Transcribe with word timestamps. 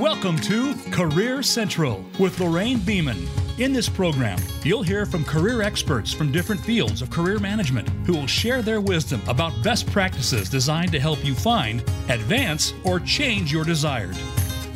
Welcome 0.00 0.38
to 0.38 0.74
Career 0.90 1.42
Central 1.42 2.02
with 2.18 2.40
Lorraine 2.40 2.78
Beeman. 2.78 3.28
In 3.58 3.74
this 3.74 3.86
program, 3.86 4.38
you'll 4.62 4.82
hear 4.82 5.04
from 5.04 5.26
career 5.26 5.60
experts 5.60 6.10
from 6.10 6.32
different 6.32 6.62
fields 6.62 7.02
of 7.02 7.10
career 7.10 7.38
management 7.38 7.86
who 8.06 8.14
will 8.14 8.26
share 8.26 8.62
their 8.62 8.80
wisdom 8.80 9.20
about 9.28 9.52
best 9.62 9.86
practices 9.92 10.48
designed 10.48 10.90
to 10.92 10.98
help 10.98 11.22
you 11.22 11.34
find, 11.34 11.80
advance, 12.08 12.72
or 12.82 12.98
change 13.00 13.52
your 13.52 13.62
desired. 13.62 14.16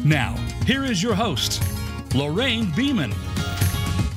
Now, 0.05 0.35
here 0.67 0.85
is 0.85 1.03
your 1.03 1.15
host, 1.15 1.63
Lorraine 2.15 2.71
Beeman. 2.77 3.15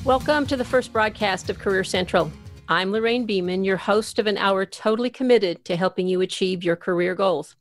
Welcome 0.04 0.46
to 0.48 0.58
the 0.58 0.64
first 0.64 0.92
broadcast 0.92 1.48
of 1.48 1.58
Career 1.58 1.84
Central. 1.84 2.30
I'm 2.68 2.92
Lorraine 2.92 3.24
Beeman, 3.24 3.64
your 3.64 3.78
host 3.78 4.18
of 4.18 4.26
an 4.26 4.36
hour 4.36 4.66
totally 4.66 5.08
committed 5.08 5.64
to 5.64 5.76
helping 5.76 6.06
you 6.06 6.20
achieve 6.20 6.62
your 6.62 6.76
career 6.76 7.14
goals. 7.14 7.56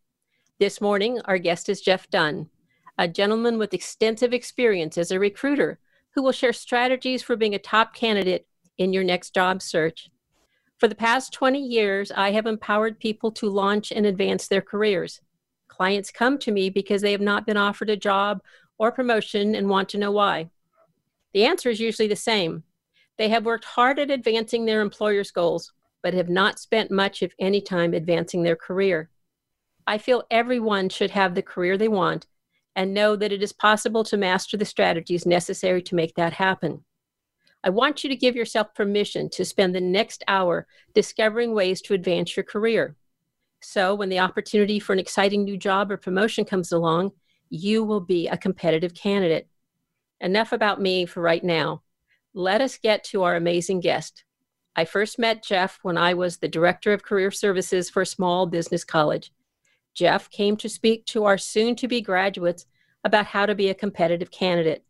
This 0.60 0.82
morning, 0.82 1.22
our 1.24 1.38
guest 1.38 1.70
is 1.70 1.80
Jeff 1.80 2.10
Dunn, 2.10 2.50
a 2.98 3.08
gentleman 3.08 3.58
with 3.58 3.74
extensive 3.74 4.34
experience 4.34 4.98
as 4.98 5.12
a 5.12 5.20
recruiter 5.20 5.80
who 6.12 6.24
will 6.24 6.32
share 6.32 6.54
strategies 6.54 7.22
for 7.22 7.36
being 7.36 7.54
a 7.54 7.60
top 7.60 7.94
candidate 7.94 8.48
in 8.78 8.92
your 8.92 9.04
next 9.04 9.34
job 9.34 9.62
search. 9.62 10.10
For 10.80 10.88
the 10.88 10.96
past 10.96 11.32
20 11.34 11.60
years, 11.60 12.12
I 12.12 12.32
have 12.32 12.46
empowered 12.46 13.00
people 13.00 13.32
to 13.34 13.50
launch 13.50 13.92
and 13.92 14.06
advance 14.06 14.48
their 14.48 14.62
careers. 14.62 15.22
Clients 15.68 16.12
come 16.12 16.40
to 16.40 16.52
me 16.52 16.70
because 16.70 17.02
they 17.02 17.12
have 17.12 17.22
not 17.22 17.46
been 17.46 17.58
offered 17.58 17.90
a 17.90 17.98
job 17.98 18.42
or 18.80 18.92
promotion 18.92 19.54
and 19.54 19.70
want 19.70 19.90
to 19.90 19.98
know 19.98 20.12
why. 20.12 20.50
The 21.34 21.46
answer 21.46 21.70
is 21.70 21.80
usually 21.80 22.08
the 22.08 22.16
same. 22.16 22.64
They 23.18 23.30
have 23.30 23.46
worked 23.46 23.66
hard 23.66 24.00
at 24.00 24.12
advancing 24.12 24.66
their 24.66 24.82
employer's 24.82 25.32
goals, 25.32 25.74
but 26.02 26.14
have 26.14 26.30
not 26.30 26.60
spent 26.60 26.90
much, 26.90 27.22
if 27.22 27.34
any, 27.40 27.62
time 27.62 27.94
advancing 27.94 28.44
their 28.44 28.56
career. 28.56 29.10
I 29.86 29.98
feel 29.98 30.24
everyone 30.30 30.90
should 30.90 31.12
have 31.12 31.34
the 31.36 31.42
career 31.42 31.78
they 31.78 31.88
want 31.88 32.26
and 32.78 32.94
know 32.94 33.16
that 33.16 33.32
it 33.32 33.42
is 33.42 33.52
possible 33.52 34.04
to 34.04 34.16
master 34.16 34.56
the 34.56 34.64
strategies 34.64 35.26
necessary 35.26 35.82
to 35.82 35.96
make 35.96 36.14
that 36.14 36.32
happen. 36.32 36.86
I 37.64 37.72
want 37.72 38.04
you 38.04 38.10
to 38.10 38.16
give 38.16 38.36
yourself 38.36 38.76
permission 38.76 39.32
to 39.32 39.44
spend 39.44 39.74
the 39.74 39.82
next 39.82 40.24
hour 40.28 40.68
discovering 40.94 41.56
ways 41.56 41.82
to 41.82 41.96
advance 41.96 42.38
your 42.38 42.44
career. 42.44 42.96
So, 43.62 43.96
when 43.96 44.10
the 44.10 44.20
opportunity 44.20 44.80
for 44.80 44.94
an 44.94 45.00
exciting 45.00 45.44
new 45.44 45.58
job 45.58 45.92
or 45.92 45.98
promotion 45.98 46.46
comes 46.46 46.72
along, 46.72 47.14
you 47.50 47.84
will 47.84 48.00
be 48.00 48.28
a 48.28 48.38
competitive 48.38 48.94
candidate. 48.94 49.48
Enough 50.22 50.52
about 50.52 50.80
me 50.80 51.08
for 51.08 51.22
right 51.22 51.44
now. 51.44 51.82
Let 52.36 52.62
us 52.62 52.78
get 52.78 53.04
to 53.06 53.24
our 53.24 53.36
amazing 53.36 53.80
guest. 53.80 54.24
I 54.76 54.86
first 54.86 55.18
met 55.18 55.44
Jeff 55.44 55.80
when 55.82 55.98
I 55.98 56.14
was 56.14 56.38
the 56.38 56.48
Director 56.48 56.94
of 56.94 57.02
Career 57.02 57.32
Services 57.32 57.90
for 57.90 58.04
a 58.04 58.06
small 58.06 58.46
business 58.46 58.84
college. 58.84 59.32
Jeff 59.98 60.30
came 60.30 60.56
to 60.58 60.70
speak 60.70 61.04
to 61.08 61.26
our 61.26 61.40
soon 61.40 61.76
to 61.76 61.88
be 61.88 62.02
graduates 62.02 62.68
about 63.04 63.26
how 63.26 63.48
to 63.48 63.56
be 63.56 63.70
a 63.70 63.74
competitive 63.74 64.30
candidate. 64.30 64.86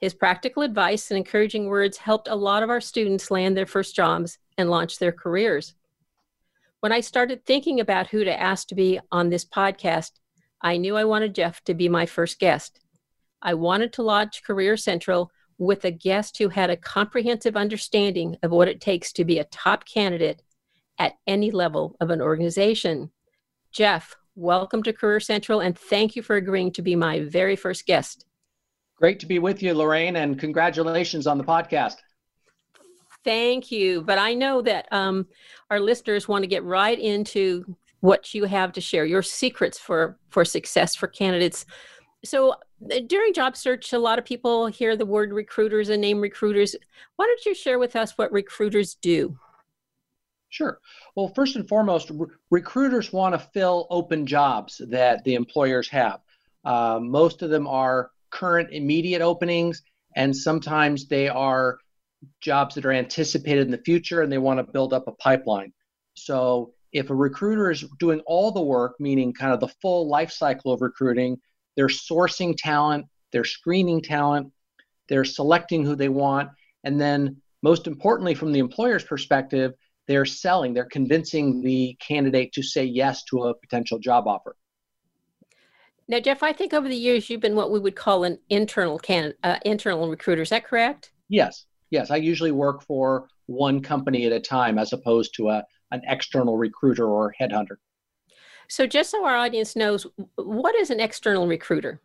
His 0.00 0.14
practical 0.14 0.62
advice 0.62 1.10
and 1.10 1.18
encouraging 1.18 1.66
words 1.66 1.96
helped 1.96 2.28
a 2.28 2.36
lot 2.36 2.62
of 2.62 2.70
our 2.70 2.80
students 2.80 3.32
land 3.32 3.56
their 3.56 3.66
first 3.66 3.96
jobs 3.96 4.38
and 4.56 4.70
launch 4.70 5.00
their 5.00 5.10
careers. 5.10 5.74
When 6.78 6.92
I 6.92 7.00
started 7.00 7.44
thinking 7.44 7.80
about 7.80 8.06
who 8.06 8.22
to 8.22 8.40
ask 8.40 8.68
to 8.68 8.76
be 8.76 9.00
on 9.10 9.28
this 9.28 9.44
podcast, 9.44 10.12
I 10.60 10.76
knew 10.76 10.96
I 10.96 11.04
wanted 11.04 11.34
Jeff 11.34 11.64
to 11.64 11.74
be 11.74 11.88
my 11.88 12.06
first 12.06 12.38
guest. 12.38 12.78
I 13.42 13.54
wanted 13.54 13.92
to 13.94 14.02
launch 14.02 14.44
Career 14.44 14.76
Central 14.76 15.32
with 15.58 15.84
a 15.84 15.90
guest 15.90 16.38
who 16.38 16.48
had 16.48 16.70
a 16.70 16.76
comprehensive 16.76 17.56
understanding 17.56 18.36
of 18.44 18.52
what 18.52 18.68
it 18.68 18.80
takes 18.80 19.12
to 19.14 19.24
be 19.24 19.40
a 19.40 19.44
top 19.44 19.84
candidate 19.84 20.42
at 20.96 21.14
any 21.26 21.50
level 21.50 21.96
of 22.00 22.10
an 22.10 22.20
organization. 22.20 23.10
Jeff, 23.72 24.14
welcome 24.36 24.82
to 24.82 24.92
Career 24.92 25.20
Central, 25.20 25.60
and 25.60 25.78
thank 25.78 26.16
you 26.16 26.22
for 26.22 26.36
agreeing 26.36 26.72
to 26.72 26.82
be 26.82 26.96
my 26.96 27.20
very 27.20 27.56
first 27.56 27.86
guest. 27.86 28.26
Great 28.96 29.20
to 29.20 29.26
be 29.26 29.38
with 29.38 29.62
you, 29.62 29.74
Lorraine, 29.74 30.16
and 30.16 30.38
congratulations 30.38 31.26
on 31.26 31.38
the 31.38 31.44
podcast. 31.44 31.96
Thank 33.24 33.70
you. 33.70 34.02
But 34.02 34.18
I 34.18 34.34
know 34.34 34.62
that 34.62 34.86
um, 34.92 35.26
our 35.70 35.80
listeners 35.80 36.28
want 36.28 36.42
to 36.42 36.48
get 36.48 36.62
right 36.64 36.98
into 36.98 37.64
what 38.00 38.34
you 38.34 38.44
have 38.44 38.72
to 38.72 38.80
share, 38.80 39.06
your 39.06 39.22
secrets 39.22 39.78
for 39.78 40.18
for 40.28 40.44
success 40.44 40.94
for 40.94 41.06
candidates. 41.06 41.64
So 42.24 42.52
uh, 42.52 43.00
during 43.06 43.32
job 43.32 43.56
search, 43.56 43.92
a 43.92 43.98
lot 43.98 44.18
of 44.18 44.24
people 44.24 44.66
hear 44.66 44.96
the 44.96 45.06
word 45.06 45.32
recruiters 45.32 45.88
and 45.88 46.00
name 46.00 46.20
recruiters. 46.20 46.76
Why 47.16 47.26
don't 47.26 47.46
you 47.46 47.54
share 47.54 47.78
with 47.78 47.96
us 47.96 48.18
what 48.18 48.30
recruiters 48.30 48.94
do? 48.96 49.38
Sure. 50.54 50.78
Well, 51.16 51.32
first 51.34 51.56
and 51.56 51.68
foremost, 51.68 52.10
re- 52.10 52.28
recruiters 52.48 53.12
want 53.12 53.34
to 53.34 53.40
fill 53.52 53.88
open 53.90 54.24
jobs 54.24 54.80
that 54.88 55.24
the 55.24 55.34
employers 55.34 55.88
have. 55.88 56.20
Uh, 56.64 57.00
most 57.02 57.42
of 57.42 57.50
them 57.50 57.66
are 57.66 58.12
current 58.30 58.68
immediate 58.70 59.20
openings, 59.20 59.82
and 60.14 60.36
sometimes 60.36 61.08
they 61.08 61.28
are 61.28 61.78
jobs 62.40 62.76
that 62.76 62.86
are 62.86 62.92
anticipated 62.92 63.62
in 63.62 63.72
the 63.72 63.82
future 63.84 64.22
and 64.22 64.30
they 64.30 64.38
want 64.38 64.60
to 64.64 64.72
build 64.72 64.92
up 64.92 65.08
a 65.08 65.12
pipeline. 65.12 65.72
So 66.14 66.72
if 66.92 67.10
a 67.10 67.14
recruiter 67.16 67.72
is 67.72 67.84
doing 67.98 68.20
all 68.20 68.52
the 68.52 68.62
work, 68.62 68.94
meaning 69.00 69.32
kind 69.32 69.52
of 69.52 69.58
the 69.58 69.74
full 69.82 70.06
life 70.08 70.30
cycle 70.30 70.72
of 70.72 70.82
recruiting, 70.82 71.36
they're 71.76 71.88
sourcing 71.88 72.54
talent, 72.56 73.06
they're 73.32 73.42
screening 73.42 74.02
talent, 74.02 74.52
they're 75.08 75.24
selecting 75.24 75.84
who 75.84 75.96
they 75.96 76.08
want, 76.08 76.50
and 76.84 77.00
then 77.00 77.42
most 77.64 77.88
importantly, 77.88 78.36
from 78.36 78.52
the 78.52 78.60
employer's 78.60 79.02
perspective, 79.02 79.72
they're 80.06 80.24
selling, 80.24 80.74
they're 80.74 80.84
convincing 80.84 81.62
the 81.62 81.96
candidate 82.00 82.52
to 82.52 82.62
say 82.62 82.84
yes 82.84 83.24
to 83.24 83.44
a 83.44 83.54
potential 83.54 83.98
job 83.98 84.26
offer. 84.26 84.56
Now, 86.06 86.20
Jeff, 86.20 86.42
I 86.42 86.52
think 86.52 86.74
over 86.74 86.88
the 86.88 86.96
years 86.96 87.30
you've 87.30 87.40
been 87.40 87.56
what 87.56 87.70
we 87.70 87.78
would 87.78 87.96
call 87.96 88.24
an 88.24 88.38
internal 88.50 88.98
can 88.98 89.32
uh, 89.42 89.58
internal 89.64 90.08
recruiter. 90.08 90.42
Is 90.42 90.50
that 90.50 90.64
correct? 90.64 91.12
Yes, 91.28 91.64
yes. 91.90 92.10
I 92.10 92.16
usually 92.16 92.52
work 92.52 92.82
for 92.82 93.28
one 93.46 93.80
company 93.80 94.26
at 94.26 94.32
a 94.32 94.40
time, 94.40 94.78
as 94.78 94.92
opposed 94.92 95.34
to 95.36 95.48
a 95.48 95.64
an 95.90 96.02
external 96.06 96.58
recruiter 96.58 97.06
or 97.06 97.34
headhunter. 97.40 97.76
So, 98.68 98.86
just 98.86 99.10
so 99.10 99.24
our 99.24 99.36
audience 99.36 99.76
knows, 99.76 100.06
what 100.36 100.74
is 100.74 100.90
an 100.90 101.00
external 101.00 101.46
recruiter? 101.46 102.00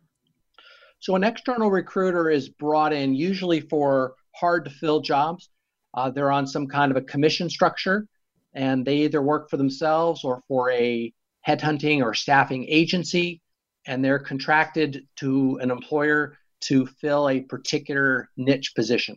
So, 1.00 1.16
an 1.16 1.24
external 1.24 1.70
recruiter 1.70 2.30
is 2.30 2.48
brought 2.48 2.92
in 2.92 3.14
usually 3.14 3.60
for 3.60 4.14
hard 4.36 4.64
to 4.64 4.70
fill 4.70 5.00
jobs. 5.00 5.50
Uh, 5.94 6.10
they're 6.10 6.32
on 6.32 6.46
some 6.46 6.66
kind 6.66 6.90
of 6.90 6.96
a 6.96 7.02
commission 7.02 7.50
structure, 7.50 8.06
and 8.54 8.84
they 8.84 8.98
either 8.98 9.22
work 9.22 9.50
for 9.50 9.56
themselves 9.56 10.24
or 10.24 10.40
for 10.48 10.70
a 10.70 11.12
headhunting 11.46 12.02
or 12.02 12.14
staffing 12.14 12.64
agency, 12.68 13.40
and 13.86 14.04
they're 14.04 14.18
contracted 14.18 15.06
to 15.16 15.58
an 15.62 15.70
employer 15.70 16.36
to 16.60 16.86
fill 16.86 17.28
a 17.28 17.40
particular 17.40 18.28
niche 18.36 18.74
position. 18.74 19.16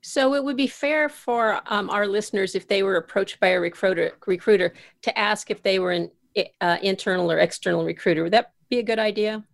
So 0.00 0.34
it 0.34 0.42
would 0.42 0.56
be 0.56 0.66
fair 0.66 1.08
for 1.08 1.60
um, 1.66 1.88
our 1.90 2.08
listeners 2.08 2.56
if 2.56 2.66
they 2.66 2.82
were 2.82 2.96
approached 2.96 3.38
by 3.38 3.48
a 3.48 3.60
recruiter, 3.60 4.12
recruiter 4.26 4.74
to 5.02 5.16
ask 5.18 5.50
if 5.50 5.62
they 5.62 5.78
were 5.78 5.92
an 5.92 6.10
uh, 6.60 6.78
internal 6.82 7.30
or 7.30 7.38
external 7.38 7.84
recruiter. 7.84 8.24
Would 8.24 8.32
that 8.32 8.52
be 8.68 8.78
a 8.78 8.82
good 8.82 8.98
idea? 8.98 9.44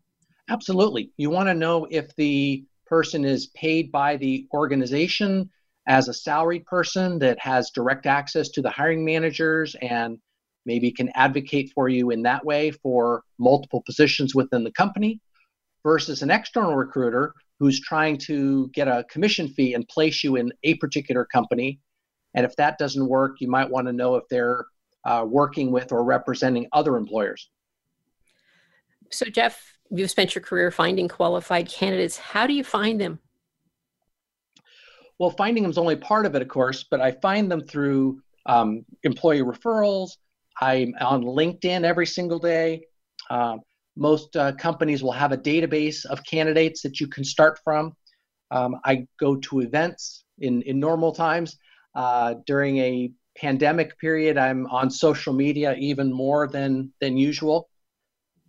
Absolutely. 0.49 1.11
You 1.19 1.29
want 1.29 1.49
to 1.49 1.55
know 1.55 1.87
if 1.91 2.15
the 2.17 2.65
person 2.87 3.27
is 3.27 3.49
paid 3.49 3.93
by 3.93 4.17
the 4.17 4.47
organization 4.55 5.51
as 5.89 6.07
a 6.09 6.15
salaried 6.15 6.67
person 6.67 7.19
that 7.19 7.39
has 7.41 7.71
direct 7.71 8.07
access 8.07 8.51
to 8.51 8.63
the 8.63 8.71
hiring 8.71 9.05
managers 9.05 9.75
and 9.81 10.19
maybe 10.67 10.93
can 10.93 11.11
advocate 11.15 11.73
for 11.75 11.89
you 11.89 12.11
in 12.11 12.23
that 12.23 12.45
way 12.45 12.71
for 12.71 13.23
multiple 13.39 13.83
positions 13.87 14.35
within 14.35 14.63
the 14.63 14.71
company 14.73 15.19
versus 15.83 16.21
an 16.21 16.31
external 16.31 16.77
recruiter 16.77 17.33
who's 17.59 17.81
trying 17.81 18.19
to 18.19 18.69
get 18.75 18.87
a 18.87 19.05
commission 19.11 19.49
fee 19.49 19.73
and 19.73 19.89
place 19.89 20.23
you 20.23 20.37
in 20.37 20.53
a 20.63 20.75
particular 20.75 21.25
company. 21.25 21.81
And 22.35 22.45
if 22.45 22.55
that 22.57 22.77
doesn't 22.79 23.09
work, 23.09 23.37
you 23.41 23.49
might 23.49 23.71
want 23.71 23.87
to 23.87 23.93
know 23.93 24.17
if 24.17 24.25
they're 24.29 24.67
uh, 25.07 25.25
working 25.27 25.73
with 25.73 25.91
or 25.91 26.05
representing 26.05 26.69
other 26.73 26.99
employers. 26.99 27.49
So, 29.11 29.25
Jeff, 29.27 29.79
you've 29.91 30.11
spent 30.11 30.35
your 30.35 30.43
career 30.43 30.71
finding 30.71 31.09
qualified 31.09 31.67
candidates. 31.67 32.19
How 32.19 32.47
do 32.47 32.53
you 32.53 32.63
find 32.63 33.01
them? 33.01 33.19
Well, 35.19 35.31
finding 35.31 35.63
them 35.63 35.71
is 35.71 35.79
only 35.79 35.97
part 35.97 36.27
of 36.27 36.35
it, 36.35 36.43
of 36.43 36.49
course, 36.49 36.85
but 36.89 37.01
I 37.01 37.13
find 37.13 37.51
them 37.51 37.61
through 37.61 38.21
um, 38.47 38.85
employee 39.03 39.43
referrals. 39.43 40.11
I'm 40.61 40.95
on 41.01 41.23
LinkedIn 41.23 41.85
every 41.85 42.07
single 42.07 42.39
day. 42.39 42.83
Um, 43.31 43.61
most 43.97 44.37
uh, 44.37 44.53
companies 44.53 45.03
will 45.03 45.13
have 45.13 45.33
a 45.33 45.37
database 45.37 46.05
of 46.07 46.25
candidates 46.25 46.83
that 46.83 47.01
you 47.01 47.09
can 47.09 47.25
start 47.25 47.59
from. 47.65 47.95
Um, 48.51 48.77
I 48.85 49.07
go 49.19 49.37
to 49.37 49.61
events 49.61 50.25
in, 50.39 50.63
in 50.63 50.79
normal 50.79 51.13
times. 51.13 51.57
Uh, 51.95 52.35
during 52.47 52.79
a 52.79 53.11
pandemic 53.37 53.99
period, 53.99 54.39
I'm 54.39 54.67
on 54.67 54.89
social 54.91 55.33
media 55.33 55.75
even 55.79 56.13
more 56.13 56.47
than, 56.47 56.93
than 57.01 57.17
usual. 57.17 57.69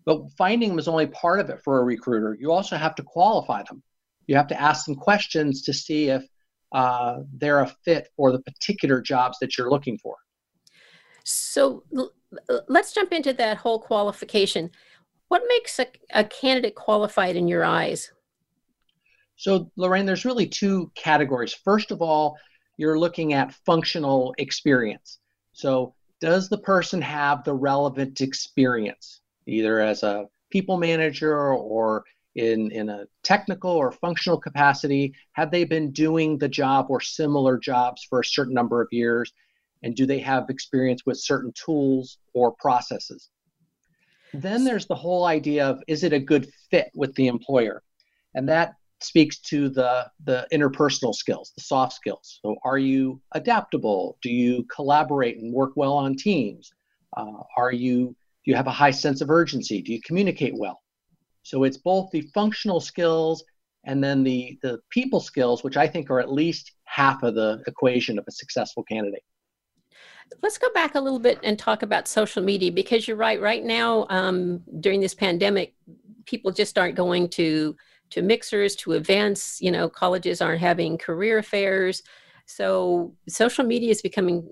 But 0.06 0.21
finding 0.38 0.69
them 0.69 0.80
is 0.80 0.88
only 0.88 1.07
part 1.07 1.39
of 1.39 1.50
it 1.50 1.62
for 1.63 1.80
a 1.80 1.83
recruiter. 1.83 2.38
You 2.39 2.51
also 2.51 2.77
have 2.77 2.95
to 2.95 3.04
qualify 3.04 3.63
them. 3.63 3.81
You 4.27 4.36
have 4.36 4.48
to 4.48 4.62
ask 4.62 4.86
them 4.86 4.95
questions 4.95 5.63
to 5.63 5.74
see 5.74 6.10
if 6.10 6.24
uh, 6.71 7.19
they're 7.33 7.60
a 7.60 7.75
fit 7.83 8.10
for 8.16 8.31
the 8.31 8.39
particular 8.39 9.01
jobs 9.01 9.38
that 9.39 9.57
you're 9.57 9.69
looking 9.69 9.98
for. 9.98 10.16
So 11.24 11.83
let's 12.68 12.94
jump 12.94 13.12
into 13.12 13.33
that 13.33 13.57
whole 13.57 13.80
qualification. 13.80 14.71
What 15.27 15.44
makes 15.48 15.80
a, 15.80 15.88
a 16.13 16.24
candidate 16.24 16.75
qualified 16.75 17.36
in 17.36 17.48
your 17.48 17.63
eyes? 17.63 18.12
So, 19.36 19.71
Lorraine, 19.77 20.06
there's 20.06 20.25
really 20.25 20.48
two 20.48 20.92
categories. 20.95 21.54
First 21.54 21.92
of 21.92 22.01
all, 22.01 22.38
you're 22.77 23.00
looking 23.00 23.33
at 23.33 23.54
functional 23.66 24.33
experience. 24.38 25.19
So, 25.54 25.94
does 26.19 26.50
the 26.50 26.57
person 26.57 27.01
have 27.01 27.44
the 27.44 27.54
relevant 27.54 28.19
experience, 28.19 29.21
either 29.45 29.80
as 29.80 30.04
a 30.04 30.25
people 30.50 30.77
manager 30.77 31.54
or 31.54 32.04
in, 32.35 32.71
in 32.71 32.89
a 32.89 33.05
technical 33.23 33.71
or 33.71 33.91
functional 33.91 34.39
capacity? 34.39 35.13
Have 35.33 35.51
they 35.51 35.63
been 35.63 35.91
doing 35.91 36.37
the 36.37 36.49
job 36.49 36.87
or 36.89 37.01
similar 37.01 37.57
jobs 37.57 38.05
for 38.09 38.19
a 38.19 38.25
certain 38.25 38.53
number 38.53 38.81
of 38.81 38.87
years? 38.91 39.31
And 39.83 39.95
do 39.95 40.05
they 40.05 40.19
have 40.19 40.49
experience 40.49 41.05
with 41.05 41.19
certain 41.19 41.53
tools 41.53 42.17
or 42.33 42.53
processes? 42.59 43.29
Then 44.33 44.63
there's 44.63 44.87
the 44.87 44.95
whole 44.95 45.25
idea 45.25 45.67
of 45.67 45.81
is 45.87 46.03
it 46.03 46.13
a 46.13 46.19
good 46.19 46.51
fit 46.69 46.91
with 46.93 47.15
the 47.15 47.27
employer? 47.27 47.81
And 48.35 48.47
that 48.49 48.75
speaks 49.01 49.39
to 49.39 49.69
the, 49.69 50.07
the 50.25 50.47
interpersonal 50.51 51.15
skills, 51.15 51.51
the 51.55 51.63
soft 51.63 51.93
skills. 51.93 52.39
So, 52.41 52.57
are 52.63 52.77
you 52.77 53.21
adaptable? 53.31 54.17
Do 54.21 54.29
you 54.29 54.65
collaborate 54.65 55.37
and 55.37 55.53
work 55.53 55.71
well 55.75 55.93
on 55.93 56.15
teams? 56.15 56.71
Uh, 57.15 57.43
are 57.57 57.71
you 57.71 58.15
do 58.45 58.51
you 58.51 58.55
have 58.55 58.67
a 58.67 58.71
high 58.71 58.91
sense 58.91 59.21
of 59.21 59.29
urgency? 59.29 59.81
Do 59.81 59.91
you 59.91 60.01
communicate 60.01 60.53
well? 60.57 60.81
So 61.49 61.63
it's 61.63 61.77
both 61.77 62.11
the 62.11 62.21
functional 62.33 62.79
skills 62.79 63.43
and 63.83 64.03
then 64.03 64.23
the 64.23 64.59
the 64.61 64.79
people 64.91 65.19
skills, 65.19 65.63
which 65.63 65.77
I 65.77 65.87
think 65.87 66.11
are 66.11 66.19
at 66.19 66.31
least 66.31 66.73
half 66.83 67.23
of 67.23 67.33
the 67.33 67.63
equation 67.65 68.19
of 68.19 68.25
a 68.27 68.31
successful 68.31 68.83
candidate. 68.83 69.23
Let's 70.43 70.59
go 70.59 70.67
back 70.75 70.93
a 70.93 71.01
little 71.01 71.17
bit 71.17 71.39
and 71.43 71.57
talk 71.57 71.81
about 71.81 72.07
social 72.07 72.43
media 72.43 72.71
because 72.71 73.07
you're 73.07 73.17
right. 73.17 73.41
Right 73.41 73.63
now, 73.63 74.05
um, 74.11 74.61
during 74.79 75.01
this 75.01 75.15
pandemic, 75.15 75.73
people 76.25 76.51
just 76.51 76.77
aren't 76.77 76.95
going 76.95 77.29
to 77.29 77.75
to 78.11 78.21
mixers, 78.21 78.75
to 78.77 78.91
events. 78.91 79.59
You 79.59 79.71
know, 79.71 79.89
colleges 79.89 80.41
aren't 80.41 80.61
having 80.61 80.99
career 80.99 81.41
fairs, 81.41 82.03
so 82.45 83.15
social 83.27 83.65
media 83.65 83.89
is 83.89 84.03
becoming 84.03 84.51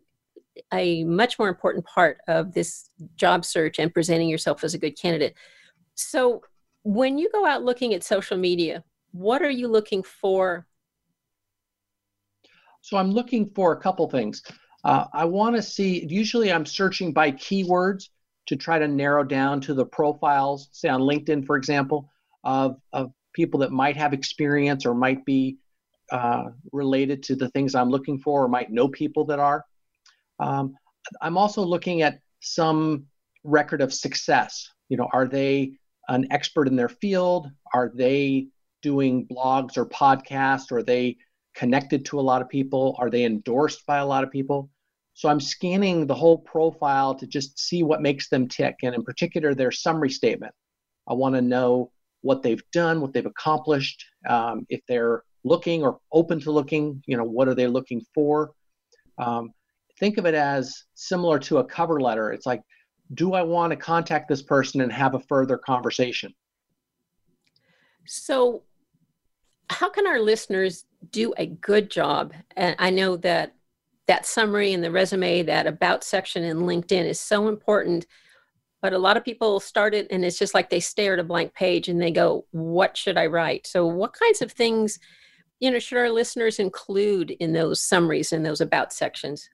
a 0.73 1.03
much 1.03 1.37
more 1.37 1.49
important 1.49 1.85
part 1.85 2.17
of 2.27 2.53
this 2.53 2.89
job 3.15 3.45
search 3.45 3.77
and 3.77 3.93
presenting 3.93 4.29
yourself 4.29 4.63
as 4.63 4.73
a 4.73 4.79
good 4.79 4.99
candidate. 4.99 5.35
So, 5.93 6.41
when 6.87 7.17
you 7.17 7.29
go 7.33 7.45
out 7.45 7.63
looking 7.63 7.93
at 7.93 8.01
social 8.01 8.37
media, 8.37 8.81
what 9.11 9.41
are 9.41 9.49
you 9.49 9.67
looking 9.67 10.03
for? 10.03 10.65
So, 12.79 12.95
I'm 12.95 13.11
looking 13.11 13.51
for 13.53 13.73
a 13.73 13.81
couple 13.81 14.09
things. 14.09 14.41
Uh, 14.85 15.05
I 15.11 15.25
want 15.25 15.57
to 15.57 15.61
see, 15.61 16.07
usually 16.07 16.49
I'm 16.49 16.65
searching 16.65 17.11
by 17.11 17.31
keywords 17.33 18.05
to 18.45 18.55
try 18.55 18.79
to 18.79 18.87
narrow 18.87 19.25
down 19.25 19.59
to 19.61 19.73
the 19.73 19.85
profiles, 19.85 20.69
say 20.71 20.87
on 20.87 21.01
LinkedIn, 21.01 21.45
for 21.45 21.57
example, 21.57 22.09
of, 22.45 22.77
of 22.93 23.11
people 23.33 23.59
that 23.59 23.71
might 23.71 23.97
have 23.97 24.13
experience 24.13 24.85
or 24.85 24.93
might 24.93 25.25
be 25.25 25.57
uh, 26.13 26.45
related 26.71 27.21
to 27.23 27.35
the 27.35 27.49
things 27.49 27.75
I'm 27.75 27.89
looking 27.89 28.17
for 28.17 28.45
or 28.45 28.47
might 28.47 28.71
know 28.71 28.87
people 28.87 29.25
that 29.25 29.39
are. 29.39 29.65
Um, 30.39 30.73
I'm 31.21 31.37
also 31.37 31.63
looking 31.63 32.01
at 32.01 32.19
some 32.39 33.07
record 33.43 33.81
of 33.81 33.93
success. 33.93 34.69
You 34.87 34.95
know, 34.95 35.09
are 35.11 35.27
they 35.27 35.73
an 36.07 36.27
expert 36.31 36.67
in 36.67 36.75
their 36.75 36.89
field? 36.89 37.49
Are 37.73 37.91
they 37.93 38.47
doing 38.81 39.27
blogs 39.27 39.77
or 39.77 39.85
podcasts? 39.85 40.71
Are 40.71 40.83
they 40.83 41.17
connected 41.55 42.05
to 42.05 42.19
a 42.19 42.21
lot 42.21 42.41
of 42.41 42.49
people? 42.49 42.95
Are 42.99 43.09
they 43.09 43.25
endorsed 43.25 43.85
by 43.85 43.97
a 43.97 44.05
lot 44.05 44.23
of 44.23 44.31
people? 44.31 44.69
So 45.13 45.29
I'm 45.29 45.39
scanning 45.39 46.05
the 46.05 46.13
whole 46.13 46.37
profile 46.37 47.15
to 47.15 47.25
just 47.25 47.59
see 47.59 47.81
what 47.81 48.03
makes 48.03 48.29
them 48.29 48.47
tick, 48.47 48.75
and 48.83 48.93
in 48.93 49.03
particular, 49.03 49.55
their 49.55 49.71
summary 49.71 50.11
statement. 50.11 50.53
I 51.07 51.13
want 51.13 51.33
to 51.35 51.41
know 51.41 51.91
what 52.21 52.43
they've 52.43 52.61
done, 52.71 53.01
what 53.01 53.13
they've 53.13 53.25
accomplished, 53.25 54.05
um, 54.29 54.65
if 54.69 54.81
they're 54.87 55.23
looking 55.43 55.81
or 55.81 55.99
open 56.11 56.39
to 56.41 56.51
looking. 56.51 57.01
You 57.07 57.17
know, 57.17 57.23
what 57.23 57.47
are 57.47 57.55
they 57.55 57.65
looking 57.65 58.05
for? 58.13 58.51
Um, 59.17 59.51
think 59.99 60.19
of 60.19 60.27
it 60.27 60.35
as 60.35 60.83
similar 60.93 61.39
to 61.39 61.57
a 61.57 61.65
cover 61.65 61.99
letter. 61.99 62.31
It's 62.31 62.45
like, 62.45 62.61
do 63.13 63.33
I 63.33 63.41
want 63.41 63.71
to 63.71 63.77
contact 63.77 64.27
this 64.27 64.41
person 64.41 64.81
and 64.81 64.91
have 64.91 65.15
a 65.15 65.19
further 65.19 65.57
conversation? 65.57 66.33
So, 68.05 68.63
how 69.69 69.89
can 69.89 70.07
our 70.07 70.19
listeners 70.19 70.85
do 71.11 71.33
a 71.37 71.45
good 71.45 71.91
job? 71.91 72.33
And 72.55 72.75
I 72.79 72.89
know 72.89 73.17
that 73.17 73.53
that 74.07 74.25
summary 74.25 74.73
and 74.73 74.83
the 74.83 74.91
resume, 74.91 75.43
that 75.43 75.67
about 75.67 76.03
section 76.03 76.43
in 76.43 76.59
LinkedIn 76.59 77.05
is 77.05 77.19
so 77.19 77.49
important. 77.49 78.07
But 78.81 78.93
a 78.93 78.97
lot 78.97 79.17
of 79.17 79.25
people 79.25 79.59
start 79.59 79.93
it 79.93 80.07
and 80.11 80.23
it's 80.23 80.39
just 80.39 80.53
like 80.53 80.69
they 80.69 80.79
stare 80.79 81.13
at 81.13 81.19
a 81.19 81.23
blank 81.23 81.53
page 81.53 81.89
and 81.89 82.01
they 82.01 82.11
go, 82.11 82.45
What 82.51 82.95
should 82.95 83.17
I 83.17 83.25
write? 83.25 83.67
So, 83.67 83.85
what 83.85 84.13
kinds 84.13 84.41
of 84.41 84.51
things, 84.51 84.99
you 85.59 85.71
know, 85.71 85.79
should 85.79 85.97
our 85.97 86.09
listeners 86.09 86.59
include 86.59 87.31
in 87.31 87.53
those 87.53 87.81
summaries 87.81 88.31
in 88.31 88.43
those 88.43 88.61
about 88.61 88.93
sections? 88.93 89.49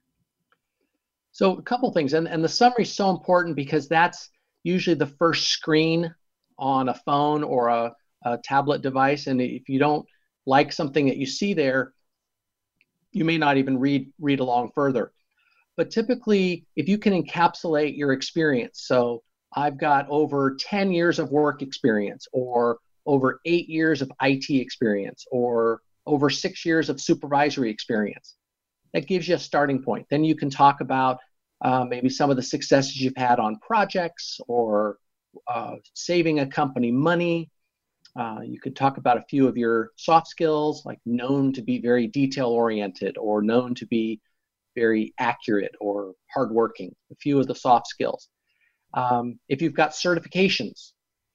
So, 1.34 1.56
a 1.56 1.62
couple 1.62 1.90
things. 1.90 2.12
And, 2.12 2.28
and 2.28 2.44
the 2.44 2.48
summary 2.48 2.84
is 2.84 2.94
so 2.94 3.10
important 3.10 3.56
because 3.56 3.88
that's 3.88 4.30
usually 4.62 4.94
the 4.94 5.08
first 5.18 5.48
screen 5.48 6.14
on 6.60 6.88
a 6.88 6.94
phone 6.94 7.42
or 7.42 7.68
a, 7.68 7.92
a 8.24 8.38
tablet 8.38 8.82
device. 8.82 9.26
And 9.26 9.40
if 9.40 9.68
you 9.68 9.80
don't 9.80 10.06
like 10.46 10.72
something 10.72 11.06
that 11.06 11.16
you 11.16 11.26
see 11.26 11.52
there, 11.52 11.92
you 13.10 13.24
may 13.24 13.36
not 13.36 13.56
even 13.56 13.80
read 13.80 14.12
read 14.20 14.38
along 14.38 14.70
further. 14.76 15.12
But 15.76 15.90
typically, 15.90 16.66
if 16.76 16.88
you 16.88 16.98
can 16.98 17.20
encapsulate 17.20 17.98
your 17.98 18.12
experience, 18.12 18.84
so 18.86 19.24
I've 19.52 19.76
got 19.76 20.06
over 20.08 20.54
10 20.60 20.92
years 20.92 21.18
of 21.18 21.32
work 21.32 21.62
experience, 21.62 22.28
or 22.32 22.78
over 23.06 23.40
eight 23.44 23.68
years 23.68 24.02
of 24.02 24.12
IT 24.22 24.50
experience, 24.50 25.26
or 25.32 25.80
over 26.06 26.30
six 26.30 26.64
years 26.64 26.88
of 26.88 27.00
supervisory 27.00 27.70
experience. 27.70 28.36
That 28.94 29.06
gives 29.06 29.28
you 29.28 29.34
a 29.34 29.38
starting 29.38 29.82
point. 29.82 30.06
Then 30.08 30.24
you 30.24 30.34
can 30.34 30.48
talk 30.48 30.80
about 30.80 31.18
uh, 31.62 31.84
maybe 31.84 32.08
some 32.08 32.30
of 32.30 32.36
the 32.36 32.42
successes 32.42 33.00
you've 33.00 33.16
had 33.16 33.38
on 33.38 33.58
projects 33.58 34.40
or 34.48 34.98
uh, 35.48 35.76
saving 35.94 36.40
a 36.40 36.46
company 36.46 36.90
money, 36.90 37.50
uh, 38.16 38.40
you 38.44 38.60
could 38.60 38.76
talk 38.76 38.96
about 38.96 39.18
a 39.18 39.24
few 39.28 39.48
of 39.48 39.56
your 39.56 39.90
soft 39.96 40.28
skills, 40.28 40.84
like 40.86 40.98
known 41.04 41.52
to 41.52 41.62
be 41.62 41.80
very 41.80 42.06
detail 42.06 42.48
oriented 42.48 43.18
or 43.18 43.42
known 43.42 43.74
to 43.74 43.86
be 43.86 44.20
very 44.76 45.12
accurate 45.18 45.74
or 45.80 46.14
hardworking, 46.32 46.94
a 47.10 47.16
few 47.16 47.38
of 47.40 47.46
the 47.46 47.54
soft 47.54 47.88
skills. 47.88 48.28
Um, 48.94 49.40
if 49.48 49.60
you've 49.60 49.74
got 49.74 49.90
certifications, 49.90 50.92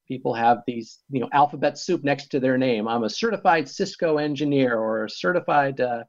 people 0.08 0.34
have 0.34 0.60
these, 0.66 1.00
you 1.10 1.20
know, 1.20 1.30
alphabet 1.34 1.78
soup 1.78 2.04
next 2.04 2.30
to 2.30 2.40
their 2.40 2.58
name. 2.58 2.88
I'm 2.88 3.04
a 3.04 3.10
certified 3.10 3.68
Cisco 3.68 4.18
engineer 4.18 4.78
or 4.78 5.06
a 5.06 5.10
certified, 5.10 5.82
uh, 5.82 6.04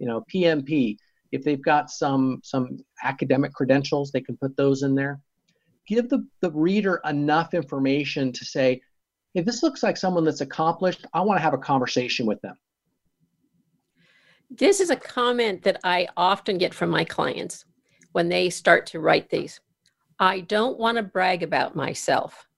you 0.00 0.06
know, 0.06 0.24
PMP. 0.34 0.96
If 1.30 1.44
they've 1.44 1.62
got 1.62 1.90
some 1.90 2.40
some 2.42 2.78
academic 3.04 3.52
credentials, 3.52 4.10
they 4.10 4.20
can 4.20 4.36
put 4.36 4.56
those 4.56 4.82
in 4.82 4.96
there. 4.96 5.20
Give 5.86 6.08
the, 6.08 6.26
the 6.40 6.50
reader 6.50 7.00
enough 7.04 7.54
information 7.54 8.32
to 8.32 8.44
say, 8.44 8.80
if 9.34 9.44
this 9.44 9.62
looks 9.62 9.82
like 9.82 9.96
someone 9.96 10.24
that's 10.24 10.40
accomplished, 10.40 11.06
I 11.14 11.20
want 11.20 11.38
to 11.38 11.42
have 11.42 11.54
a 11.54 11.58
conversation 11.58 12.26
with 12.26 12.40
them. 12.40 12.56
This 14.50 14.80
is 14.80 14.90
a 14.90 14.96
comment 14.96 15.62
that 15.62 15.78
I 15.84 16.08
often 16.16 16.58
get 16.58 16.74
from 16.74 16.90
my 16.90 17.04
clients 17.04 17.64
when 18.12 18.28
they 18.28 18.50
start 18.50 18.86
to 18.86 19.00
write 19.00 19.30
these. 19.30 19.60
I 20.18 20.40
don't 20.40 20.78
want 20.78 20.96
to 20.96 21.02
brag 21.02 21.42
about 21.42 21.76
myself. 21.76 22.48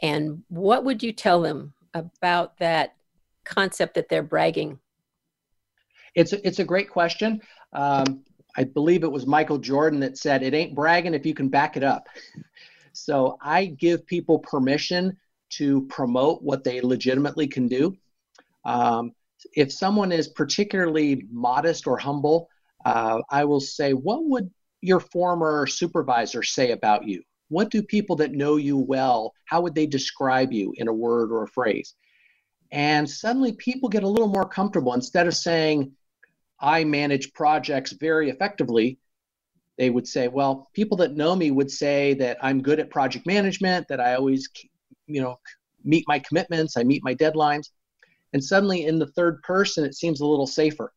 And 0.00 0.42
what 0.48 0.84
would 0.84 1.02
you 1.02 1.12
tell 1.12 1.42
them 1.42 1.74
about 1.92 2.56
that 2.58 2.94
concept 3.44 3.94
that 3.94 4.08
they're 4.08 4.22
bragging? 4.22 4.78
It's 6.14 6.32
a, 6.32 6.46
it's 6.46 6.58
a 6.58 6.64
great 6.64 6.90
question. 6.90 7.40
Um, 7.72 8.24
I 8.56 8.64
believe 8.64 9.04
it 9.04 9.12
was 9.12 9.26
Michael 9.26 9.58
Jordan 9.58 10.00
that 10.00 10.18
said, 10.18 10.42
It 10.42 10.54
ain't 10.54 10.74
bragging 10.74 11.14
if 11.14 11.24
you 11.24 11.34
can 11.34 11.48
back 11.48 11.76
it 11.76 11.84
up. 11.84 12.08
So 12.92 13.38
I 13.40 13.66
give 13.66 14.04
people 14.04 14.40
permission 14.40 15.16
to 15.50 15.86
promote 15.86 16.42
what 16.42 16.64
they 16.64 16.80
legitimately 16.80 17.46
can 17.46 17.68
do. 17.68 17.96
Um, 18.64 19.12
if 19.54 19.72
someone 19.72 20.12
is 20.12 20.26
particularly 20.26 21.26
modest 21.30 21.86
or 21.86 21.96
humble, 21.96 22.48
uh, 22.84 23.20
I 23.30 23.44
will 23.44 23.60
say, 23.60 23.92
what 23.92 24.24
would 24.24 24.50
your 24.80 25.00
former 25.00 25.66
supervisor 25.66 26.42
say 26.42 26.72
about 26.72 27.06
you? 27.06 27.22
What 27.48 27.70
do 27.70 27.82
people 27.82 28.16
that 28.16 28.32
know 28.32 28.56
you 28.56 28.76
well, 28.76 29.34
how 29.46 29.60
would 29.60 29.74
they 29.74 29.86
describe 29.86 30.52
you 30.52 30.72
in 30.76 30.88
a 30.88 30.92
word 30.92 31.32
or 31.32 31.44
a 31.44 31.48
phrase? 31.48 31.94
And 32.70 33.10
suddenly 33.10 33.52
people 33.52 33.88
get 33.88 34.04
a 34.04 34.08
little 34.08 34.28
more 34.28 34.48
comfortable. 34.48 34.94
Instead 34.94 35.26
of 35.26 35.34
saying, 35.34 35.92
I 36.60 36.84
manage 36.84 37.32
projects 37.32 37.92
very 37.92 38.30
effectively, 38.30 38.98
they 39.78 39.88
would 39.88 40.06
say, 40.06 40.28
well, 40.28 40.68
people 40.74 40.98
that 40.98 41.16
know 41.16 41.34
me 41.34 41.50
would 41.50 41.70
say 41.70 42.14
that 42.14 42.36
I'm 42.42 42.60
good 42.60 42.80
at 42.80 42.90
project 42.90 43.26
management, 43.26 43.88
that 43.88 44.00
I 44.00 44.14
always 44.14 44.48
you 45.06 45.20
know 45.20 45.38
meet 45.82 46.04
my 46.06 46.18
commitments 46.18 46.76
i 46.76 46.82
meet 46.82 47.02
my 47.02 47.14
deadlines. 47.14 47.70
And 48.32 48.44
suddenly 48.44 48.84
in 48.84 48.98
the 48.98 49.06
third 49.06 49.42
person 49.42 49.84
it 49.84 49.94
seems 49.94 50.20
a 50.20 50.26
little 50.26 50.46
safer. 50.46 50.92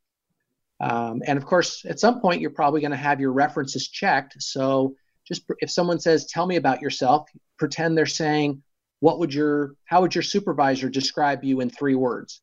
Um, 0.79 1.21
and 1.25 1.37
of 1.37 1.45
course 1.45 1.85
at 1.85 1.99
some 1.99 2.19
point 2.19 2.41
you're 2.41 2.49
probably 2.49 2.81
going 2.81 2.91
to 2.91 2.97
have 2.97 3.19
your 3.19 3.31
references 3.31 3.87
checked. 3.87 4.35
So 4.41 4.95
just 5.25 5.43
if 5.59 5.71
someone 5.71 5.99
says, 5.99 6.25
"Tell 6.25 6.45
me 6.45 6.57
about 6.57 6.81
yourself," 6.81 7.29
pretend 7.57 7.97
they're 7.97 8.05
saying, 8.05 8.61
"What 8.99 9.19
would 9.19 9.33
your 9.33 9.75
how 9.85 10.01
would 10.01 10.13
your 10.13 10.21
supervisor 10.21 10.89
describe 10.89 11.43
you 11.43 11.61
in 11.61 11.69
three 11.69 11.95
words?" 11.95 12.41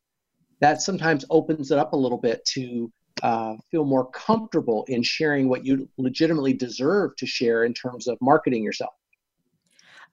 That 0.59 0.81
sometimes 0.81 1.25
opens 1.29 1.71
it 1.71 1.77
up 1.77 1.93
a 1.93 1.97
little 1.97 2.17
bit 2.17 2.43
to 2.53 2.91
uh, 3.23 3.55
feel 3.69 3.85
more 3.85 4.09
comfortable 4.11 4.85
in 4.87 5.03
sharing 5.03 5.49
what 5.49 5.65
you 5.65 5.87
legitimately 5.97 6.53
deserve 6.53 7.15
to 7.17 7.25
share 7.25 7.63
in 7.63 7.73
terms 7.73 8.07
of 8.07 8.17
marketing 8.21 8.63
yourself. 8.63 8.93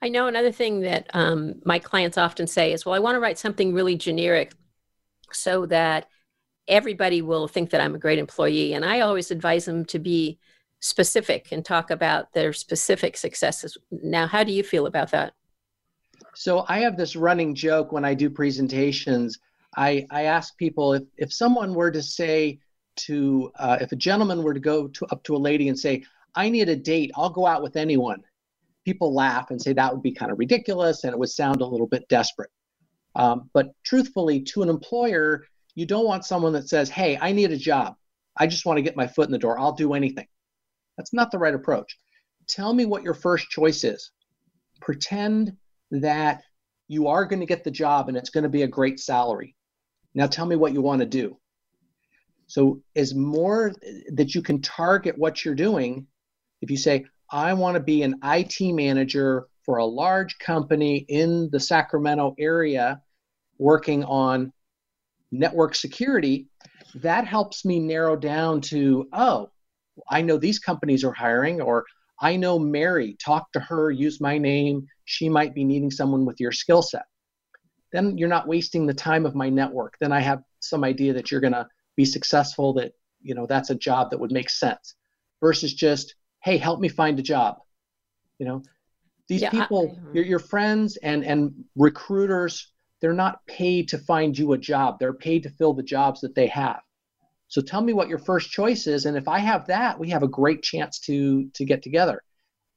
I 0.00 0.08
know 0.08 0.28
another 0.28 0.52
thing 0.52 0.80
that 0.80 1.08
um, 1.14 1.60
my 1.64 1.78
clients 1.78 2.18
often 2.18 2.46
say 2.46 2.72
is, 2.72 2.86
well, 2.86 2.94
I 2.94 3.00
want 3.00 3.16
to 3.16 3.20
write 3.20 3.38
something 3.38 3.74
really 3.74 3.96
generic 3.96 4.52
so 5.32 5.66
that 5.66 6.08
everybody 6.68 7.22
will 7.22 7.48
think 7.48 7.70
that 7.70 7.80
I'm 7.80 7.94
a 7.94 7.98
great 7.98 8.18
employee. 8.18 8.74
And 8.74 8.84
I 8.84 9.00
always 9.00 9.30
advise 9.30 9.64
them 9.64 9.84
to 9.86 9.98
be 9.98 10.38
specific 10.80 11.48
and 11.50 11.64
talk 11.64 11.90
about 11.90 12.32
their 12.32 12.52
specific 12.52 13.16
successes. 13.16 13.76
Now, 13.90 14.26
how 14.26 14.44
do 14.44 14.52
you 14.52 14.62
feel 14.62 14.86
about 14.86 15.10
that? 15.10 15.32
So 16.34 16.64
I 16.68 16.78
have 16.80 16.96
this 16.96 17.16
running 17.16 17.54
joke 17.54 17.90
when 17.90 18.04
I 18.04 18.14
do 18.14 18.30
presentations. 18.30 19.38
I, 19.76 20.06
I 20.10 20.24
ask 20.24 20.56
people 20.56 20.92
if, 20.92 21.02
if 21.16 21.32
someone 21.32 21.74
were 21.74 21.90
to 21.90 22.02
say 22.02 22.60
to, 23.06 23.50
uh, 23.58 23.78
if 23.80 23.92
a 23.92 23.96
gentleman 23.96 24.42
were 24.42 24.54
to 24.54 24.60
go 24.60 24.88
to, 24.88 25.06
up 25.06 25.22
to 25.24 25.36
a 25.36 25.38
lady 25.38 25.68
and 25.68 25.78
say, 25.78 26.04
I 26.34 26.48
need 26.48 26.68
a 26.68 26.76
date, 26.76 27.10
I'll 27.16 27.30
go 27.30 27.46
out 27.46 27.62
with 27.62 27.76
anyone 27.76 28.22
people 28.88 29.12
laugh 29.12 29.50
and 29.50 29.60
say 29.60 29.74
that 29.74 29.92
would 29.92 30.02
be 30.02 30.12
kind 30.12 30.32
of 30.32 30.38
ridiculous 30.38 31.04
and 31.04 31.12
it 31.12 31.18
would 31.18 31.28
sound 31.28 31.60
a 31.60 31.66
little 31.66 31.86
bit 31.86 32.08
desperate. 32.08 32.48
Um, 33.16 33.50
but 33.52 33.72
truthfully, 33.84 34.40
to 34.44 34.62
an 34.62 34.70
employer, 34.70 35.44
you 35.74 35.84
don't 35.84 36.06
want 36.06 36.24
someone 36.24 36.54
that 36.54 36.70
says, 36.70 36.88
Hey, 36.88 37.18
I 37.20 37.32
need 37.32 37.52
a 37.52 37.58
job. 37.58 37.96
I 38.34 38.46
just 38.46 38.64
want 38.64 38.78
to 38.78 38.82
get 38.82 38.96
my 38.96 39.06
foot 39.06 39.26
in 39.26 39.32
the 39.32 39.38
door. 39.38 39.58
I'll 39.58 39.72
do 39.74 39.92
anything. 39.92 40.26
That's 40.96 41.12
not 41.12 41.30
the 41.30 41.38
right 41.38 41.54
approach. 41.54 41.98
Tell 42.48 42.72
me 42.72 42.86
what 42.86 43.02
your 43.02 43.12
first 43.12 43.50
choice 43.50 43.84
is. 43.84 44.10
Pretend 44.80 45.54
that 45.90 46.40
you 46.86 47.08
are 47.08 47.26
going 47.26 47.40
to 47.40 47.46
get 47.46 47.64
the 47.64 47.70
job 47.70 48.08
and 48.08 48.16
it's 48.16 48.30
going 48.30 48.44
to 48.44 48.48
be 48.48 48.62
a 48.62 48.68
great 48.68 48.98
salary. 48.98 49.54
Now 50.14 50.28
tell 50.28 50.46
me 50.46 50.56
what 50.56 50.72
you 50.72 50.80
want 50.80 51.00
to 51.00 51.06
do. 51.06 51.36
So, 52.48 52.80
as 52.96 53.14
more 53.14 53.72
that 54.12 54.34
you 54.34 54.42
can 54.42 54.60
target 54.62 55.16
what 55.16 55.44
you're 55.44 55.54
doing, 55.54 56.06
if 56.62 56.70
you 56.70 56.76
say, 56.76 57.04
I 57.30 57.52
want 57.52 57.76
to 57.76 57.82
be 57.82 58.02
an 58.02 58.16
IT 58.24 58.60
manager 58.74 59.46
for 59.64 59.76
a 59.76 59.84
large 59.84 60.38
company 60.38 61.04
in 61.08 61.50
the 61.50 61.60
Sacramento 61.60 62.34
area 62.38 63.02
working 63.58 64.02
on 64.04 64.50
network 65.30 65.74
security, 65.74 66.48
that 66.94 67.26
helps 67.26 67.66
me 67.66 67.78
narrow 67.80 68.16
down 68.16 68.62
to, 68.62 69.06
oh, 69.12 69.50
I 70.10 70.22
know 70.22 70.38
these 70.38 70.58
companies 70.58 71.04
are 71.04 71.12
hiring, 71.12 71.60
or 71.60 71.84
I 72.18 72.36
know 72.36 72.58
Mary, 72.58 73.16
talk 73.22 73.52
to 73.52 73.60
her, 73.60 73.90
use 73.90 74.22
my 74.22 74.38
name. 74.38 74.86
She 75.04 75.28
might 75.28 75.54
be 75.54 75.64
needing 75.64 75.90
someone 75.90 76.24
with 76.24 76.40
your 76.40 76.52
skill 76.52 76.80
set. 76.80 77.04
Then 77.92 78.16
you're 78.16 78.28
not 78.28 78.48
wasting 78.48 78.86
the 78.86 78.94
time 78.94 79.26
of 79.26 79.34
my 79.34 79.50
network. 79.50 79.96
Then 80.00 80.12
I 80.12 80.20
have 80.20 80.42
some 80.60 80.82
idea 80.82 81.12
that 81.12 81.30
you're 81.30 81.42
going 81.42 81.52
to 81.52 81.66
be 81.98 82.06
successful, 82.06 82.72
that, 82.74 82.92
you 83.20 83.34
know, 83.34 83.46
that's 83.46 83.70
a 83.70 83.74
job 83.74 84.10
that 84.10 84.20
would 84.20 84.32
make 84.32 84.48
sense 84.48 84.94
versus 85.42 85.74
just, 85.74 86.14
hey 86.42 86.56
help 86.56 86.80
me 86.80 86.88
find 86.88 87.18
a 87.18 87.22
job. 87.22 87.58
You 88.38 88.46
know 88.46 88.62
these 89.28 89.42
yeah, 89.42 89.50
people 89.50 89.96
I, 89.98 90.08
your, 90.12 90.24
your 90.24 90.38
friends 90.38 90.96
and 90.96 91.24
and 91.24 91.64
recruiters 91.76 92.72
they're 93.00 93.12
not 93.12 93.44
paid 93.46 93.88
to 93.88 93.98
find 93.98 94.36
you 94.36 94.52
a 94.54 94.58
job. 94.58 94.98
They're 94.98 95.12
paid 95.12 95.44
to 95.44 95.50
fill 95.50 95.72
the 95.72 95.84
jobs 95.84 96.20
that 96.22 96.34
they 96.34 96.48
have. 96.48 96.80
So 97.46 97.60
tell 97.60 97.80
me 97.80 97.92
what 97.92 98.08
your 98.08 98.18
first 98.18 98.50
choice 98.50 98.86
is 98.86 99.06
and 99.06 99.16
if 99.16 99.28
i 99.28 99.38
have 99.38 99.66
that 99.66 99.98
we 99.98 100.10
have 100.10 100.22
a 100.22 100.28
great 100.28 100.62
chance 100.62 100.98
to 101.00 101.48
to 101.54 101.64
get 101.64 101.82
together. 101.82 102.22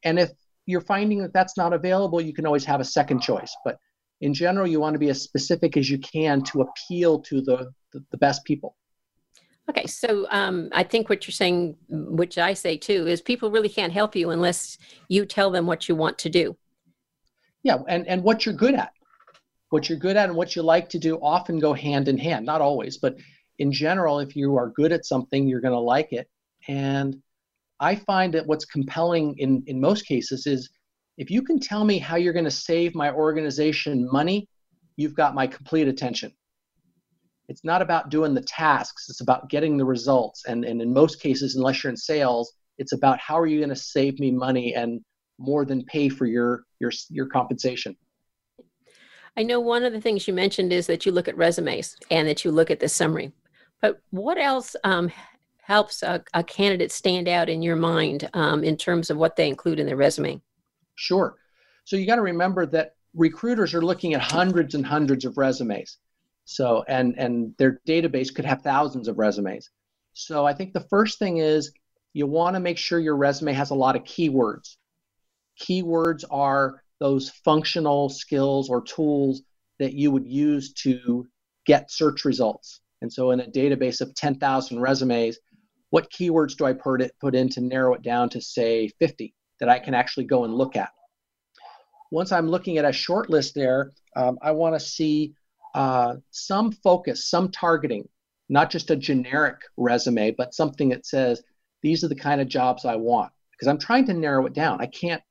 And 0.03 0.19
if 0.19 0.31
you're 0.65 0.81
finding 0.81 1.21
that 1.21 1.33
that's 1.33 1.57
not 1.57 1.73
available 1.73 2.21
you 2.21 2.33
can 2.33 2.45
always 2.45 2.65
have 2.65 2.81
a 2.81 2.85
second 2.85 3.21
choice. 3.21 3.55
But 3.63 3.77
in 4.21 4.33
general 4.33 4.67
you 4.67 4.79
want 4.79 4.93
to 4.93 4.99
be 4.99 5.09
as 5.09 5.21
specific 5.21 5.77
as 5.77 5.89
you 5.89 5.99
can 5.99 6.43
to 6.43 6.61
appeal 6.61 7.19
to 7.29 7.41
the 7.41 7.71
the, 7.93 8.03
the 8.11 8.17
best 8.17 8.43
people 8.45 8.75
Okay, 9.71 9.87
so 9.87 10.27
um, 10.31 10.67
I 10.73 10.83
think 10.83 11.07
what 11.07 11.25
you're 11.25 11.31
saying, 11.31 11.77
which 11.87 12.37
I 12.37 12.53
say 12.53 12.75
too, 12.75 13.07
is 13.07 13.21
people 13.21 13.49
really 13.49 13.69
can't 13.69 13.93
help 13.93 14.17
you 14.17 14.31
unless 14.31 14.77
you 15.07 15.25
tell 15.25 15.49
them 15.49 15.65
what 15.65 15.87
you 15.87 15.95
want 15.95 16.17
to 16.19 16.29
do. 16.29 16.57
Yeah, 17.63 17.77
and, 17.87 18.05
and 18.05 18.21
what 18.21 18.45
you're 18.45 18.53
good 18.53 18.75
at. 18.75 18.91
What 19.69 19.87
you're 19.87 19.97
good 19.97 20.17
at 20.17 20.27
and 20.27 20.37
what 20.37 20.57
you 20.57 20.61
like 20.61 20.89
to 20.89 20.99
do 20.99 21.15
often 21.21 21.57
go 21.57 21.71
hand 21.71 22.09
in 22.09 22.17
hand. 22.17 22.45
Not 22.45 22.59
always, 22.59 22.97
but 22.97 23.15
in 23.59 23.71
general, 23.71 24.19
if 24.19 24.35
you 24.35 24.57
are 24.57 24.67
good 24.71 24.91
at 24.91 25.05
something, 25.05 25.47
you're 25.47 25.61
going 25.61 25.73
to 25.73 25.79
like 25.79 26.11
it. 26.11 26.29
And 26.67 27.21
I 27.79 27.95
find 27.95 28.33
that 28.33 28.45
what's 28.45 28.65
compelling 28.65 29.37
in, 29.37 29.63
in 29.67 29.79
most 29.79 30.05
cases 30.05 30.47
is 30.47 30.69
if 31.17 31.31
you 31.31 31.41
can 31.41 31.61
tell 31.61 31.85
me 31.85 31.97
how 31.97 32.17
you're 32.17 32.33
going 32.33 32.43
to 32.43 32.51
save 32.51 32.93
my 32.93 33.09
organization 33.09 34.09
money, 34.11 34.49
you've 34.97 35.15
got 35.15 35.33
my 35.33 35.47
complete 35.47 35.87
attention 35.87 36.33
it's 37.51 37.65
not 37.65 37.81
about 37.81 38.09
doing 38.09 38.33
the 38.33 38.41
tasks 38.41 39.09
it's 39.09 39.21
about 39.21 39.49
getting 39.49 39.77
the 39.77 39.85
results. 39.85 40.45
And, 40.45 40.63
and 40.63 40.81
in 40.81 40.93
most 40.93 41.21
cases 41.21 41.55
unless 41.55 41.83
you're 41.83 41.91
in 41.91 41.97
sales 41.97 42.53
it's 42.77 42.93
about 42.93 43.19
how 43.19 43.37
are 43.37 43.45
you 43.45 43.59
going 43.59 43.69
to 43.69 43.75
save 43.75 44.19
me 44.19 44.31
money 44.31 44.73
and 44.73 45.01
more 45.37 45.65
than 45.65 45.83
pay 45.85 46.07
for 46.07 46.25
your 46.25 46.63
your 46.79 46.91
your 47.09 47.27
compensation. 47.27 47.95
I 49.37 49.43
know 49.43 49.59
one 49.59 49.83
of 49.83 49.93
the 49.93 50.01
things 50.01 50.27
you 50.27 50.33
mentioned 50.33 50.73
is 50.73 50.87
that 50.87 51.05
you 51.05 51.11
look 51.11 51.27
at 51.27 51.37
resumes 51.37 51.95
and 52.09 52.27
that 52.27 52.43
you 52.43 52.51
look 52.51 52.69
at 52.69 52.79
the 52.79 52.89
summary. 52.89 53.31
But 53.81 54.01
what 54.09 54.37
else 54.37 54.75
um, 54.83 55.11
helps 55.61 56.03
a, 56.03 56.23
a, 56.33 56.43
candidate 56.43 56.91
stand 56.91 57.27
out 57.27 57.49
in 57.49 57.61
your 57.61 57.77
mind 57.77 58.29
um, 58.33 58.63
in 58.63 58.75
terms 58.75 59.09
of 59.09 59.17
what 59.17 59.35
they 59.37 59.47
include 59.47 59.79
in 59.79 59.87
their 59.87 59.95
resume? 59.95 60.41
Sure. 60.95 61.35
So 61.85 61.95
you 61.95 62.05
got 62.05 62.17
to 62.17 62.21
remember 62.21 62.65
that 62.67 62.95
recruiters 63.15 63.73
are 63.73 63.81
looking 63.81 64.13
at 64.13 64.21
hundreds 64.21 64.75
and 64.75 64.85
hundreds 64.85 65.25
of 65.25 65.37
resumes 65.37 65.97
so, 66.51 66.83
and 66.87 67.17
and 67.17 67.53
their 67.57 67.79
database 67.87 68.33
could 68.33 68.45
have 68.45 68.61
thousands 68.61 69.07
of 69.07 69.17
resumes. 69.17 69.69
So, 70.13 70.45
I 70.45 70.53
think 70.53 70.73
the 70.73 70.87
first 70.89 71.17
thing 71.17 71.37
is 71.37 71.71
you 72.13 72.27
want 72.27 72.55
to 72.55 72.59
make 72.59 72.77
sure 72.77 72.99
your 72.99 73.15
resume 73.15 73.53
has 73.53 73.69
a 73.69 73.75
lot 73.75 73.95
of 73.95 74.03
keywords. 74.03 74.75
Keywords 75.59 76.23
are 76.29 76.81
those 76.99 77.29
functional 77.29 78.09
skills 78.09 78.69
or 78.69 78.81
tools 78.83 79.41
that 79.79 79.93
you 79.93 80.11
would 80.11 80.27
use 80.27 80.73
to 80.73 81.27
get 81.65 81.89
search 81.89 82.25
results. 82.25 82.81
And 83.01 83.11
so, 83.11 83.31
in 83.31 83.39
a 83.39 83.45
database 83.45 84.01
of 84.01 84.13
10,000 84.13 84.79
resumes, 84.79 85.39
what 85.89 86.11
keywords 86.11 86.57
do 86.57 86.65
I 86.65 86.73
put 86.73 87.01
it 87.01 87.15
put 87.21 87.33
in 87.33 87.47
to 87.49 87.61
narrow 87.61 87.93
it 87.93 88.01
down 88.01 88.29
to 88.29 88.41
say 88.41 88.89
50 88.99 89.33
that 89.59 89.69
I 89.69 89.79
can 89.79 89.93
actually 89.93 90.25
go 90.25 90.43
and 90.43 90.53
look 90.53 90.75
at? 90.75 90.89
Once 92.11 92.33
I'm 92.33 92.49
looking 92.49 92.77
at 92.77 92.83
a 92.83 92.91
short 92.91 93.29
list 93.29 93.55
there, 93.55 93.91
um, 94.17 94.37
I 94.41 94.51
want 94.51 94.75
to 94.75 94.85
see 94.85 95.33
uh, 95.73 96.15
some 96.31 96.71
focus, 96.71 97.29
some 97.29 97.49
targeting, 97.49 98.07
not 98.49 98.69
just 98.69 98.91
a 98.91 98.95
generic 98.95 99.57
resume, 99.77 100.31
but 100.31 100.53
something 100.53 100.89
that 100.89 101.05
says, 101.05 101.41
these 101.81 102.03
are 102.03 102.09
the 102.09 102.15
kind 102.15 102.41
of 102.41 102.47
jobs 102.47 102.85
I 102.85 102.95
want. 102.95 103.31
Because 103.51 103.67
I'm 103.67 103.77
trying 103.77 104.05
to 104.07 104.13
narrow 104.13 104.45
it 104.45 104.53
down. 104.53 104.81
I 104.81 104.87
can't 104.87 105.21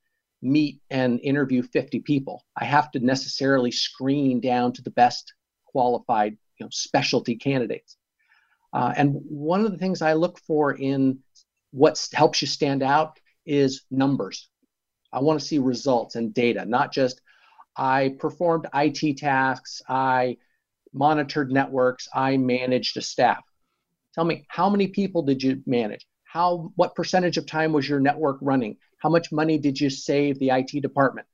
meet 0.43 0.81
and 0.91 1.21
interview 1.21 1.63
50 1.63 2.01
people. 2.01 2.45
I 2.57 2.65
have 2.65 2.91
to 2.93 3.01
necessarily 3.01 3.71
screen 3.71 4.41
down 4.41 4.73
to 4.75 4.83
the 4.83 4.91
best 4.91 5.33
qualified 5.67 6.37
you 6.59 6.67
know, 6.67 6.71
specialty 6.71 7.37
candidates. 7.37 7.97
Uh, 8.73 8.93
and 8.97 9.15
one 9.29 9.65
of 9.65 9.73
the 9.73 9.79
things 9.79 10.01
I 10.01 10.13
look 10.13 10.39
for 10.47 10.73
in 10.73 11.19
what 11.73 12.09
helps 12.15 12.41
you 12.41 12.49
stand 12.49 12.83
out 12.83 13.19
is 13.45 13.83
numbers. 13.91 14.49
I 15.13 15.21
want 15.21 15.41
to 15.41 15.47
see 15.47 15.59
results 15.59 16.15
and 16.15 16.33
data, 16.33 16.65
not 16.65 16.93
just 16.93 17.21
I 17.77 18.17
performed 18.19 18.67
IT 18.75 19.19
tasks, 19.19 19.83
I 19.89 20.37
monitored 20.93 21.53
networks, 21.53 22.09
I 22.15 22.37
managed 22.37 22.97
a 22.97 23.03
staff. 23.03 23.43
Tell 24.15 24.25
me, 24.25 24.45
how 24.49 24.69
many 24.69 24.89
people 24.89 25.23
did 25.23 25.43
you 25.43 25.63
manage? 25.67 26.07
How 26.25 26.73
what 26.77 26.95
percentage 26.95 27.37
of 27.37 27.47
time 27.47 27.73
was 27.73 27.89
your 27.89 28.01
network 28.01 28.39
running? 28.41 28.77
How 28.99 29.09
much 29.09 29.33
money 29.33 29.59
did 29.59 29.81
you 29.81 29.91
save 29.91 30.39
the 30.39 30.51
IT 30.51 30.81
department? 30.81 31.27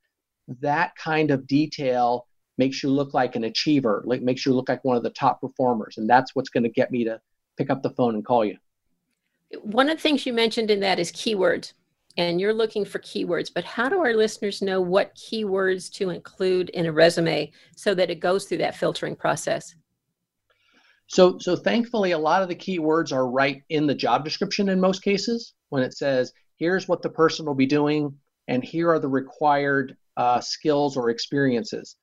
That 0.61 0.95
kind 0.95 1.31
of 1.31 1.47
detail 1.47 2.27
makes 2.57 2.81
you 2.81 2.89
look 2.89 3.13
like 3.13 3.35
an 3.35 3.43
achiever, 3.43 4.03
like 4.05 4.21
makes 4.21 4.45
you 4.45 4.53
look 4.53 4.69
like 4.69 4.83
one 4.83 4.97
of 4.97 5.03
the 5.03 5.09
top 5.11 5.41
performers, 5.41 5.97
and 5.97 6.09
that's 6.09 6.35
what's 6.35 6.49
going 6.49 6.63
to 6.63 6.69
get 6.69 6.91
me 6.91 7.03
to 7.03 7.19
pick 7.57 7.69
up 7.69 7.83
the 7.83 7.89
phone 7.91 8.15
and 8.15 8.25
call 8.25 8.45
you. 8.45 8.57
One 9.61 9.89
of 9.89 9.97
the 9.97 10.01
things 10.01 10.25
you 10.25 10.33
mentioned 10.33 10.71
in 10.71 10.79
that 10.81 10.99
is 10.99 11.11
keywords 11.11 11.73
and 12.17 12.41
you're 12.41 12.53
looking 12.53 12.83
for 12.83 12.99
keywords, 12.99 13.51
but 13.53 13.63
how 13.63 13.87
do 13.87 13.99
our 13.99 14.13
listeners 14.13 14.61
know 14.61 14.81
what 14.81 15.15
keywords 15.15 15.91
to 15.93 16.09
include 16.09 16.69
in 16.69 16.87
a 16.87 16.91
resume 16.91 17.51
so 17.75 17.93
that 17.93 18.09
it 18.09 18.19
goes 18.19 18.45
through 18.45 18.57
that 18.57 18.75
filtering 18.75 19.15
process? 19.15 19.75
So, 21.07 21.37
so 21.39 21.55
thankfully, 21.55 22.11
a 22.11 22.17
lot 22.17 22.41
of 22.41 22.49
the 22.49 22.55
keywords 22.55 23.13
are 23.13 23.29
right 23.29 23.61
in 23.69 23.87
the 23.87 23.95
job 23.95 24.25
description 24.25 24.69
in 24.69 24.81
most 24.81 25.03
cases 25.03 25.53
when 25.69 25.83
it 25.83 25.95
says, 25.95 26.33
here's 26.57 26.87
what 26.87 27.01
the 27.01 27.09
person 27.09 27.45
will 27.45 27.55
be 27.55 27.65
doing, 27.65 28.13
and 28.47 28.63
here 28.63 28.89
are 28.89 28.99
the 28.99 29.07
required 29.07 29.95
uh, 30.17 30.41
skills 30.41 30.97
or 30.97 31.09
experiences. 31.09 31.95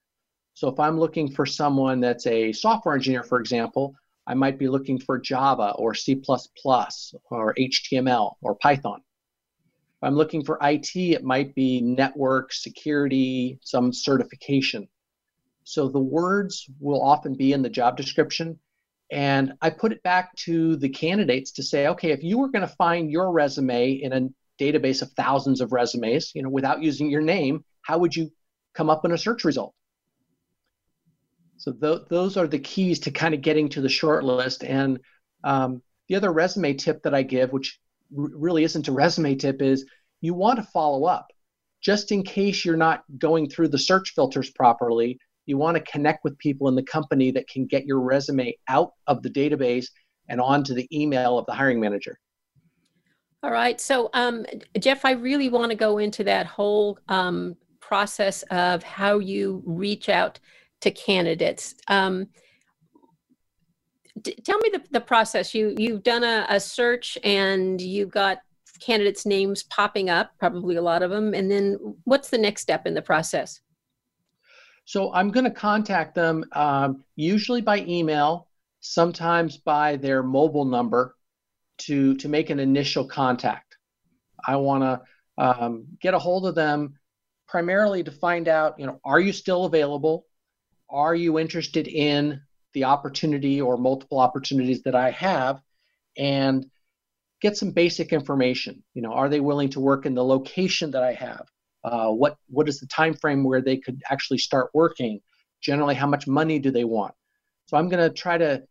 So, 0.55 0.69
if 0.69 0.79
I'm 0.79 0.99
looking 0.99 1.31
for 1.31 1.45
someone 1.45 2.01
that's 2.01 2.27
a 2.27 2.53
software 2.53 2.95
engineer, 2.95 3.25
for 3.25 3.41
example, 3.41 3.95
I 4.27 4.33
might 4.35 4.59
be 4.59 4.69
looking 4.69 4.99
for 4.99 5.19
Java 5.19 5.75
or 5.77 5.93
C 5.93 6.23
or 6.25 7.55
HTML 7.59 8.33
or 8.41 8.55
Python. 8.55 9.03
If 10.03 10.07
I'm 10.09 10.17
looking 10.17 10.45
for 10.45 10.59
IT, 10.61 10.97
it 10.97 11.25
might 11.25 11.55
be 11.55 11.81
network, 11.81 12.53
security, 12.53 13.59
some 13.63 13.93
certification. 13.93 14.89
So 15.65 15.89
the 15.89 16.01
words 16.01 16.69
will 16.79 17.03
often 17.03 17.35
be 17.35 17.53
in 17.53 17.63
the 17.63 17.71
job 17.71 17.97
description. 17.97 18.59
And 19.11 19.55
I 19.63 19.71
put 19.71 19.93
it 19.93 20.03
back 20.03 20.35
to 20.39 20.77
the 20.77 20.89
candidates 20.89 21.53
to 21.53 21.63
say, 21.63 21.89
okay, 21.89 22.11
if 22.11 22.23
you 22.23 22.39
were 22.39 22.51
going 22.51 22.67
to 22.67 22.75
find 22.77 23.11
your 23.11 23.33
resume 23.33 23.93
in 23.93 24.13
a 24.13 24.29
database 24.63 25.03
of 25.03 25.11
thousands 25.13 25.61
of 25.61 25.73
resumes, 25.73 26.33
you 26.35 26.43
know, 26.43 26.51
without 26.51 26.83
using 26.83 27.11
your 27.11 27.21
name, 27.23 27.65
how 27.83 27.99
would 27.99 28.15
you 28.15 28.31
come 28.75 28.91
up 28.91 29.05
in 29.05 29.13
a 29.13 29.19
search 29.19 29.45
result? 29.45 29.75
So 31.57 31.73
th- 31.73 32.09
those 32.09 32.37
are 32.37 32.47
the 32.47 32.59
keys 32.59 33.01
to 33.01 33.11
kind 33.11 33.35
of 33.35 33.41
getting 33.41 33.69
to 33.71 33.81
the 33.81 33.89
short 33.89 34.25
list. 34.25 34.65
And 34.65 35.01
um, 35.45 35.83
the 36.09 36.17
other 36.17 36.33
resume 36.33 36.75
tip 36.75 37.03
that 37.05 37.15
I 37.15 37.23
give, 37.23 37.53
which 37.53 37.79
really 38.11 38.65
isn't 38.65 38.89
a 38.89 38.93
resume 38.93 39.35
tip, 39.35 39.63
is 39.63 39.87
you 40.21 40.35
want 40.35 40.59
to 40.59 40.63
follow 40.65 41.05
up. 41.05 41.27
Just 41.81 42.13
in 42.13 42.23
case 42.23 42.65
you're 42.65 42.77
not 42.77 43.05
going 43.19 43.49
through 43.49 43.69
the 43.69 43.79
search 43.79 44.13
filters 44.15 44.51
properly, 44.51 45.19
you 45.47 45.59
want 45.59 45.77
to 45.77 45.83
connect 45.83 46.25
with 46.25 46.39
people 46.39 46.69
in 46.69 46.75
the 46.75 46.83
company 46.83 47.31
that 47.33 47.49
can 47.49 47.67
get 47.67 47.85
your 47.85 48.01
resume 48.01 48.57
out 48.69 48.93
of 49.07 49.23
the 49.23 49.29
database 49.29 49.87
and 50.29 50.41
onto 50.41 50.75
the 50.75 50.89
email 50.91 51.39
of 51.39 51.45
the 51.47 51.53
hiring 51.53 51.81
manager. 51.81 52.19
All 53.43 53.51
right. 53.51 53.79
So, 53.79 54.09
um, 54.15 54.47
Jeff, 54.79 55.05
I 55.05 55.11
really 55.11 55.51
want 55.51 55.71
to 55.71 55.77
go 55.77 55.99
into 55.99 56.25
that 56.25 56.47
whole 56.47 56.99
um, 57.09 57.57
process 57.81 58.43
of 58.45 58.83
how 58.83 59.19
you 59.19 59.63
reach 59.67 60.09
out 60.09 60.41
to 60.81 60.91
candidates. 60.91 61.75
Um, 61.89 62.29
d- 64.23 64.37
tell 64.45 64.59
me 64.59 64.71
the, 64.73 64.83
the 64.91 65.01
process. 65.01 65.55
You 65.55 65.75
you've 65.79 66.03
done 66.03 66.25
a, 66.25 66.47
a 66.49 66.61
search 66.61 67.19
and 67.25 67.81
you've 67.81 68.11
got 68.11 68.39
candidates' 68.81 69.27
names 69.27 69.63
popping 69.65 70.11
up, 70.11 70.33
probably 70.39 70.77
a 70.77 70.83
lot 70.83 71.03
of 71.03 71.11
them. 71.11 71.35
And 71.35 71.51
then 71.51 71.97
what's 72.05 72.31
the 72.31 72.39
next 72.39 72.63
step 72.63 72.87
in 72.87 72.95
the 72.95 73.03
process? 73.03 73.61
So 74.85 75.13
I'm 75.15 75.31
going 75.31 75.45
to 75.45 75.51
contact 75.51 76.15
them 76.15 76.45
um, 76.53 77.05
usually 77.17 77.63
by 77.63 77.79
email, 77.79 78.49
sometimes 78.81 79.57
by 79.57 79.97
their 79.97 80.23
mobile 80.23 80.67
number 80.67 81.17
to, 81.79 82.15
to 82.17 82.29
make 82.29 82.51
an 82.51 82.61
initial 82.61 83.07
contact. 83.07 83.79
I 84.47 84.57
want 84.57 84.83
to 84.83 85.43
um, 85.43 85.87
get 86.01 86.13
a 86.13 86.19
hold 86.19 86.47
of 86.47 86.55
them 86.55 86.99
primarily 87.49 88.05
to 88.05 88.11
find 88.11 88.47
out, 88.47 88.79
you 88.79 88.87
know, 88.87 89.01
are 89.05 89.21
you 89.21 89.33
still 89.33 89.65
available? 89.65 90.27
Are 90.91 91.15
you 91.15 91.39
interested 91.39 91.89
in 91.89 92.43
the 92.75 92.85
opportunity 92.85 93.61
or 93.61 93.77
multiple 93.77 94.21
opportunities 94.21 94.83
that 94.83 94.95
I 94.95 95.11
have? 95.11 95.61
And 96.17 96.67
get 97.41 97.57
some 97.57 97.71
basic 97.71 98.13
information. 98.13 98.83
You 98.95 99.03
know, 99.03 99.13
are 99.13 99.29
they 99.29 99.41
willing 99.41 99.69
to 99.71 99.81
work 99.81 100.07
in 100.07 100.15
the 100.15 100.25
location 100.25 100.91
that 100.93 101.03
I 101.03 101.13
have? 101.13 101.47
Uh, 101.85 102.09
what 102.09 102.39
what 102.49 102.69
is 102.69 102.81
the 102.81 102.87
time 102.87 103.15
frame 103.15 103.45
where 103.45 103.61
they 103.61 103.77
could 103.77 104.03
actually 104.11 104.39
start 104.39 104.71
working? 104.73 105.21
Generally, 105.61 105.97
how 105.97 106.07
much 106.07 106.27
money 106.27 106.59
do 106.59 106.71
they 106.71 106.85
want? 106.85 107.15
So 107.67 107.77
I'm 107.77 107.89
going 107.89 108.03
to 108.03 108.15
try 108.15 108.39
to 108.39 108.63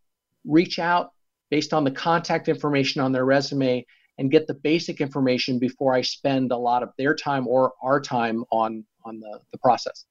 reach 0.45 0.79
out 0.79 1.11
based 1.49 1.73
on 1.73 1.83
the 1.83 1.91
contact 1.91 2.49
information 2.49 3.01
on 3.01 3.11
their 3.11 3.25
resume 3.25 3.85
and 4.17 4.31
get 4.31 4.47
the 4.47 4.53
basic 4.53 5.01
information 5.01 5.59
before 5.59 5.93
I 5.93 6.01
spend 6.01 6.51
a 6.51 6.57
lot 6.57 6.83
of 6.83 6.89
their 6.97 7.15
time 7.15 7.47
or 7.47 7.73
our 7.81 8.01
time 8.01 8.43
on 8.51 8.83
on 9.05 9.19
the, 9.19 9.39
the 9.51 9.57
process. 9.59 10.05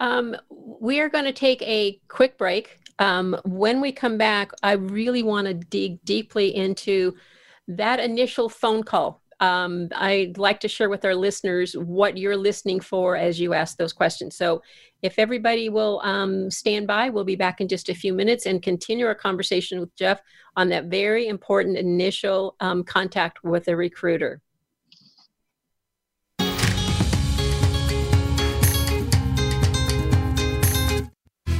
Um, 0.00 0.36
we 0.50 1.00
are 1.00 1.08
going 1.08 1.24
to 1.24 1.32
take 1.32 1.62
a 1.62 2.00
quick 2.08 2.36
break. 2.38 2.78
Um, 2.98 3.36
when 3.44 3.80
we 3.80 3.92
come 3.92 4.18
back, 4.18 4.52
I 4.62 4.72
really 4.72 5.22
want 5.22 5.46
to 5.46 5.54
dig 5.54 6.04
deeply 6.04 6.54
into 6.54 7.16
that 7.68 7.98
initial 8.00 8.48
phone 8.48 8.82
call 8.82 9.22
um, 9.40 9.88
I'd 9.94 10.38
like 10.38 10.60
to 10.60 10.68
share 10.68 10.88
with 10.88 11.04
our 11.04 11.14
listeners 11.14 11.76
what 11.76 12.16
you're 12.16 12.36
listening 12.36 12.80
for 12.80 13.16
as 13.16 13.40
you 13.40 13.54
ask 13.54 13.76
those 13.76 13.92
questions. 13.92 14.36
So, 14.36 14.62
if 15.02 15.18
everybody 15.18 15.68
will 15.68 16.00
um, 16.02 16.50
stand 16.50 16.86
by, 16.86 17.10
we'll 17.10 17.24
be 17.24 17.36
back 17.36 17.60
in 17.60 17.68
just 17.68 17.90
a 17.90 17.94
few 17.94 18.14
minutes 18.14 18.46
and 18.46 18.62
continue 18.62 19.04
our 19.04 19.14
conversation 19.14 19.78
with 19.80 19.94
Jeff 19.96 20.22
on 20.56 20.70
that 20.70 20.86
very 20.86 21.28
important 21.28 21.76
initial 21.76 22.56
um, 22.60 22.82
contact 22.84 23.44
with 23.44 23.68
a 23.68 23.76
recruiter. 23.76 24.40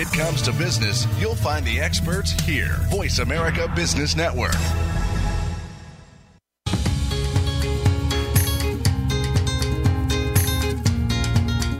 It 0.00 0.10
comes 0.12 0.40
to 0.42 0.52
business, 0.52 1.06
you'll 1.18 1.34
find 1.34 1.62
the 1.66 1.78
experts 1.78 2.30
here. 2.44 2.78
Voice 2.88 3.18
America 3.18 3.70
Business 3.76 4.16
Network. 4.16 4.54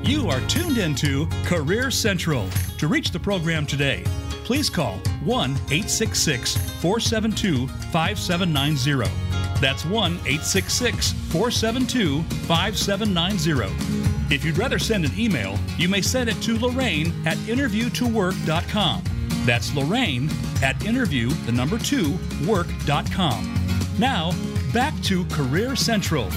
You 0.04 0.28
are 0.28 0.40
tuned 0.48 0.76
into 0.76 1.26
Career 1.46 1.90
Central. 1.90 2.46
To 2.76 2.88
reach 2.88 3.11
the 3.11 3.18
program 3.18 3.64
today, 3.64 4.02
please 4.44 4.68
call 4.68 4.98
1 5.24 5.52
866 5.52 6.56
472 6.83 7.68
5790. 7.68 9.11
That's 9.62 9.87
1 9.87 10.12
866 10.12 11.12
472 11.33 12.22
5790. 12.46 14.10
If 14.30 14.44
you'd 14.44 14.58
rather 14.58 14.78
send 14.78 15.04
an 15.04 15.10
email, 15.18 15.58
you 15.76 15.88
may 15.88 16.00
send 16.00 16.30
it 16.30 16.40
to 16.42 16.56
Lorraine 16.56 17.12
at 17.26 17.36
interviewtowork.com. 17.38 19.02
That's 19.44 19.74
Lorraine 19.74 20.30
at 20.62 20.80
interview, 20.86 21.30
the 21.46 21.50
number 21.50 21.78
two, 21.78 22.16
work.com. 22.46 23.88
Now, 23.98 24.30
back 24.72 24.94
to 25.02 25.24
Career 25.26 25.74
Central. 25.74 26.28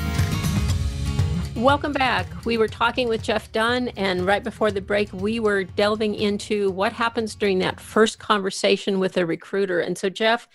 Welcome 1.56 1.94
back. 1.94 2.26
We 2.46 2.58
were 2.58 2.68
talking 2.68 3.08
with 3.10 3.22
Jeff 3.22 3.52
Dunn, 3.52 3.90
and 3.90 4.26
right 4.26 4.44
before 4.44 4.72
the 4.72 4.82
break, 4.82 5.14
we 5.14 5.40
were 5.40 5.64
delving 5.64 6.16
into 6.16 6.72
what 6.72 6.94
happens 6.94 7.36
during 7.36 7.60
that 7.60 7.80
first 7.80 8.18
conversation 8.18 9.00
with 9.00 9.18
a 9.18 9.26
recruiter. 9.28 9.82
And 9.82 9.96
so, 9.96 10.10
Jeff, 10.10 10.48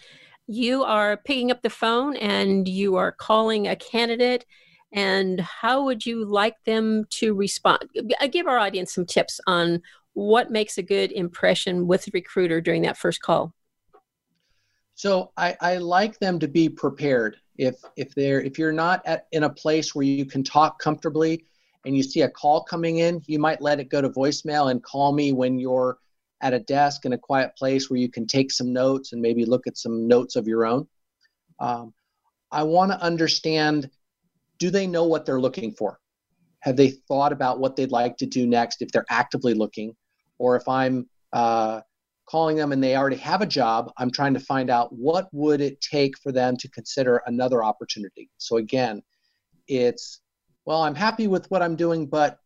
you 0.49 0.83
are 0.83 1.17
picking 1.17 1.53
up 1.53 1.63
the 1.63 1.71
phone 1.71 2.17
and 2.17 2.67
you 2.67 2.97
are 2.97 3.13
calling 3.13 3.69
a 3.69 3.77
candidate 3.77 4.45
and 4.93 5.41
how 5.41 5.85
would 5.85 6.05
you 6.07 6.25
like 6.25 6.57
them 6.65 7.07
to 7.11 7.35
respond? 7.35 7.81
Give 8.31 8.47
our 8.47 8.59
audience 8.59 8.95
some 8.95 9.07
tips 9.07 9.41
on 9.47 9.83
what 10.15 10.51
makes 10.51 10.79
a 10.79 10.83
good 10.83 11.13
impression 11.13 11.87
with 11.87 12.09
a 12.09 12.11
recruiter 12.13 12.61
during 12.61 12.83
that 12.83 12.97
first 12.97 13.21
call. 13.23 13.53
So 14.95 15.31
I, 15.37 15.57
I 15.61 15.77
like 15.77 16.19
them 16.19 16.41
to 16.41 16.49
be 16.49 16.69
prepared. 16.69 17.37
If 17.57 17.77
if 17.97 18.15
they're 18.15 18.41
if 18.41 18.59
you're 18.59 18.73
not 18.73 19.03
at 19.07 19.27
in 19.33 19.45
a 19.45 19.51
place 19.51 19.95
where 19.95 20.05
you 20.05 20.25
can 20.25 20.43
talk 20.43 20.81
comfortably 20.81 21.45
and 21.85 21.97
you 21.97 22.03
see 22.03 22.23
a 22.23 22.29
call 22.29 22.65
coming 22.65 22.99
in, 22.99 23.23
you 23.27 23.39
might 23.39 23.61
let 23.61 23.81
it 23.81 23.91
go 23.91 24.01
to 24.01 24.11
voicemail 24.11 24.71
and 24.71 24.83
call 24.83 25.13
me 25.13 25.33
when 25.33 25.59
you're 25.59 25.99
at 26.41 26.55
a 26.55 26.59
desk 26.61 27.05
in 27.05 27.13
a 27.13 27.19
quiet 27.19 27.57
place 27.57 27.91
where 27.91 27.99
you 27.99 28.09
can 28.09 28.27
take 28.27 28.51
some 28.51 28.73
notes 28.73 29.13
and 29.13 29.21
maybe 29.21 29.45
look 29.45 29.67
at 29.67 29.77
some 29.77 30.07
notes 30.07 30.37
of 30.37 30.47
your 30.47 30.67
own. 30.67 30.87
Um, 31.61 31.93
I 32.51 32.63
want 32.63 32.93
to 32.93 33.01
understand 33.01 33.91
do 34.59 34.71
they 34.71 34.87
know 34.87 35.05
what 35.05 35.25
they're 35.25 35.41
looking 35.41 35.73
for? 35.73 35.99
Have 36.61 36.77
they 36.77 36.91
thought 36.91 37.33
about 37.33 37.61
what 37.61 37.77
they'd 37.77 37.93
like 37.93 38.17
to 38.19 38.27
do 38.27 38.47
next 38.47 38.83
if 38.83 38.91
they're 38.91 39.05
actively 39.11 39.55
looking? 39.55 39.95
Or 40.39 40.57
if 40.57 40.69
I'm 40.69 41.09
uh, 41.33 41.81
calling 42.29 42.57
them 42.57 42.73
and 42.73 42.83
they 42.83 42.97
already 42.97 43.17
have 43.17 43.41
a 43.41 43.47
job, 43.47 43.93
I'm 43.97 44.11
trying 44.11 44.35
to 44.35 44.41
find 44.41 44.71
out 44.71 44.93
what 44.93 45.29
would 45.33 45.61
it 45.61 45.81
take 45.81 46.19
for 46.19 46.33
them 46.33 46.57
to 46.59 46.69
consider 46.71 47.23
another 47.27 47.63
opportunity. 47.63 48.31
So 48.39 48.57
again, 48.57 49.03
it's 49.67 50.21
well, 50.65 50.83
I'm 50.83 50.95
happy 50.95 51.29
with 51.29 51.51
what 51.51 51.63
I'm 51.63 51.77
doing, 51.77 52.07
but 52.07 52.39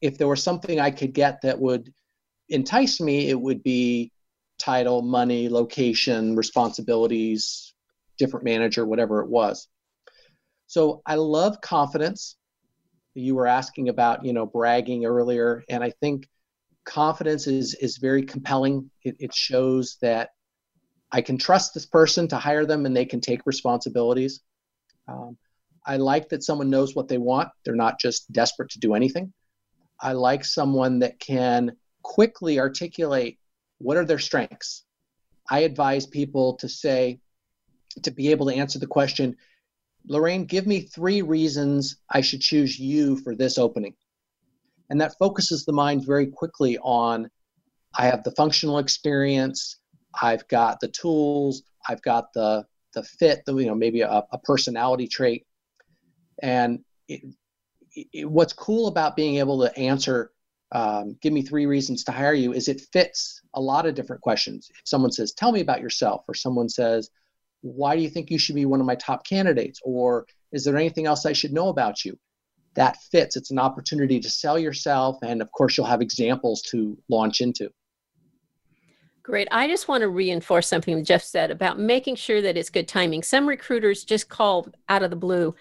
if 0.00 0.16
there 0.16 0.28
was 0.28 0.42
something 0.42 0.80
I 0.80 0.90
could 0.90 1.12
get 1.12 1.42
that 1.42 1.60
would 1.60 1.92
entice 2.48 3.00
me, 3.00 3.28
it 3.28 3.38
would 3.38 3.62
be 3.62 4.12
title, 4.58 5.02
money, 5.02 5.48
location, 5.50 6.36
responsibilities, 6.36 7.74
different 8.18 8.44
manager, 8.44 8.86
whatever 8.86 9.20
it 9.20 9.28
was. 9.28 9.68
So 10.66 11.02
I 11.06 11.16
love 11.16 11.60
confidence. 11.60 12.36
You 13.14 13.34
were 13.34 13.46
asking 13.46 13.88
about, 13.88 14.24
you 14.24 14.32
know, 14.32 14.46
bragging 14.46 15.04
earlier, 15.04 15.62
and 15.68 15.84
I 15.84 15.90
think 15.90 16.28
confidence 16.84 17.46
is 17.46 17.74
is 17.74 17.98
very 17.98 18.22
compelling. 18.22 18.90
It, 19.02 19.16
it 19.20 19.34
shows 19.34 19.96
that 20.02 20.30
I 21.12 21.22
can 21.22 21.38
trust 21.38 21.74
this 21.74 21.86
person 21.86 22.26
to 22.28 22.36
hire 22.36 22.66
them, 22.66 22.86
and 22.86 22.96
they 22.96 23.04
can 23.04 23.20
take 23.20 23.46
responsibilities. 23.46 24.40
Um, 25.06 25.36
I 25.86 25.96
like 25.98 26.30
that 26.30 26.42
someone 26.42 26.70
knows 26.70 26.96
what 26.96 27.08
they 27.08 27.18
want. 27.18 27.50
They're 27.64 27.76
not 27.76 28.00
just 28.00 28.32
desperate 28.32 28.70
to 28.70 28.80
do 28.80 28.94
anything. 28.94 29.32
I 30.00 30.12
like 30.12 30.44
someone 30.44 30.98
that 31.00 31.18
can 31.20 31.76
quickly 32.02 32.58
articulate 32.58 33.38
what 33.78 33.96
are 33.96 34.04
their 34.04 34.18
strengths. 34.18 34.84
I 35.48 35.60
advise 35.60 36.06
people 36.06 36.56
to 36.56 36.68
say, 36.68 37.20
to 38.02 38.10
be 38.10 38.30
able 38.30 38.46
to 38.46 38.54
answer 38.54 38.78
the 38.78 38.86
question, 38.86 39.36
Lorraine, 40.06 40.44
give 40.44 40.66
me 40.66 40.80
three 40.80 41.22
reasons 41.22 41.96
I 42.10 42.20
should 42.20 42.40
choose 42.40 42.78
you 42.78 43.16
for 43.16 43.34
this 43.34 43.58
opening. 43.58 43.94
And 44.90 45.00
that 45.00 45.16
focuses 45.18 45.64
the 45.64 45.72
mind 45.72 46.04
very 46.04 46.26
quickly 46.26 46.78
on 46.78 47.30
I 47.96 48.06
have 48.06 48.24
the 48.24 48.32
functional 48.32 48.78
experience, 48.78 49.78
I've 50.20 50.46
got 50.48 50.80
the 50.80 50.88
tools, 50.88 51.62
I've 51.88 52.02
got 52.02 52.32
the 52.32 52.66
the 52.92 53.02
fit, 53.02 53.44
the, 53.44 53.56
you 53.56 53.66
know, 53.66 53.74
maybe 53.74 54.02
a, 54.02 54.22
a 54.30 54.38
personality 54.38 55.08
trait. 55.08 55.46
And 56.42 56.84
it, 57.08 57.22
it, 57.94 58.30
what's 58.30 58.52
cool 58.52 58.86
about 58.86 59.16
being 59.16 59.36
able 59.36 59.60
to 59.62 59.76
answer, 59.76 60.30
um, 60.70 61.16
give 61.20 61.32
me 61.32 61.42
three 61.42 61.66
reasons 61.66 62.04
to 62.04 62.12
hire 62.12 62.34
you, 62.34 62.52
is 62.52 62.68
it 62.68 62.82
fits 62.92 63.42
a 63.54 63.60
lot 63.60 63.86
of 63.86 63.96
different 63.96 64.22
questions. 64.22 64.70
If 64.70 64.82
someone 64.84 65.10
says, 65.10 65.32
tell 65.32 65.50
me 65.50 65.60
about 65.60 65.80
yourself, 65.80 66.22
or 66.28 66.34
someone 66.34 66.68
says, 66.68 67.10
why 67.64 67.96
do 67.96 68.02
you 68.02 68.10
think 68.10 68.30
you 68.30 68.38
should 68.38 68.54
be 68.54 68.66
one 68.66 68.80
of 68.80 68.86
my 68.86 68.94
top 68.94 69.24
candidates? 69.24 69.80
Or 69.84 70.26
is 70.52 70.64
there 70.64 70.76
anything 70.76 71.06
else 71.06 71.24
I 71.24 71.32
should 71.32 71.52
know 71.52 71.68
about 71.68 72.04
you? 72.04 72.18
That 72.74 72.98
fits. 73.10 73.36
It's 73.36 73.50
an 73.50 73.58
opportunity 73.58 74.20
to 74.20 74.28
sell 74.28 74.58
yourself. 74.58 75.16
And 75.22 75.40
of 75.40 75.50
course, 75.50 75.76
you'll 75.76 75.86
have 75.86 76.02
examples 76.02 76.60
to 76.70 76.98
launch 77.08 77.40
into. 77.40 77.70
Great. 79.22 79.48
I 79.50 79.66
just 79.66 79.88
want 79.88 80.02
to 80.02 80.10
reinforce 80.10 80.68
something 80.68 81.02
Jeff 81.02 81.22
said 81.22 81.50
about 81.50 81.78
making 81.78 82.16
sure 82.16 82.42
that 82.42 82.58
it's 82.58 82.68
good 82.68 82.86
timing. 82.86 83.22
Some 83.22 83.48
recruiters 83.48 84.04
just 84.04 84.28
call 84.28 84.68
out 84.90 85.02
of 85.02 85.08
the 85.08 85.16
blue. 85.16 85.54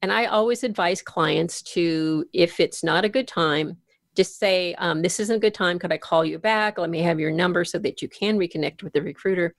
And 0.00 0.12
I 0.12 0.26
always 0.26 0.62
advise 0.62 1.02
clients 1.02 1.60
to, 1.62 2.24
if 2.32 2.60
it's 2.60 2.84
not 2.84 3.04
a 3.04 3.08
good 3.08 3.26
time, 3.26 3.78
just 4.14 4.38
say, 4.38 4.74
um, 4.74 5.02
This 5.02 5.18
isn't 5.18 5.36
a 5.36 5.40
good 5.40 5.54
time. 5.54 5.80
Could 5.80 5.92
I 5.92 5.98
call 5.98 6.24
you 6.24 6.38
back? 6.38 6.78
Let 6.78 6.90
me 6.90 7.02
have 7.02 7.18
your 7.18 7.32
number 7.32 7.64
so 7.64 7.80
that 7.80 8.00
you 8.00 8.08
can 8.08 8.38
reconnect 8.38 8.84
with 8.84 8.92
the 8.92 9.02
recruiter. 9.02 9.56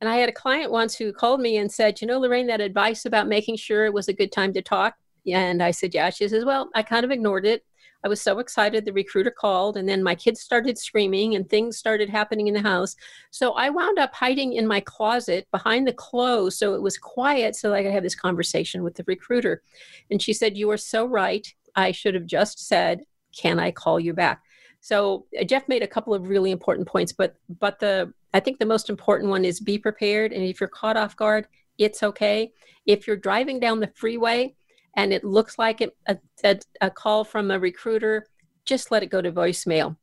And 0.00 0.08
I 0.08 0.16
had 0.16 0.28
a 0.28 0.32
client 0.32 0.70
once 0.70 0.94
who 0.94 1.12
called 1.12 1.40
me 1.40 1.56
and 1.56 1.70
said, 1.70 2.00
You 2.00 2.06
know, 2.06 2.18
Lorraine, 2.18 2.46
that 2.46 2.60
advice 2.60 3.04
about 3.04 3.28
making 3.28 3.56
sure 3.56 3.84
it 3.84 3.92
was 3.92 4.08
a 4.08 4.12
good 4.12 4.32
time 4.32 4.52
to 4.52 4.62
talk. 4.62 4.94
And 5.26 5.62
I 5.62 5.70
said, 5.70 5.94
Yeah. 5.94 6.10
She 6.10 6.28
says, 6.28 6.44
Well, 6.44 6.70
I 6.74 6.82
kind 6.82 7.04
of 7.04 7.10
ignored 7.10 7.46
it. 7.46 7.64
I 8.04 8.08
was 8.08 8.20
so 8.20 8.38
excited 8.38 8.84
the 8.84 8.92
recruiter 8.92 9.30
called, 9.30 9.76
and 9.76 9.88
then 9.88 10.04
my 10.04 10.14
kids 10.14 10.40
started 10.40 10.78
screaming 10.78 11.34
and 11.34 11.48
things 11.48 11.78
started 11.78 12.08
happening 12.08 12.46
in 12.46 12.54
the 12.54 12.62
house. 12.62 12.94
So 13.32 13.52
I 13.52 13.70
wound 13.70 13.98
up 13.98 14.14
hiding 14.14 14.52
in 14.52 14.68
my 14.68 14.80
closet 14.80 15.48
behind 15.50 15.86
the 15.86 15.92
clothes 15.92 16.56
so 16.56 16.74
it 16.74 16.82
was 16.82 16.96
quiet 16.96 17.56
so 17.56 17.74
I 17.74 17.82
could 17.82 17.92
have 17.92 18.04
this 18.04 18.14
conversation 18.14 18.84
with 18.84 18.94
the 18.94 19.04
recruiter. 19.06 19.62
And 20.10 20.22
she 20.22 20.32
said, 20.32 20.56
You 20.56 20.70
are 20.70 20.76
so 20.76 21.06
right. 21.06 21.52
I 21.74 21.90
should 21.92 22.14
have 22.14 22.26
just 22.26 22.66
said, 22.66 23.02
Can 23.36 23.58
I 23.58 23.72
call 23.72 23.98
you 23.98 24.14
back? 24.14 24.42
So 24.80 25.26
uh, 25.38 25.44
Jeff 25.44 25.68
made 25.68 25.82
a 25.82 25.88
couple 25.88 26.14
of 26.14 26.28
really 26.28 26.50
important 26.50 26.88
points, 26.88 27.12
but 27.12 27.36
but 27.60 27.78
the 27.78 28.12
I 28.34 28.40
think 28.40 28.58
the 28.58 28.66
most 28.66 28.90
important 28.90 29.30
one 29.30 29.44
is 29.44 29.60
be 29.60 29.78
prepared. 29.78 30.32
And 30.32 30.44
if 30.44 30.60
you're 30.60 30.68
caught 30.68 30.96
off 30.96 31.16
guard, 31.16 31.46
it's 31.78 32.02
okay. 32.02 32.52
If 32.86 33.06
you're 33.06 33.16
driving 33.16 33.60
down 33.60 33.80
the 33.80 33.92
freeway 33.94 34.54
and 34.96 35.12
it 35.12 35.24
looks 35.24 35.58
like 35.58 35.80
it, 35.80 35.96
a, 36.06 36.18
a, 36.44 36.58
a 36.80 36.90
call 36.90 37.24
from 37.24 37.50
a 37.50 37.58
recruiter, 37.58 38.26
just 38.64 38.90
let 38.90 39.02
it 39.02 39.06
go 39.06 39.22
to 39.22 39.32
voicemail. 39.32 39.96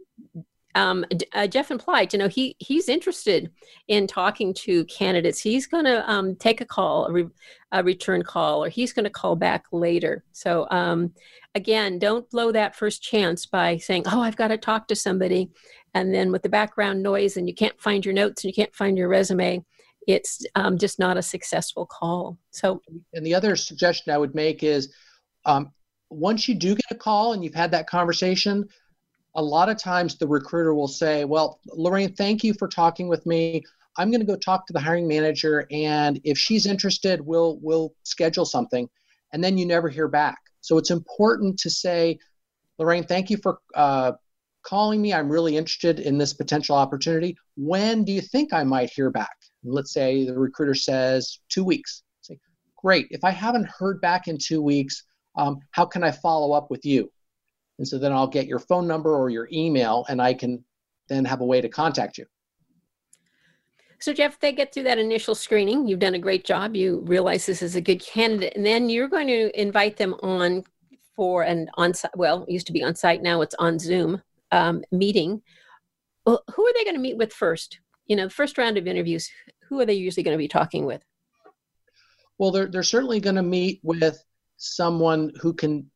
Um, 0.73 1.05
uh, 1.33 1.47
Jeff 1.47 1.71
implied, 1.71 2.11
you 2.11 2.19
know, 2.19 2.27
he 2.27 2.57
he's 2.59 2.89
interested 2.89 3.49
in 3.87 4.07
talking 4.07 4.53
to 4.55 4.83
candidates. 4.85 5.39
He's 5.39 5.67
going 5.67 5.85
to 5.85 6.09
um, 6.09 6.35
take 6.35 6.59
a 6.59 6.65
call, 6.65 7.05
a, 7.05 7.13
re, 7.13 7.27
a, 7.71 7.81
return 7.81 8.23
call, 8.23 8.65
or 8.65 8.67
he's 8.67 8.91
going 8.91 9.05
to 9.05 9.09
call 9.09 9.37
back 9.37 9.63
later. 9.71 10.25
So 10.33 10.67
um, 10.71 11.13
again, 11.55 11.97
don't 11.97 12.29
blow 12.29 12.51
that 12.51 12.75
first 12.75 13.01
chance 13.01 13.45
by 13.45 13.77
saying, 13.77 14.03
"Oh, 14.05 14.21
I've 14.21 14.35
got 14.35 14.49
to 14.49 14.57
talk 14.57 14.87
to 14.89 14.95
somebody," 14.95 15.49
and 15.93 16.13
then 16.13 16.31
with 16.31 16.43
the 16.43 16.49
background 16.49 17.01
noise 17.01 17.37
and 17.37 17.47
you 17.47 17.55
can't 17.55 17.79
find 17.81 18.05
your 18.05 18.13
notes 18.13 18.43
and 18.43 18.49
you 18.49 18.55
can't 18.55 18.75
find 18.75 18.97
your 18.97 19.07
resume 19.07 19.63
it's 20.07 20.45
um, 20.55 20.77
just 20.77 20.99
not 20.99 21.17
a 21.17 21.21
successful 21.21 21.85
call. 21.85 22.37
So 22.51 22.81
and 23.13 23.25
the 23.25 23.33
other 23.33 23.55
suggestion 23.55 24.13
i 24.13 24.17
would 24.17 24.35
make 24.35 24.63
is 24.63 24.93
um, 25.45 25.71
once 26.09 26.47
you 26.47 26.55
do 26.55 26.75
get 26.75 26.85
a 26.91 26.95
call 26.95 27.33
and 27.33 27.43
you've 27.43 27.55
had 27.55 27.71
that 27.71 27.87
conversation 27.87 28.67
a 29.35 29.41
lot 29.41 29.69
of 29.69 29.77
times 29.77 30.17
the 30.17 30.27
recruiter 30.27 30.73
will 30.73 30.87
say 30.87 31.25
well 31.25 31.59
lorraine 31.67 32.13
thank 32.13 32.43
you 32.43 32.53
for 32.53 32.67
talking 32.67 33.07
with 33.07 33.25
me. 33.25 33.63
I'm 33.97 34.11
going 34.11 34.19
to 34.19 34.25
go 34.25 34.35
talk 34.35 34.67
to 34.67 34.73
the 34.73 34.79
hiring 34.79 35.07
manager 35.07 35.67
and 35.71 36.19
if 36.23 36.37
she's 36.37 36.65
interested 36.65 37.21
we'll 37.21 37.57
we'll 37.61 37.93
schedule 38.03 38.45
something. 38.45 38.89
And 39.33 39.43
then 39.43 39.57
you 39.57 39.65
never 39.65 39.89
hear 39.89 40.07
back 40.07 40.37
so 40.65 40.77
it's 40.77 40.91
important 40.91 41.57
to 41.59 41.69
say 41.69 42.17
lorraine 42.79 43.03
thank 43.03 43.29
you 43.29 43.37
for 43.37 43.59
uh, 43.75 44.11
calling 44.65 45.01
me. 45.01 45.13
I'm 45.13 45.29
really 45.29 45.55
interested 45.55 45.99
in 45.99 46.17
this 46.17 46.33
potential 46.33 46.75
opportunity. 46.75 47.37
When 47.55 48.03
do 48.03 48.11
you 48.11 48.21
think 48.21 48.51
I 48.51 48.63
might 48.63 48.89
hear 48.89 49.09
back? 49.11 49.35
And 49.63 49.73
let's 49.73 49.93
say 49.93 50.25
the 50.25 50.37
recruiter 50.37 50.73
says 50.73 51.39
two 51.49 51.63
weeks. 51.63 52.03
Say, 52.21 52.39
great. 52.75 53.07
If 53.11 53.23
I 53.23 53.29
haven't 53.29 53.69
heard 53.69 54.01
back 54.01 54.27
in 54.27 54.37
two 54.37 54.61
weeks, 54.61 55.03
um, 55.37 55.59
how 55.71 55.85
can 55.85 56.03
I 56.03 56.11
follow 56.11 56.51
up 56.53 56.71
with 56.71 56.83
you? 56.83 57.11
And 57.77 57.87
so 57.87 57.97
then 57.97 58.11
I'll 58.11 58.27
get 58.27 58.47
your 58.47 58.59
phone 58.59 58.87
number 58.87 59.15
or 59.15 59.29
your 59.29 59.47
email, 59.51 60.05
and 60.09 60.21
I 60.21 60.33
can 60.33 60.63
then 61.09 61.25
have 61.25 61.41
a 61.41 61.45
way 61.45 61.61
to 61.61 61.69
contact 61.69 62.17
you. 62.17 62.25
So, 63.99 64.13
Jeff, 64.13 64.39
they 64.39 64.51
get 64.51 64.73
through 64.73 64.83
that 64.83 64.99
initial 64.99 65.35
screening. 65.35 65.87
You've 65.87 65.99
done 65.99 66.15
a 66.15 66.19
great 66.19 66.45
job. 66.45 66.75
You 66.75 67.01
realize 67.05 67.45
this 67.45 67.61
is 67.61 67.75
a 67.75 67.81
good 67.81 68.01
candidate. 68.01 68.53
And 68.55 68.65
then 68.65 68.89
you're 68.89 69.07
going 69.07 69.27
to 69.27 69.59
invite 69.59 69.97
them 69.97 70.15
on 70.21 70.63
for 71.15 71.43
an 71.43 71.69
on 71.75 71.93
site, 71.93 72.15
well, 72.15 72.45
used 72.47 72.67
to 72.67 72.73
be 72.73 72.83
on 72.83 72.93
site, 72.93 73.21
now 73.21 73.41
it's 73.41 73.55
on 73.55 73.79
Zoom 73.79 74.21
um, 74.51 74.83
meeting, 74.91 75.41
well, 76.25 76.43
who 76.53 76.65
are 76.65 76.73
they 76.73 76.83
going 76.83 76.95
to 76.95 77.01
meet 77.01 77.17
with 77.17 77.33
first? 77.33 77.79
You 78.07 78.15
know, 78.15 78.25
the 78.25 78.33
first 78.33 78.57
round 78.57 78.77
of 78.77 78.87
interviews, 78.87 79.29
who 79.67 79.79
are 79.79 79.85
they 79.85 79.93
usually 79.93 80.23
going 80.23 80.37
to 80.37 80.41
be 80.41 80.47
talking 80.47 80.85
with? 80.85 81.03
Well, 82.37 82.51
they're, 82.51 82.67
they're 82.67 82.83
certainly 82.83 83.19
going 83.19 83.35
to 83.35 83.43
meet 83.43 83.79
with 83.83 84.23
someone 84.57 85.31
who 85.39 85.53
can 85.53 85.89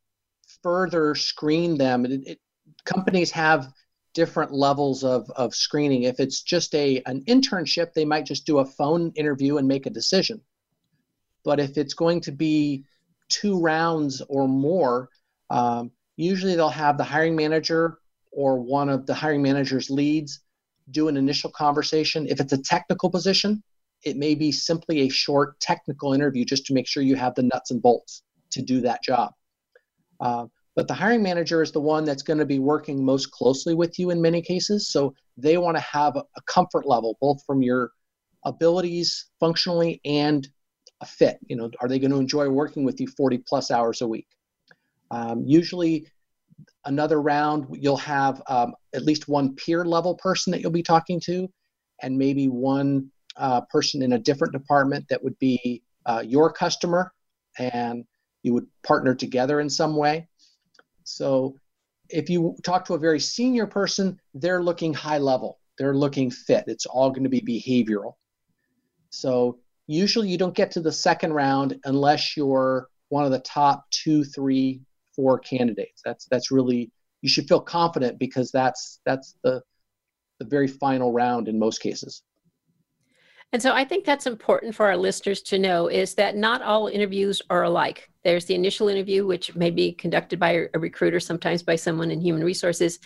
further 0.63 1.15
screen 1.15 1.77
them. 1.77 2.05
It, 2.05 2.11
it, 2.25 2.39
companies 2.85 3.31
have 3.31 3.67
different 4.13 4.51
levels 4.51 5.03
of, 5.03 5.29
of 5.31 5.55
screening. 5.55 6.03
If 6.03 6.19
it's 6.19 6.41
just 6.41 6.73
a 6.75 7.01
an 7.05 7.23
internship, 7.27 7.93
they 7.93 8.05
might 8.05 8.25
just 8.25 8.45
do 8.45 8.59
a 8.59 8.65
phone 8.65 9.11
interview 9.15 9.57
and 9.57 9.67
make 9.67 9.85
a 9.85 9.91
decision. 9.91 10.41
But 11.43 11.59
if 11.59 11.77
it's 11.77 11.93
going 11.93 12.21
to 12.21 12.31
be 12.31 12.85
two 13.29 13.59
rounds 13.59 14.21
or 14.27 14.47
more, 14.47 15.09
um, 15.49 15.91
usually 16.17 16.55
they'll 16.55 16.69
have 16.69 16.97
the 16.97 17.03
hiring 17.03 17.35
manager 17.35 17.99
or 18.31 18.59
one 18.59 18.89
of 18.89 19.05
the 19.05 19.13
hiring 19.13 19.41
manager's 19.41 19.89
leads 19.89 20.41
do 20.91 21.07
an 21.07 21.17
initial 21.17 21.51
conversation. 21.51 22.27
If 22.27 22.39
it's 22.39 22.53
a 22.53 22.61
technical 22.61 23.09
position, 23.09 23.63
it 24.03 24.17
may 24.17 24.35
be 24.35 24.51
simply 24.51 25.01
a 25.01 25.09
short 25.09 25.59
technical 25.59 26.13
interview 26.13 26.45
just 26.45 26.65
to 26.67 26.73
make 26.73 26.87
sure 26.87 27.03
you 27.03 27.15
have 27.15 27.35
the 27.35 27.43
nuts 27.43 27.71
and 27.71 27.81
bolts. 27.81 28.23
to 28.51 28.63
do 28.63 28.81
that 28.81 29.03
job. 29.03 29.31
Uh, 30.19 30.47
but 30.79 30.87
the 30.87 30.93
hiring 30.93 31.21
manager 31.21 31.61
is 31.61 31.73
the 31.73 31.81
one 31.81 32.05
that's 32.05 32.23
going 32.23 32.39
to 32.39 32.45
be 32.45 32.57
working 32.57 33.03
most 33.03 33.31
closely 33.31 33.73
with 33.73 33.99
you 33.99 34.11
in 34.11 34.21
many 34.21 34.41
cases. 34.41 34.87
So 34.87 35.13
they 35.35 35.57
want 35.57 35.75
to 35.75 35.83
have 35.83 36.15
a, 36.15 36.23
comfort 36.45 36.87
level, 36.87 37.17
both 37.19 37.43
from 37.45 37.61
your 37.61 37.91
abilities 38.45 39.25
functionally 39.41 39.99
and 40.05 40.47
a 41.01 41.05
fit. 41.05 41.37
You 41.47 41.57
know, 41.57 41.69
are 41.81 41.89
they 41.89 41.99
going 41.99 42.11
to 42.11 42.17
enjoy 42.17 42.47
working 42.47 42.85
with 42.85 43.01
you 43.01 43.07
40 43.07 43.39
plus 43.39 43.71
hours 43.71 43.99
a 43.99 44.07
week? 44.07 44.27
Um, 45.11 45.43
usually, 45.45 46.07
another 46.85 47.21
round, 47.21 47.67
you'll 47.73 47.97
have 47.97 48.41
um, 48.47 48.73
at 48.95 49.03
least 49.03 49.27
one 49.27 49.55
peer 49.55 49.83
level 49.83 50.15
person 50.15 50.51
that 50.51 50.61
you'll 50.61 50.71
be 50.71 50.81
talking 50.81 51.19
to, 51.25 51.51
and 52.01 52.17
maybe 52.17 52.47
one 52.47 53.11
uh, 53.35 53.59
person 53.69 54.01
in 54.01 54.13
a 54.13 54.17
different 54.17 54.53
department 54.53 55.09
that 55.09 55.21
would 55.21 55.37
be 55.39 55.83
uh, 56.05 56.23
your 56.25 56.53
customer, 56.53 57.11
and 57.57 58.05
you 58.43 58.53
would 58.53 58.67
partner 58.83 59.13
together 59.13 59.59
in 59.59 59.69
some 59.69 59.97
way. 59.97 60.29
So, 61.09 61.55
if 62.09 62.29
you 62.29 62.55
talk 62.63 62.85
to 62.85 62.95
a 62.95 62.99
very 62.99 63.19
senior 63.19 63.67
person, 63.67 64.19
they're 64.33 64.63
looking 64.63 64.93
high 64.93 65.17
level, 65.17 65.59
they're 65.77 65.95
looking 65.95 66.31
fit. 66.31 66.65
It's 66.67 66.85
all 66.85 67.09
going 67.09 67.23
to 67.23 67.29
be 67.29 67.41
behavioral. 67.41 68.13
So, 69.09 69.59
usually 69.87 70.29
you 70.29 70.37
don't 70.37 70.55
get 70.55 70.71
to 70.71 70.81
the 70.81 70.91
second 70.91 71.33
round 71.33 71.79
unless 71.85 72.37
you're 72.37 72.87
one 73.09 73.25
of 73.25 73.31
the 73.31 73.39
top 73.39 73.89
two, 73.89 74.23
three, 74.23 74.81
four 75.15 75.39
candidates. 75.39 76.01
That's 76.05 76.25
that's 76.25 76.51
really 76.51 76.91
you 77.21 77.29
should 77.29 77.47
feel 77.47 77.59
confident 77.59 78.19
because 78.19 78.51
that's 78.51 78.99
that's 79.05 79.35
the 79.43 79.61
the 80.39 80.45
very 80.45 80.67
final 80.67 81.11
round 81.11 81.47
in 81.47 81.59
most 81.59 81.81
cases. 81.81 82.23
And 83.51 83.61
so 83.61 83.73
I 83.73 83.83
think 83.83 84.05
that's 84.05 84.27
important 84.27 84.75
for 84.75 84.85
our 84.85 84.95
listeners 84.95 85.41
to 85.43 85.57
know 85.57 85.87
is 85.87 86.13
that 86.15 86.37
not 86.37 86.61
all 86.61 86.87
interviews 86.87 87.41
are 87.49 87.63
alike. 87.63 88.08
There's 88.23 88.45
the 88.45 88.55
initial 88.55 88.89
interview, 88.89 89.25
which 89.25 89.55
may 89.55 89.71
be 89.71 89.93
conducted 89.93 90.39
by 90.39 90.67
a 90.73 90.79
recruiter, 90.79 91.19
sometimes 91.19 91.63
by 91.63 91.77
someone 91.77 92.11
in 92.11 92.19
human 92.19 92.43
resources. 92.43 92.99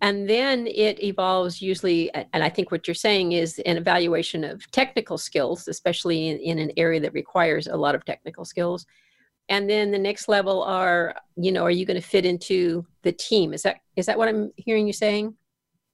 And 0.00 0.30
then 0.30 0.66
it 0.66 1.02
evolves 1.02 1.60
usually, 1.60 2.12
and 2.14 2.42
I 2.44 2.48
think 2.48 2.70
what 2.70 2.86
you're 2.86 2.94
saying 2.94 3.32
is 3.32 3.58
an 3.66 3.76
evaluation 3.76 4.44
of 4.44 4.70
technical 4.70 5.18
skills, 5.18 5.68
especially 5.68 6.28
in, 6.28 6.38
in 6.38 6.58
an 6.58 6.72
area 6.76 7.00
that 7.00 7.12
requires 7.12 7.66
a 7.66 7.76
lot 7.76 7.94
of 7.94 8.04
technical 8.04 8.44
skills. 8.44 8.86
And 9.48 9.68
then 9.68 9.90
the 9.90 9.98
next 9.98 10.28
level 10.28 10.62
are, 10.62 11.16
you 11.36 11.50
know, 11.50 11.64
are 11.64 11.70
you 11.72 11.84
going 11.84 12.00
to 12.00 12.06
fit 12.06 12.24
into 12.24 12.86
the 13.02 13.12
team? 13.12 13.52
Is 13.52 13.62
that 13.62 13.78
is 13.96 14.06
that 14.06 14.16
what 14.16 14.28
I'm 14.28 14.52
hearing 14.56 14.86
you 14.86 14.92
saying? 14.92 15.34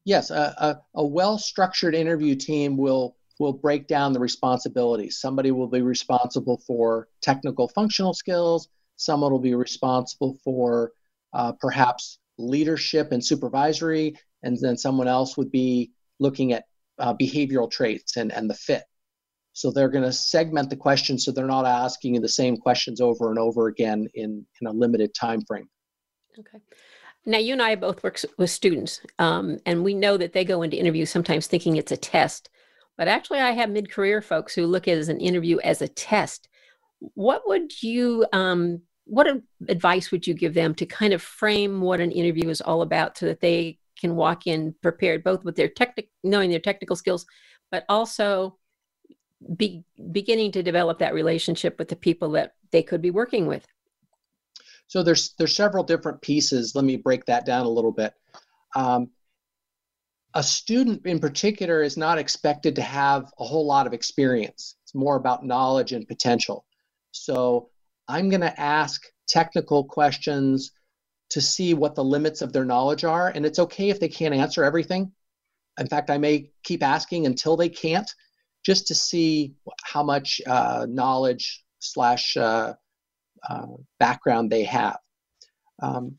Yes, 0.05 0.31
a, 0.31 0.55
a, 0.59 1.01
a 1.01 1.05
well-structured 1.05 1.95
interview 1.95 2.37
team 2.37 2.77
will 2.77 3.17
will 3.39 3.53
break 3.53 3.87
down 3.87 4.13
the 4.13 4.21
responsibilities. 4.21 5.21
Somebody 5.21 5.51
will 5.51 5.69
be 5.69 5.83
responsible 5.83 6.63
for 6.67 7.09
technical 7.21 7.69
functional 7.69 8.15
skills, 8.15 8.69
someone 8.97 9.33
will 9.33 9.39
be 9.39 9.55
responsible 9.55 10.39
for 10.43 10.93
uh, 11.33 11.53
perhaps 11.61 12.19
leadership 12.39 13.13
and 13.13 13.25
supervisory, 13.25 14.17
and 14.43 14.57
then 14.61 14.77
someone 14.77 15.09
else 15.09 15.37
would 15.37 15.51
be 15.51 15.93
looking 16.19 16.53
at 16.53 16.65
uh, 16.99 17.15
behavioral 17.15 17.71
traits 17.71 18.17
and, 18.17 18.33
and 18.33 18.49
the 18.49 18.55
fit. 18.55 18.85
So 19.53 19.71
they're 19.71 19.89
going 19.89 20.05
to 20.05 20.13
segment 20.13 20.69
the 20.69 20.77
questions 20.77 21.25
so 21.25 21.33
they're 21.33 21.47
not 21.47 21.67
asking 21.67 22.15
you 22.15 22.21
the 22.21 22.29
same 22.29 22.57
questions 22.59 23.01
over 23.01 23.31
and 23.31 23.39
over 23.39 23.69
again 23.69 24.07
in, 24.15 24.47
in 24.61 24.67
a 24.67 24.73
limited 24.73 25.15
time 25.15 25.41
frame. 25.47 25.69
Okay. 26.39 26.59
Now, 27.25 27.39
you 27.39 27.55
and 27.55 27.63
I 27.63 27.75
both 27.75 28.03
work 28.05 28.21
with 28.39 28.51
students, 28.51 29.01
um, 29.19 29.59
and 29.67 29.83
we 29.83 29.95
know 29.95 30.17
that 30.17 30.33
they 30.33 30.45
go 30.45 30.63
into 30.63 30.79
interviews 30.79 31.11
sometimes 31.11 31.47
thinking 31.47 31.77
it's 31.77 31.91
a 31.91 31.97
test. 31.97 32.51
But 32.97 33.09
actually, 33.09 33.41
I 33.41 33.53
have 33.53 33.71
mid 33.71 33.91
career 33.91 34.23
folks 34.23 34.55
who 34.55 34.67
look 34.67 34.89
at 34.89 34.99
as 34.99 35.09
an 35.09 35.21
interview 35.21 35.59
as 35.59 35.83
a 35.83 35.89
test. 35.89 36.49
What 37.15 37.43
would 37.47 37.83
you, 37.83 38.25
um, 38.33 38.81
what 39.05 39.29
advice 39.69 40.11
would 40.11 40.27
you 40.27 40.35
give 40.35 40.55
them 40.55 40.75
to 40.77 40.87
kind 40.87 41.13
of 41.13 41.23
frame 41.23 41.81
what 41.81 42.01
an 42.01 42.11
interview 42.11 42.49
is 42.49 42.61
all 42.61 42.83
about 42.83 43.19
so 43.19 43.27
that 43.27 43.41
they 43.41 43.79
can 44.01 44.17
walk 44.17 44.47
in 44.47 44.75
prepared, 44.83 45.23
both 45.25 45.45
with 45.45 45.57
their 45.57 45.69
technical, 45.69 46.11
knowing 46.25 46.51
their 46.51 46.59
technical 46.59 46.97
skills, 46.97 47.27
but 47.71 47.85
also 47.89 48.57
be, 49.57 49.85
beginning 50.13 50.53
to 50.53 50.63
develop 50.63 50.99
that 50.99 51.15
relationship 51.15 51.79
with 51.79 51.89
the 51.89 51.97
people 51.97 52.31
that 52.31 52.55
they 52.73 52.83
could 52.83 53.03
be 53.03 53.11
working 53.11 53.47
with? 53.47 53.67
So 54.89 55.03
there's 55.03 55.35
there's 55.39 55.55
several 55.55 55.85
different 55.85 56.23
pieces. 56.23 56.75
Let 56.75 56.85
me 56.85 56.97
break 56.97 57.25
that 57.27 57.45
down 57.45 57.67
a 57.67 57.71
little 57.71 57.93
bit. 57.93 58.15
Um, 58.75 59.11
a 60.37 60.43
student 60.43 61.07
in 61.07 61.19
particular 61.19 61.83
is 61.83 61.97
not 61.97 62.19
expected 62.19 62.77
to 62.77 62.83
have 62.83 63.33
a 63.39 63.45
whole 63.45 63.67
lot 63.67 63.87
of 63.87 63.95
experience. 63.95 64.77
It's 64.83 64.95
more 64.95 65.17
about 65.17 65.47
knowledge 65.47 65.93
and 65.93 66.07
potential. 66.07 66.67
So 67.13 67.71
I'm 68.07 68.29
going 68.29 68.43
to 68.43 68.61
ask 68.61 69.03
technical 69.27 69.83
questions 69.83 70.73
to 71.31 71.41
see 71.41 71.73
what 71.73 71.95
the 71.95 72.05
limits 72.05 72.43
of 72.43 72.53
their 72.53 72.67
knowledge 72.67 73.03
are. 73.03 73.29
And 73.31 73.47
it's 73.47 73.59
okay 73.59 73.89
if 73.89 73.99
they 73.99 74.09
can't 74.09 74.35
answer 74.35 74.63
everything. 74.63 75.11
In 75.81 75.87
fact, 75.87 76.11
I 76.11 76.19
may 76.19 76.51
keep 76.65 76.83
asking 76.83 77.25
until 77.25 77.57
they 77.57 77.71
can't, 77.71 78.11
just 78.63 78.87
to 78.89 78.95
see 78.95 79.55
how 79.85 80.03
much 80.03 80.43
uh, 80.47 80.87
knowledge 80.87 81.65
slash 81.79 82.37
uh, 82.37 82.75
uh, 83.49 83.67
background 83.99 84.51
they 84.51 84.65
have. 84.65 84.99
Um, 85.83 86.19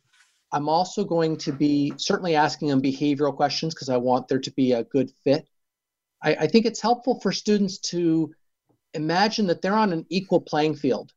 I'm 0.51 0.69
also 0.69 1.03
going 1.03 1.37
to 1.37 1.51
be 1.51 1.93
certainly 1.97 2.35
asking 2.35 2.69
them 2.69 2.81
behavioral 2.81 3.35
questions 3.35 3.73
because 3.73 3.89
I 3.89 3.97
want 3.97 4.27
there 4.27 4.39
to 4.39 4.51
be 4.51 4.71
a 4.71 4.83
good 4.83 5.11
fit. 5.23 5.47
I, 6.23 6.35
I, 6.35 6.47
think 6.47 6.65
it's 6.65 6.81
helpful 6.81 7.19
for 7.19 7.31
students 7.31 7.79
to 7.91 8.33
imagine 8.93 9.47
that 9.47 9.61
they're 9.61 9.75
on 9.75 9.91
an 9.91 10.05
equal 10.09 10.41
playing 10.41 10.75
field. 10.75 11.11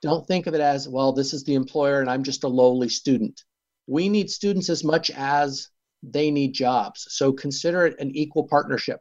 Don't 0.00 0.26
think 0.26 0.46
of 0.46 0.54
it 0.54 0.60
as, 0.60 0.88
well, 0.88 1.12
this 1.12 1.34
is 1.34 1.44
the 1.44 1.54
employer 1.54 2.00
and 2.00 2.10
I'm 2.10 2.24
just 2.24 2.44
a 2.44 2.48
lowly 2.48 2.88
student. 2.88 3.44
We 3.86 4.08
need 4.08 4.30
students 4.30 4.70
as 4.70 4.82
much 4.82 5.10
as 5.10 5.68
they 6.02 6.30
need 6.30 6.54
jobs. 6.54 7.06
So 7.10 7.32
consider 7.32 7.86
it 7.86 8.00
an 8.00 8.10
equal 8.16 8.48
partnership. 8.48 9.00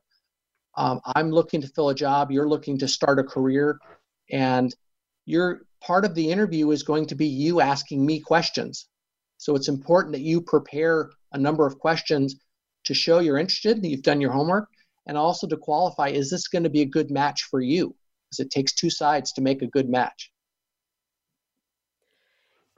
Um, 0.75 0.99
I'm 1.05 1.31
looking 1.31 1.61
to 1.61 1.67
fill 1.67 1.89
a 1.89 1.95
job, 1.95 2.29
you're 2.29 2.47
looking 2.47 2.77
to 2.79 2.87
start 2.87 3.19
a 3.19 3.23
career, 3.23 3.79
and 4.31 4.73
your 5.25 5.63
part 5.81 6.05
of 6.05 6.13
the 6.13 6.31
interview 6.31 6.69
is 6.71 6.83
going 6.83 7.07
to 7.07 7.15
be 7.15 7.27
you 7.27 7.61
asking 7.61 8.05
me 8.05 8.19
questions 8.19 8.87
so 9.41 9.55
it's 9.55 9.69
important 9.69 10.13
that 10.13 10.21
you 10.21 10.39
prepare 10.39 11.09
a 11.31 11.37
number 11.39 11.65
of 11.65 11.79
questions 11.79 12.35
to 12.83 12.93
show 12.93 13.17
you're 13.17 13.39
interested, 13.39 13.81
that 13.81 13.87
you've 13.87 14.03
done 14.03 14.21
your 14.21 14.31
homework, 14.31 14.69
and 15.07 15.17
also 15.17 15.47
to 15.47 15.57
qualify 15.57 16.09
is 16.09 16.29
this 16.29 16.47
going 16.47 16.61
to 16.61 16.69
be 16.69 16.81
a 16.81 16.85
good 16.85 17.09
match 17.09 17.45
for 17.49 17.59
you? 17.59 17.95
Because 18.29 18.45
it 18.45 18.51
takes 18.51 18.71
two 18.71 18.91
sides 18.91 19.31
to 19.33 19.41
make 19.41 19.63
a 19.63 19.67
good 19.67 19.89
match. 19.89 20.31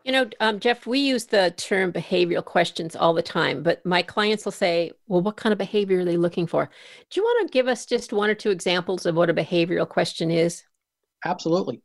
You 0.05 0.13
know, 0.13 0.29
um, 0.39 0.61
Jeff, 0.61 0.87
we 0.87 0.99
use 0.99 1.25
the 1.25 1.53
term 1.57 1.91
behavioral 1.91 2.45
questions 2.45 2.95
all 2.95 3.13
the 3.13 3.21
time, 3.21 3.61
but 3.61 3.85
my 3.85 4.01
clients 4.01 4.45
will 4.45 4.53
say, 4.53 4.93
well, 5.07 5.19
what 5.19 5.35
kind 5.35 5.51
of 5.51 5.59
behavior 5.59 5.99
are 5.99 6.05
they 6.05 6.15
looking 6.15 6.47
for? 6.47 6.69
Do 7.09 7.19
you 7.19 7.25
want 7.25 7.45
to 7.45 7.51
give 7.51 7.67
us 7.67 7.85
just 7.85 8.13
one 8.13 8.29
or 8.29 8.35
two 8.35 8.51
examples 8.51 9.05
of 9.05 9.15
what 9.15 9.29
a 9.29 9.33
behavioral 9.33 9.87
question 9.87 10.31
is? 10.31 10.63
Absolutely. 11.25 11.81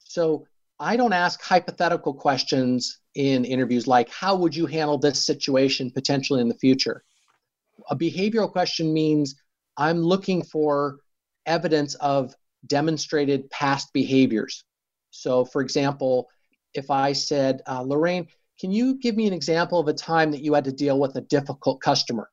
So 0.00 0.44
I 0.80 0.96
don't 0.96 1.12
ask 1.12 1.42
hypothetical 1.42 2.14
questions 2.14 3.00
in 3.14 3.44
interviews 3.44 3.86
like, 3.86 4.08
how 4.10 4.36
would 4.36 4.54
you 4.54 4.66
handle 4.66 4.98
this 4.98 5.24
situation 5.24 5.90
potentially 5.90 6.40
in 6.40 6.48
the 6.48 6.54
future? 6.54 7.02
A 7.90 7.96
behavioral 7.96 8.50
question 8.50 8.92
means 8.92 9.34
I'm 9.76 9.98
looking 9.98 10.42
for 10.42 10.98
evidence 11.46 11.94
of 11.96 12.34
demonstrated 12.66 13.50
past 13.50 13.92
behaviors. 13.92 14.64
So, 15.10 15.44
for 15.44 15.62
example, 15.62 16.28
if 16.74 16.90
I 16.90 17.12
said, 17.12 17.62
uh, 17.66 17.82
Lorraine, 17.82 18.28
can 18.60 18.70
you 18.70 18.98
give 18.98 19.16
me 19.16 19.26
an 19.26 19.32
example 19.32 19.78
of 19.78 19.88
a 19.88 19.92
time 19.92 20.30
that 20.32 20.42
you 20.42 20.54
had 20.54 20.64
to 20.64 20.72
deal 20.72 20.98
with 20.98 21.16
a 21.16 21.22
difficult 21.22 21.80
customer? 21.80 22.28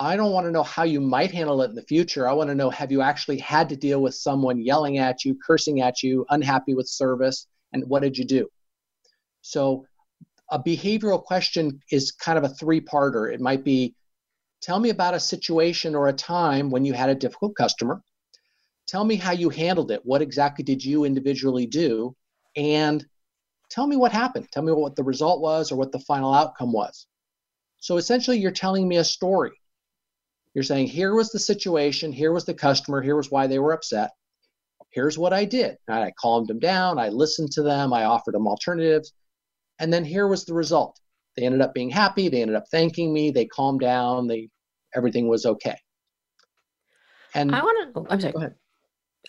I 0.00 0.16
don't 0.16 0.32
want 0.32 0.46
to 0.46 0.50
know 0.50 0.64
how 0.64 0.82
you 0.82 1.00
might 1.00 1.30
handle 1.30 1.62
it 1.62 1.70
in 1.70 1.76
the 1.76 1.82
future. 1.82 2.28
I 2.28 2.32
want 2.32 2.50
to 2.50 2.54
know 2.54 2.68
have 2.70 2.90
you 2.90 3.00
actually 3.00 3.38
had 3.38 3.68
to 3.68 3.76
deal 3.76 4.02
with 4.02 4.14
someone 4.14 4.60
yelling 4.60 4.98
at 4.98 5.24
you, 5.24 5.38
cursing 5.46 5.82
at 5.82 6.02
you, 6.02 6.26
unhappy 6.30 6.74
with 6.74 6.88
service, 6.88 7.46
and 7.72 7.84
what 7.86 8.02
did 8.02 8.18
you 8.18 8.24
do? 8.24 8.48
So, 9.42 9.86
a 10.50 10.58
behavioral 10.58 11.22
question 11.22 11.80
is 11.90 12.12
kind 12.12 12.36
of 12.38 12.44
a 12.44 12.48
three 12.48 12.80
parter. 12.80 13.32
It 13.32 13.40
might 13.40 13.64
be 13.64 13.94
tell 14.60 14.78
me 14.78 14.90
about 14.90 15.14
a 15.14 15.20
situation 15.20 15.94
or 15.94 16.08
a 16.08 16.12
time 16.12 16.70
when 16.70 16.84
you 16.84 16.92
had 16.92 17.08
a 17.08 17.14
difficult 17.14 17.54
customer. 17.56 18.02
Tell 18.86 19.04
me 19.04 19.16
how 19.16 19.32
you 19.32 19.48
handled 19.48 19.90
it. 19.90 20.04
What 20.04 20.22
exactly 20.22 20.64
did 20.64 20.84
you 20.84 21.04
individually 21.04 21.66
do? 21.66 22.14
And 22.56 23.04
tell 23.70 23.86
me 23.86 23.96
what 23.96 24.12
happened. 24.12 24.48
Tell 24.52 24.62
me 24.62 24.72
what 24.72 24.96
the 24.96 25.04
result 25.04 25.40
was 25.40 25.72
or 25.72 25.76
what 25.76 25.92
the 25.92 26.00
final 26.00 26.34
outcome 26.34 26.72
was. 26.72 27.06
So 27.78 27.96
essentially, 27.96 28.38
you're 28.38 28.50
telling 28.50 28.86
me 28.86 28.96
a 28.96 29.04
story. 29.04 29.52
You're 30.54 30.64
saying, 30.64 30.86
here 30.86 31.14
was 31.14 31.30
the 31.30 31.38
situation, 31.38 32.12
here 32.12 32.32
was 32.32 32.44
the 32.44 32.54
customer, 32.54 33.02
here 33.02 33.16
was 33.16 33.30
why 33.30 33.46
they 33.48 33.58
were 33.58 33.72
upset. 33.72 34.12
Here's 34.90 35.18
what 35.18 35.32
I 35.32 35.44
did. 35.44 35.76
I 35.88 36.12
calmed 36.20 36.46
them 36.48 36.60
down, 36.60 36.98
I 36.98 37.08
listened 37.08 37.50
to 37.52 37.62
them, 37.62 37.92
I 37.92 38.04
offered 38.04 38.34
them 38.34 38.46
alternatives. 38.46 39.12
And 39.80 39.92
then 39.92 40.04
here 40.04 40.28
was 40.28 40.44
the 40.44 40.54
result. 40.54 41.00
They 41.36 41.44
ended 41.44 41.60
up 41.60 41.74
being 41.74 41.90
happy, 41.90 42.28
they 42.28 42.42
ended 42.42 42.56
up 42.56 42.66
thanking 42.70 43.12
me, 43.12 43.32
they 43.32 43.46
calmed 43.46 43.80
down, 43.80 44.28
they 44.28 44.50
everything 44.94 45.26
was 45.26 45.44
okay. 45.44 45.76
And 47.34 47.52
I 47.52 47.60
want 47.62 47.94
to, 47.94 48.00
oh, 48.00 48.06
I'm 48.08 48.20
sorry. 48.20 48.32
Go 48.32 48.38
ahead. 48.38 48.54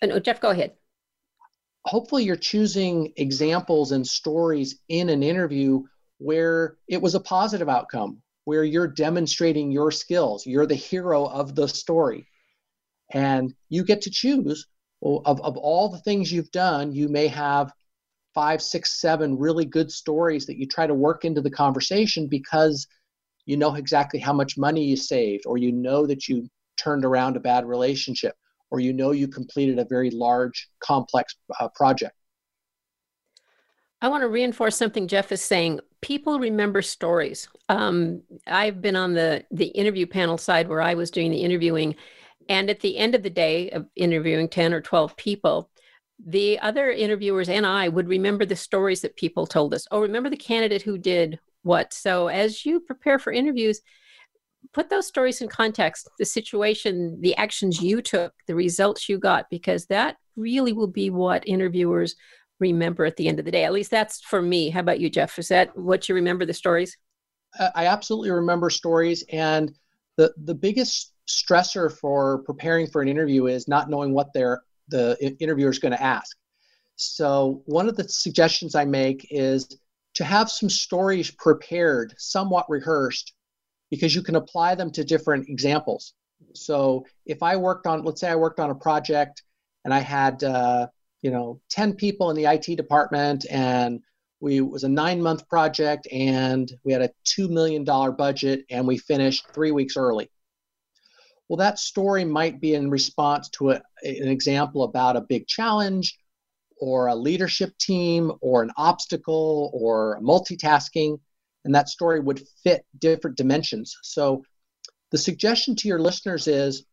Uh, 0.03 0.05
no, 0.05 0.19
Jeff, 0.19 0.39
go 0.39 0.51
ahead. 0.51 0.73
hopefully 1.85 2.23
you're 2.23 2.35
choosing 2.35 3.13
examples 3.15 3.91
and 3.91 4.05
stories 4.05 4.79
in 4.89 5.09
an 5.09 5.23
interview 5.23 5.83
where 6.17 6.77
it 6.87 7.01
was 7.01 7.15
a 7.15 7.19
positive 7.19 7.69
outcome, 7.69 8.21
where 8.45 8.63
you're 8.63 8.87
demonstrating 8.87 9.71
your 9.71 9.91
skills. 9.91 10.45
You're 10.45 10.65
the 10.65 10.75
hero 10.75 11.25
of 11.25 11.55
the 11.55 11.67
story. 11.67 12.27
And 13.11 13.53
you 13.69 13.83
get 13.83 14.01
to 14.03 14.09
choose 14.09 14.65
of, 15.03 15.41
of 15.41 15.57
all 15.57 15.89
the 15.89 15.99
things 15.99 16.31
you've 16.31 16.51
done, 16.51 16.91
you 16.91 17.07
may 17.07 17.27
have 17.27 17.71
five, 18.33 18.61
six, 18.61 18.99
seven 18.99 19.37
really 19.37 19.65
good 19.65 19.91
stories 19.91 20.45
that 20.45 20.57
you 20.57 20.67
try 20.67 20.87
to 20.87 20.93
work 20.93 21.25
into 21.25 21.41
the 21.41 21.49
conversation 21.49 22.27
because 22.27 22.87
you 23.45 23.57
know 23.57 23.75
exactly 23.75 24.19
how 24.19 24.33
much 24.33 24.57
money 24.57 24.83
you 24.83 24.97
saved, 24.97 25.45
or 25.45 25.57
you 25.57 25.71
know 25.71 26.07
that 26.07 26.27
you 26.27 26.49
turned 26.77 27.05
around 27.05 27.37
a 27.37 27.39
bad 27.39 27.65
relationship, 27.65 28.35
or 28.71 28.79
you 28.79 28.91
know 28.91 29.11
you 29.11 29.27
completed 29.27 29.77
a 29.77 29.85
very 29.85 30.09
large, 30.09 30.67
complex 30.79 31.35
uh, 31.59 31.67
project. 31.75 32.15
I 34.01 34.07
want 34.07 34.21
to 34.21 34.27
reinforce 34.27 34.75
something 34.75 35.07
Jeff 35.07 35.31
is 35.31 35.41
saying. 35.41 35.79
People 36.05 36.39
remember 36.39 36.83
stories. 36.83 37.49
Um, 37.67 38.21
I've 38.45 38.79
been 38.79 38.95
on 38.95 39.15
the 39.15 39.43
the 39.49 39.69
interview 39.81 40.05
panel 40.05 40.37
side 40.37 40.67
where 40.69 40.81
I 40.81 40.93
was 40.93 41.09
doing 41.09 41.31
the 41.31 41.41
interviewing, 41.41 41.95
and 42.47 42.69
at 42.69 42.81
the 42.81 42.95
end 42.95 43.15
of 43.15 43.23
the 43.23 43.29
day 43.31 43.71
of 43.71 43.87
interviewing 43.95 44.47
ten 44.47 44.71
or 44.71 44.81
twelve 44.81 45.17
people, 45.17 45.71
the 46.23 46.59
other 46.59 46.91
interviewers 46.91 47.49
and 47.49 47.65
I 47.65 47.87
would 47.87 48.07
remember 48.07 48.45
the 48.45 48.55
stories 48.55 49.01
that 49.01 49.15
people 49.15 49.47
told 49.47 49.73
us. 49.73 49.87
Oh, 49.89 49.99
remember 49.99 50.29
the 50.29 50.37
candidate 50.37 50.83
who 50.83 50.99
did 50.99 51.39
what? 51.63 51.91
So 51.91 52.27
as 52.27 52.67
you 52.67 52.81
prepare 52.81 53.17
for 53.17 53.33
interviews, 53.33 53.81
put 54.73 54.91
those 54.91 55.07
stories 55.07 55.41
in 55.41 55.47
context, 55.47 56.07
the 56.19 56.25
situation, 56.25 57.19
the 57.19 57.35
actions 57.35 57.81
you 57.81 58.03
took, 58.03 58.31
the 58.45 58.53
results 58.53 59.09
you 59.09 59.17
got, 59.17 59.49
because 59.49 59.87
that 59.87 60.17
really 60.35 60.71
will 60.71 60.91
be 61.01 61.09
what 61.09 61.47
interviewers 61.47 62.15
remember 62.59 63.05
at 63.05 63.17
the 63.17 63.27
end 63.27 63.39
of 63.39 63.45
the 63.45 63.51
day. 63.51 63.63
At 63.63 63.73
least 63.73 63.91
that's 63.91 64.21
for 64.21 64.41
me. 64.41 64.69
How 64.69 64.79
about 64.79 64.99
you, 64.99 65.09
Jeff? 65.09 65.37
Is 65.39 65.49
that 65.49 65.77
what 65.77 66.07
you 66.07 66.15
remember 66.15 66.45
the 66.45 66.53
stories? 66.53 66.97
I 67.75 67.87
absolutely 67.87 68.31
remember 68.31 68.69
stories. 68.69 69.23
And 69.31 69.73
the, 70.17 70.33
the 70.43 70.55
biggest 70.55 71.13
stressor 71.27 71.91
for 71.91 72.39
preparing 72.39 72.87
for 72.87 73.01
an 73.01 73.07
interview 73.07 73.47
is 73.47 73.67
not 73.67 73.89
knowing 73.89 74.13
what 74.13 74.33
their 74.33 74.61
the 74.89 75.17
interviewer 75.39 75.69
is 75.69 75.79
going 75.79 75.93
to 75.93 76.01
ask. 76.01 76.37
So 76.95 77.63
one 77.65 77.89
of 77.89 77.97
the 77.97 78.07
suggestions 78.07 78.75
I 78.75 78.85
make 78.85 79.27
is 79.31 79.67
to 80.13 80.23
have 80.23 80.49
some 80.49 80.69
stories 80.69 81.31
prepared, 81.31 82.13
somewhat 82.17 82.69
rehearsed, 82.69 83.33
because 83.89 84.13
you 84.13 84.21
can 84.21 84.35
apply 84.35 84.75
them 84.75 84.91
to 84.91 85.03
different 85.03 85.49
examples. 85.49 86.13
So 86.53 87.05
if 87.25 87.41
I 87.41 87.55
worked 87.55 87.87
on, 87.87 88.03
let's 88.03 88.21
say 88.21 88.29
I 88.29 88.35
worked 88.35 88.59
on 88.59 88.69
a 88.69 88.75
project 88.75 89.43
and 89.83 89.93
I 89.93 89.99
had, 89.99 90.43
uh, 90.43 90.87
you 91.25 91.31
know, 91.31 91.59
10 91.71 91.93
people 91.95 92.29
in 92.29 92.35
the 92.35 92.45
IT 92.45 92.75
department 92.77 93.47
and 93.49 93.99
we 94.41 94.61
was 94.61 94.83
a 94.83 94.87
nine 94.87 95.19
month 95.19 95.49
project 95.49 96.07
and 96.11 96.71
we 96.83 96.93
had 96.93 97.01
a 97.01 97.09
$2 97.25 97.49
million 97.49 97.83
budget 97.83 98.63
and 98.69 98.85
we 98.85 98.99
finished 98.99 99.47
three 99.51 99.71
weeks 99.71 99.97
early. 99.97 100.29
Well, 101.49 101.57
that 101.57 101.79
story 101.79 102.25
might 102.25 102.61
be 102.61 102.75
in 102.75 102.91
response 102.91 103.49
to 103.57 103.71
a, 103.71 103.81
an 104.03 104.27
example 104.27 104.83
about 104.83 105.17
a 105.17 105.21
big 105.21 105.47
challenge 105.47 106.15
or 106.77 107.07
a 107.07 107.15
leadership 107.15 107.75
team 107.79 108.31
or 108.39 108.61
an 108.61 108.69
obstacle 108.77 109.71
or 109.73 110.21
multitasking 110.21 111.19
and 111.63 111.73
that 111.73 111.89
story 111.89 112.19
would 112.19 112.47
fit 112.63 112.85
different 112.99 113.35
dimensions. 113.35 113.97
So 114.03 114.43
the 115.09 115.17
suggestion 115.17 115.75
to 115.77 115.87
your 115.87 115.99
listeners 115.99 116.47
is 116.47 116.85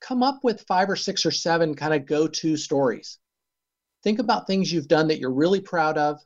come 0.00 0.22
up 0.22 0.44
with 0.44 0.64
five 0.68 0.88
or 0.88 0.94
six 0.94 1.26
or 1.26 1.32
seven 1.32 1.74
kind 1.74 1.92
of 1.92 2.06
go 2.06 2.28
to 2.28 2.56
stories. 2.56 3.18
Think 4.04 4.18
about 4.18 4.46
things 4.46 4.70
you've 4.70 4.88
done 4.88 5.08
that 5.08 5.18
you're 5.18 5.32
really 5.32 5.60
proud 5.60 5.98
of, 5.98 6.20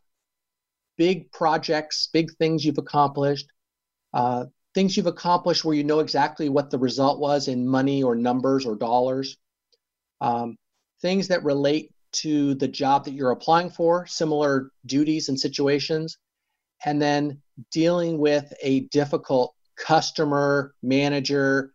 big 0.97 1.31
projects, 1.31 2.09
big 2.12 2.31
things 2.37 2.64
you've 2.64 2.79
accomplished, 2.79 3.47
uh, 4.12 4.47
things 4.75 4.97
you've 4.97 5.07
accomplished 5.07 5.64
where 5.64 5.77
you 5.77 5.85
know 5.85 6.01
exactly 6.01 6.49
what 6.49 6.71
the 6.71 6.79
result 6.79 7.21
was 7.21 7.49
in 7.49 7.67
money 7.67 8.03
or 8.03 8.17
numbers 8.17 8.67
or 8.67 8.75
dollars, 8.75 9.37
um, 10.21 10.57
things 11.01 11.29
that 11.29 11.45
relate 11.45 11.93
to 12.11 12.55
the 12.55 12.69
job 12.69 13.05
that 13.05 13.12
you're 13.12 13.31
applying 13.31 13.71
for, 13.71 14.07
similar 14.07 14.71
duties 14.87 15.29
and 15.29 15.38
situations, 15.38 16.19
and 16.85 17.01
then 17.01 17.41
dealing 17.71 18.19
with 18.19 18.53
a 18.62 18.81
difficult 18.88 19.55
customer, 19.77 20.75
manager, 20.83 21.73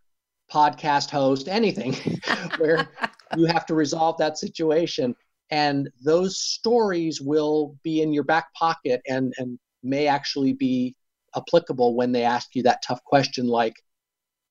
podcast 0.52 1.08
host, 1.10 1.48
anything 1.48 1.94
where 2.58 2.88
you 3.36 3.46
have 3.46 3.64
to 3.66 3.74
resolve 3.74 4.18
that 4.18 4.36
situation. 4.36 5.14
And 5.50 5.90
those 6.02 6.40
stories 6.40 7.20
will 7.20 7.76
be 7.82 8.02
in 8.02 8.12
your 8.12 8.24
back 8.24 8.52
pocket 8.54 9.02
and, 9.06 9.32
and 9.38 9.58
may 9.82 10.06
actually 10.06 10.52
be 10.52 10.94
applicable 11.36 11.94
when 11.94 12.12
they 12.12 12.22
ask 12.24 12.54
you 12.54 12.62
that 12.62 12.82
tough 12.82 13.02
question 13.04 13.46
like, 13.46 13.74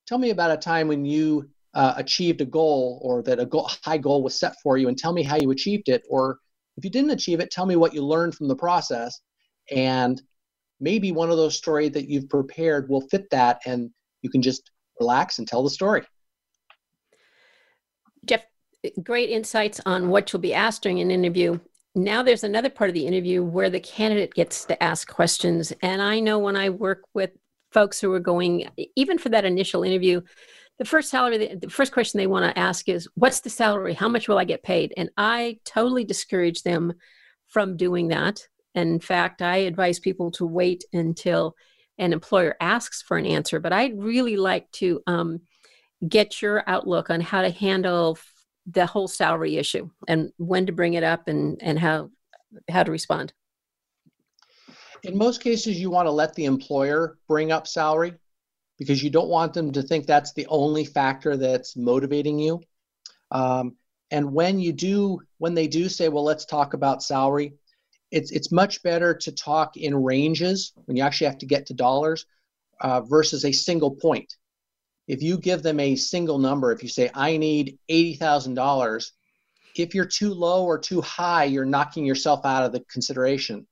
tell 0.05 0.17
me 0.17 0.29
about 0.29 0.51
a 0.51 0.57
time 0.57 0.87
when 0.87 1.05
you 1.05 1.49
uh, 1.73 1.93
achieved 1.97 2.41
a 2.41 2.45
goal 2.45 2.99
or 3.03 3.23
that 3.23 3.39
a 3.39 3.45
goal, 3.45 3.69
high 3.83 3.97
goal 3.97 4.21
was 4.23 4.35
set 4.35 4.55
for 4.61 4.77
you 4.77 4.87
and 4.87 4.97
tell 4.97 5.13
me 5.13 5.23
how 5.23 5.37
you 5.37 5.51
achieved 5.51 5.89
it. 5.89 6.03
Or 6.09 6.39
if 6.77 6.83
you 6.83 6.91
didn't 6.91 7.11
achieve 7.11 7.39
it, 7.39 7.51
tell 7.51 7.65
me 7.65 7.75
what 7.75 7.93
you 7.93 8.03
learned 8.03 8.35
from 8.35 8.47
the 8.47 8.55
process. 8.55 9.19
And 9.71 10.21
maybe 10.79 11.11
one 11.11 11.31
of 11.31 11.37
those 11.37 11.55
stories 11.55 11.91
that 11.91 12.09
you've 12.09 12.29
prepared 12.29 12.89
will 12.89 13.01
fit 13.01 13.29
that 13.31 13.61
and 13.65 13.89
you 14.21 14.29
can 14.29 14.41
just 14.41 14.71
relax 14.99 15.39
and 15.39 15.47
tell 15.47 15.63
the 15.63 15.69
story. 15.69 16.03
Jeff, 18.25 18.41
great 19.03 19.29
insights 19.29 19.79
on 19.85 20.09
what 20.09 20.31
you'll 20.31 20.41
be 20.41 20.53
asked 20.53 20.83
during 20.83 20.99
an 20.99 21.11
interview. 21.11 21.59
Now 21.95 22.23
there's 22.23 22.43
another 22.43 22.69
part 22.69 22.89
of 22.89 22.93
the 22.93 23.05
interview 23.05 23.43
where 23.43 23.69
the 23.69 23.79
candidate 23.79 24.33
gets 24.33 24.65
to 24.65 24.81
ask 24.81 25.07
questions. 25.07 25.71
And 25.81 26.01
I 26.01 26.19
know 26.19 26.39
when 26.39 26.55
I 26.55 26.69
work 26.69 27.03
with 27.13 27.31
folks 27.71 27.99
who 27.99 28.11
are 28.13 28.19
going, 28.19 28.69
even 28.95 29.17
for 29.17 29.29
that 29.29 29.45
initial 29.45 29.83
interview, 29.83 30.21
the 30.79 30.85
first 30.85 31.09
salary, 31.09 31.55
the 31.55 31.69
first 31.69 31.91
question 31.91 32.17
they 32.17 32.27
want 32.27 32.45
to 32.45 32.59
ask 32.59 32.89
is, 32.89 33.07
What's 33.15 33.41
the 33.41 33.49
salary? 33.49 33.93
How 33.93 34.09
much 34.09 34.27
will 34.27 34.39
I 34.39 34.43
get 34.43 34.63
paid? 34.63 34.93
And 34.97 35.09
I 35.17 35.59
totally 35.65 36.03
discourage 36.03 36.63
them 36.63 36.93
from 37.47 37.77
doing 37.77 38.07
that 38.07 38.47
And 38.75 38.89
in 38.89 38.99
fact, 38.99 39.41
I 39.41 39.57
advise 39.57 39.99
people 39.99 40.31
to 40.31 40.45
wait 40.45 40.83
until 40.93 41.55
an 41.99 42.11
employer 42.11 42.55
asks 42.59 43.03
for 43.03 43.17
an 43.17 43.25
answer. 43.25 43.59
But 43.59 43.73
I'd 43.73 44.01
really 44.01 44.35
like 44.35 44.71
to 44.73 45.01
um, 45.05 45.41
get 46.07 46.41
your 46.41 46.63
outlook 46.67 47.09
on 47.09 47.21
how 47.21 47.43
to 47.43 47.51
handle 47.51 48.17
the 48.65 48.85
whole 48.85 49.07
salary 49.07 49.57
issue 49.57 49.89
and 50.07 50.31
when 50.37 50.65
to 50.65 50.71
bring 50.71 50.93
it 50.93 51.03
up 51.03 51.27
and, 51.27 51.61
and 51.61 51.79
how 51.79 52.09
how 52.69 52.83
to 52.83 52.91
respond. 52.91 53.33
In 55.03 55.17
most 55.17 55.41
cases, 55.41 55.79
you 55.79 55.89
want 55.89 56.05
to 56.05 56.11
let 56.11 56.33
the 56.35 56.45
employer 56.45 57.17
bring 57.27 57.51
up 57.51 57.67
salary 57.67 58.13
because 58.77 59.03
you 59.03 59.09
don't 59.09 59.27
want 59.27 59.53
them 59.53 59.71
to 59.71 59.81
think 59.81 60.05
that's 60.05 60.33
the 60.33 60.47
only 60.47 60.85
factor 60.85 61.35
that's 61.35 61.75
motivating 61.75 62.39
you. 62.39 62.61
Um, 63.31 63.75
and 64.11 64.31
when 64.31 64.59
you 64.59 64.71
do, 64.71 65.19
when 65.39 65.55
they 65.55 65.67
do 65.67 65.89
say, 65.89 66.07
"Well, 66.07 66.23
let's 66.23 66.45
talk 66.45 66.73
about 66.73 67.03
salary," 67.03 67.53
it's 68.11 68.31
it's 68.31 68.51
much 68.51 68.83
better 68.83 69.13
to 69.15 69.31
talk 69.31 69.75
in 69.75 69.95
ranges 69.95 70.71
when 70.85 70.95
you 70.95 71.03
actually 71.03 71.27
have 71.27 71.39
to 71.39 71.47
get 71.47 71.65
to 71.65 71.73
dollars 71.73 72.25
uh, 72.79 73.01
versus 73.01 73.43
a 73.43 73.51
single 73.51 73.91
point. 73.91 74.37
If 75.07 75.21
you 75.21 75.37
give 75.37 75.63
them 75.63 75.79
a 75.79 75.95
single 75.95 76.39
number, 76.39 76.71
if 76.71 76.81
you 76.81 76.89
say 76.89 77.09
I 77.13 77.37
need 77.37 77.77
eighty 77.89 78.15
thousand 78.15 78.53
dollars, 78.53 79.11
if 79.75 79.93
you're 79.93 80.05
too 80.05 80.33
low 80.33 80.65
or 80.65 80.77
too 80.77 81.01
high, 81.01 81.45
you're 81.45 81.65
knocking 81.65 82.05
yourself 82.05 82.45
out 82.45 82.63
of 82.63 82.71
the 82.71 82.79
consideration. 82.81 83.67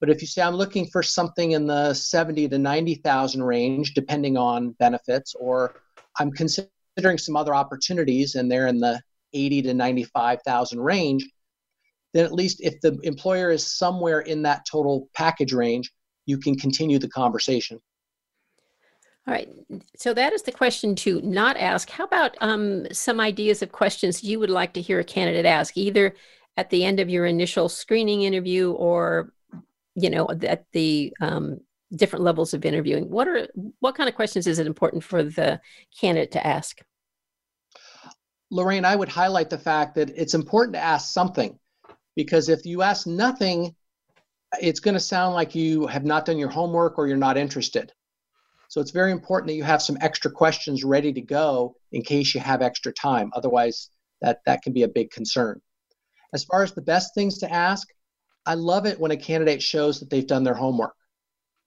But 0.00 0.10
if 0.10 0.20
you 0.20 0.26
say 0.26 0.42
I'm 0.42 0.54
looking 0.54 0.86
for 0.86 1.02
something 1.02 1.52
in 1.52 1.66
the 1.66 1.92
seventy 1.92 2.48
to 2.48 2.58
ninety 2.58 2.94
thousand 2.94 3.42
range, 3.42 3.94
depending 3.94 4.36
on 4.36 4.70
benefits, 4.78 5.34
or 5.34 5.74
I'm 6.18 6.30
considering 6.32 7.18
some 7.18 7.36
other 7.36 7.54
opportunities 7.54 8.34
and 8.34 8.50
they're 8.50 8.68
in 8.68 8.80
the 8.80 9.00
eighty 9.34 9.60
to 9.62 9.74
ninety-five 9.74 10.40
thousand 10.42 10.80
range, 10.80 11.28
then 12.14 12.24
at 12.24 12.32
least 12.32 12.60
if 12.62 12.80
the 12.80 12.98
employer 13.02 13.50
is 13.50 13.76
somewhere 13.76 14.20
in 14.20 14.42
that 14.42 14.64
total 14.64 15.08
package 15.14 15.52
range, 15.52 15.92
you 16.24 16.38
can 16.38 16.56
continue 16.56 16.98
the 16.98 17.08
conversation. 17.08 17.80
All 19.28 19.34
right. 19.34 19.48
So 19.94 20.14
that 20.14 20.32
is 20.32 20.42
the 20.42 20.52
question 20.52 20.94
to 20.96 21.20
not 21.20 21.58
ask. 21.58 21.90
How 21.90 22.04
about 22.04 22.34
um, 22.40 22.86
some 22.92 23.20
ideas 23.20 23.60
of 23.60 23.72
questions 23.72 24.24
you 24.24 24.40
would 24.40 24.48
like 24.48 24.72
to 24.72 24.80
hear 24.80 25.00
a 25.00 25.04
candidate 25.04 25.44
ask, 25.44 25.76
either 25.76 26.14
at 26.56 26.70
the 26.70 26.82
end 26.82 26.98
of 26.98 27.10
your 27.10 27.26
initial 27.26 27.68
screening 27.68 28.22
interview 28.22 28.70
or, 28.70 29.34
you 29.94 30.08
know, 30.08 30.28
at 30.30 30.64
the 30.72 31.12
um, 31.20 31.60
different 31.94 32.24
levels 32.24 32.54
of 32.54 32.64
interviewing? 32.64 33.10
What 33.10 33.28
are 33.28 33.46
what 33.80 33.94
kind 33.94 34.08
of 34.08 34.14
questions 34.14 34.46
is 34.46 34.58
it 34.58 34.66
important 34.66 35.04
for 35.04 35.22
the 35.22 35.60
candidate 36.00 36.32
to 36.32 36.46
ask? 36.46 36.80
Lorraine, 38.50 38.86
I 38.86 38.96
would 38.96 39.10
highlight 39.10 39.50
the 39.50 39.58
fact 39.58 39.94
that 39.96 40.08
it's 40.16 40.32
important 40.32 40.72
to 40.72 40.82
ask 40.82 41.12
something 41.12 41.58
because 42.16 42.48
if 42.48 42.64
you 42.64 42.80
ask 42.80 43.06
nothing, 43.06 43.74
it's 44.62 44.80
going 44.80 44.94
to 44.94 45.00
sound 45.00 45.34
like 45.34 45.54
you 45.54 45.86
have 45.86 46.06
not 46.06 46.24
done 46.24 46.38
your 46.38 46.48
homework 46.48 46.96
or 46.96 47.06
you're 47.06 47.18
not 47.18 47.36
interested. 47.36 47.92
So 48.68 48.82
it's 48.82 48.90
very 48.90 49.12
important 49.12 49.48
that 49.48 49.54
you 49.54 49.64
have 49.64 49.82
some 49.82 49.96
extra 50.02 50.30
questions 50.30 50.84
ready 50.84 51.12
to 51.14 51.22
go 51.22 51.74
in 51.92 52.02
case 52.02 52.34
you 52.34 52.40
have 52.40 52.60
extra 52.60 52.92
time. 52.92 53.30
Otherwise, 53.34 53.88
that, 54.20 54.40
that 54.44 54.62
can 54.62 54.74
be 54.74 54.82
a 54.82 54.88
big 54.88 55.10
concern. 55.10 55.60
As 56.34 56.44
far 56.44 56.62
as 56.62 56.72
the 56.72 56.82
best 56.82 57.14
things 57.14 57.38
to 57.38 57.50
ask, 57.50 57.88
I 58.44 58.54
love 58.54 58.84
it 58.84 59.00
when 59.00 59.10
a 59.10 59.16
candidate 59.16 59.62
shows 59.62 59.98
that 60.00 60.10
they've 60.10 60.26
done 60.26 60.44
their 60.44 60.54
homework. 60.54 60.94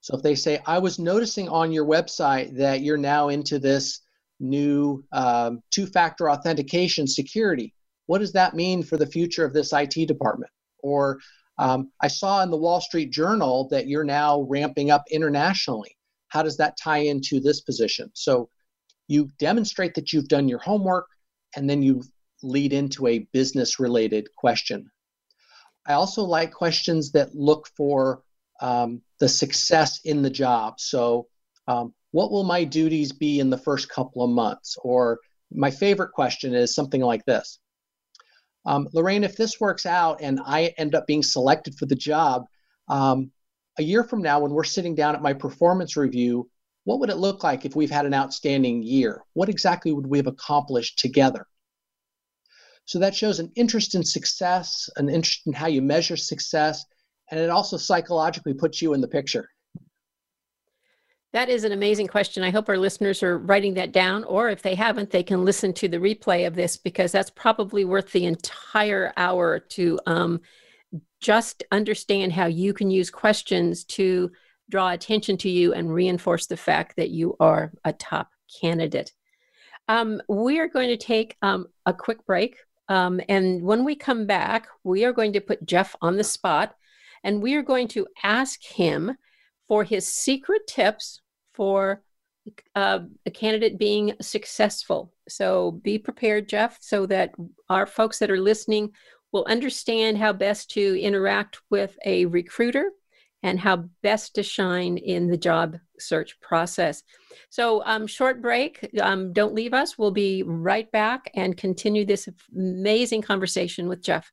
So 0.02 0.16
if 0.16 0.24
they 0.24 0.36
say, 0.36 0.60
I 0.66 0.78
was 0.78 1.00
noticing 1.00 1.50
on 1.50 1.72
your 1.72 1.86
website 1.86 2.56
that 2.58 2.82
you're 2.82 2.98
now 2.98 3.30
into 3.30 3.58
this 3.58 4.02
new 4.40 5.04
um, 5.12 5.62
two 5.72 5.88
factor 5.88 6.30
authentication 6.30 7.08
security, 7.08 7.74
what 8.06 8.20
does 8.20 8.34
that 8.34 8.56
mean 8.56 8.84
for 8.84 8.98
the 8.98 9.06
future 9.06 9.46
of 9.46 9.54
this 9.54 9.74
IT 9.74 10.08
department? 10.08 10.52
Or 10.80 11.20
um, 11.58 11.92
I 12.02 12.08
saw 12.08 12.44
in 12.44 12.52
the 12.52 12.58
Wall 12.58 12.82
Street 12.82 13.12
Journal 13.12 13.68
that 13.70 13.88
you're 13.88 14.04
now 14.04 14.42
ramping 14.50 14.92
up 14.92 15.04
internationally. 15.12 15.96
How 16.32 16.44
does 16.44 16.58
that 16.58 16.78
tie 16.78 17.00
into 17.00 17.40
this 17.40 17.62
position? 17.62 18.10
So 18.14 18.50
you 19.08 19.30
demonstrate 19.40 19.94
that 19.96 20.12
you've 20.12 20.28
done 20.28 20.48
your 20.48 20.60
homework 20.60 21.08
and 21.56 21.70
then 21.70 21.82
you 21.82 22.04
lead 22.44 22.74
into 22.74 23.08
a 23.08 23.28
business 23.34 23.80
related 23.80 24.28
question. 24.38 24.90
I 25.86 25.94
also 25.94 26.24
like 26.24 26.52
questions 26.54 27.12
that 27.12 27.36
look 27.36 27.68
for 27.76 28.24
um, 28.62 29.02
the 29.20 29.28
success 29.28 30.00
in 30.06 30.22
the 30.22 30.30
job. 30.30 30.80
So, 30.80 31.28
um, 31.68 31.94
what 32.12 32.32
will 32.32 32.44
my 32.44 32.64
duties 32.64 33.12
be 33.12 33.40
in 33.40 33.50
the 33.50 33.58
first 33.58 33.90
couple 33.90 34.24
of 34.24 34.30
months? 34.30 34.78
Or 34.84 35.20
my 35.52 35.72
favorite 35.72 36.12
question 36.12 36.54
is 36.54 36.76
something 36.76 37.02
like 37.02 37.26
this 37.26 37.60
um, 38.66 38.88
Lorraine, 38.94 39.24
if 39.24 39.36
this 39.36 39.60
works 39.60 39.86
out 39.86 40.22
and 40.22 40.40
I 40.46 40.74
end 40.78 40.96
up 40.96 41.08
being 41.08 41.24
selected 41.24 41.76
for 41.76 41.86
the 41.86 41.96
job, 41.96 42.46
um, 42.88 43.32
a 43.82 43.84
year 43.84 44.04
from 44.04 44.22
now, 44.22 44.40
when 44.40 44.52
we're 44.52 44.64
sitting 44.64 44.96
down 44.96 45.16
at 45.16 45.22
my 45.22 45.34
performance 45.34 45.98
review, 45.98 46.50
what 46.84 47.00
would 47.00 47.10
it 47.10 47.18
look 47.18 47.44
like 47.44 47.66
if 47.66 47.76
we've 47.76 47.92
had 47.92 48.06
an 48.06 48.14
outstanding 48.14 48.82
year? 48.82 49.24
What 49.34 49.50
exactly 49.50 49.92
would 49.92 50.08
we 50.08 50.18
have 50.20 50.28
accomplished 50.28 51.00
together? 51.00 51.46
So 52.86 53.00
that 53.00 53.16
shows 53.16 53.40
an 53.40 53.52
interest 53.56 53.96
in 53.96 54.04
success, 54.04 54.90
an 54.98 55.10
interest 55.10 55.48
in 55.48 55.54
how 55.54 55.68
you 55.68 55.82
measure 55.82 56.18
success, 56.18 56.86
and 57.30 57.40
it 57.40 57.50
also 57.50 57.78
psychologically 57.78 58.54
puts 58.54 58.82
you 58.82 58.94
in 58.94 59.02
the 59.02 59.08
picture. 59.08 59.50
That 61.34 61.50
is 61.50 61.64
an 61.64 61.72
amazing 61.72 62.08
question. 62.08 62.44
I 62.44 62.50
hope 62.50 62.68
our 62.68 62.78
listeners 62.78 63.24
are 63.24 63.38
writing 63.38 63.74
that 63.76 63.94
down, 63.94 64.26
or 64.26 64.50
if 64.50 64.62
they 64.62 64.76
haven't, 64.76 65.12
they 65.12 65.24
can 65.24 65.46
listen 65.46 65.74
to 65.74 65.88
the 65.88 65.98
replay 65.98 66.46
of 66.46 66.56
this 66.56 66.76
because 66.76 67.12
that's 67.12 67.30
probably 67.30 67.86
worth 67.86 68.12
the 68.12 68.26
entire 68.26 69.14
hour 69.16 69.60
to 69.60 70.00
um, 70.06 70.42
just 71.22 71.64
understand 71.72 72.34
how 72.34 72.48
you 72.48 72.74
can 72.74 72.90
use 72.90 73.10
questions 73.10 73.84
to 73.86 74.32
draw 74.70 74.92
attention 74.92 75.38
to 75.38 75.50
you 75.50 75.74
and 75.74 75.94
reinforce 75.94 76.48
the 76.48 76.58
fact 76.58 76.96
that 76.98 77.10
you 77.10 77.36
are 77.40 77.72
a 77.86 77.94
top 77.94 78.30
candidate. 78.60 79.14
Um, 79.88 80.22
we 80.28 80.60
are 80.60 80.68
going 80.68 80.90
to 80.90 80.98
take 80.98 81.38
um, 81.42 81.68
a 81.86 81.94
quick 81.94 82.26
break. 82.26 82.58
Um, 82.90 83.22
and 83.30 83.62
when 83.62 83.86
we 83.86 83.96
come 83.96 84.26
back, 84.26 84.68
we 84.84 85.06
are 85.06 85.14
going 85.14 85.34
to 85.34 85.42
put 85.42 85.66
Jeff 85.66 85.96
on 86.02 86.18
the 86.18 86.24
spot 86.24 86.76
and 87.24 87.42
we 87.42 87.56
are 87.56 87.62
going 87.62 87.88
to 87.90 88.08
ask 88.24 88.64
him 88.64 89.16
for 89.68 89.84
his 89.84 90.08
secret 90.08 90.66
tips 90.68 91.22
for 91.54 92.02
uh, 92.76 93.00
a 93.26 93.32
candidate 93.32 93.78
being 93.78 94.14
successful. 94.22 95.14
So 95.30 95.72
be 95.72 96.00
prepared, 96.00 96.50
Jeff, 96.50 96.78
so 96.82 97.06
that 97.06 97.34
our 97.70 97.86
folks 97.86 98.20
that 98.20 98.32
are 98.32 98.40
listening 98.40 98.92
will 99.32 99.46
understand 99.46 100.18
how 100.18 100.34
best 100.34 100.72
to 100.72 101.02
interact 101.02 101.60
with 101.70 101.98
a 102.06 102.26
recruiter 102.26 102.92
and 103.44 103.60
how 103.60 103.78
best 104.04 104.36
to 104.36 104.44
shine 104.44 104.98
in 104.98 105.28
the 105.28 105.38
job 105.38 105.78
search 106.00 106.40
process. 106.42 107.04
So, 107.50 107.84
um, 107.86 108.08
short 108.08 108.42
break. 108.42 108.88
Um, 109.02 109.34
don't 109.34 109.56
leave 109.56 109.74
us. 109.74 109.98
We'll 109.98 110.12
be 110.12 110.44
right 110.44 110.92
back 110.92 111.32
and 111.34 111.58
continue 111.58 112.06
this 112.06 112.30
amazing 112.56 113.24
conversation 113.24 113.88
with 113.88 114.02
Jeff. 114.02 114.32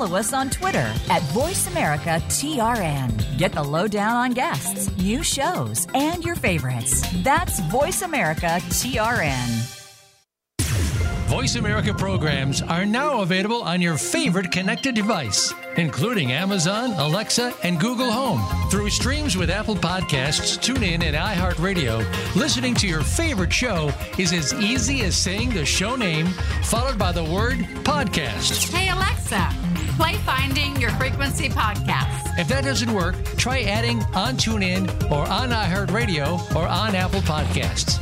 Follow 0.00 0.16
us 0.16 0.32
on 0.32 0.48
Twitter 0.48 0.90
at 1.10 1.20
VoiceAmericaTRN. 1.34 3.36
Get 3.36 3.52
the 3.52 3.62
lowdown 3.62 4.16
on 4.16 4.30
guests, 4.30 4.88
new 4.96 5.22
shows, 5.22 5.86
and 5.94 6.24
your 6.24 6.36
favorites. 6.36 7.04
That's 7.22 7.60
VoiceAmericaTRN. 7.60 9.80
Voice 11.30 11.54
America 11.54 11.94
programs 11.94 12.60
are 12.60 12.84
now 12.84 13.20
available 13.20 13.62
on 13.62 13.80
your 13.80 13.96
favorite 13.96 14.50
connected 14.50 14.96
device, 14.96 15.54
including 15.76 16.32
Amazon, 16.32 16.90
Alexa, 16.94 17.54
and 17.62 17.78
Google 17.78 18.10
Home. 18.10 18.42
Through 18.68 18.90
streams 18.90 19.36
with 19.36 19.48
Apple 19.48 19.76
Podcasts, 19.76 20.58
TuneIn, 20.58 21.04
and 21.04 21.14
iHeartRadio, 21.14 22.04
listening 22.34 22.74
to 22.74 22.88
your 22.88 23.02
favorite 23.02 23.52
show 23.52 23.92
is 24.18 24.32
as 24.32 24.52
easy 24.54 25.02
as 25.02 25.14
saying 25.14 25.50
the 25.50 25.64
show 25.64 25.94
name 25.94 26.26
followed 26.64 26.98
by 26.98 27.12
the 27.12 27.22
word 27.22 27.58
podcast. 27.84 28.74
Hey, 28.74 28.88
Alexa, 28.88 29.50
play 30.00 30.16
Finding 30.24 30.80
Your 30.80 30.90
Frequency 30.92 31.50
podcast. 31.50 32.38
If 32.38 32.48
that 32.48 32.64
doesn't 32.64 32.90
work, 32.90 33.16
try 33.36 33.60
adding 33.64 33.98
on 34.14 34.34
TuneIn 34.34 34.88
or 35.10 35.28
on 35.28 35.50
iHeartRadio 35.50 36.56
or 36.56 36.66
on 36.66 36.94
Apple 36.94 37.20
Podcasts. 37.20 37.98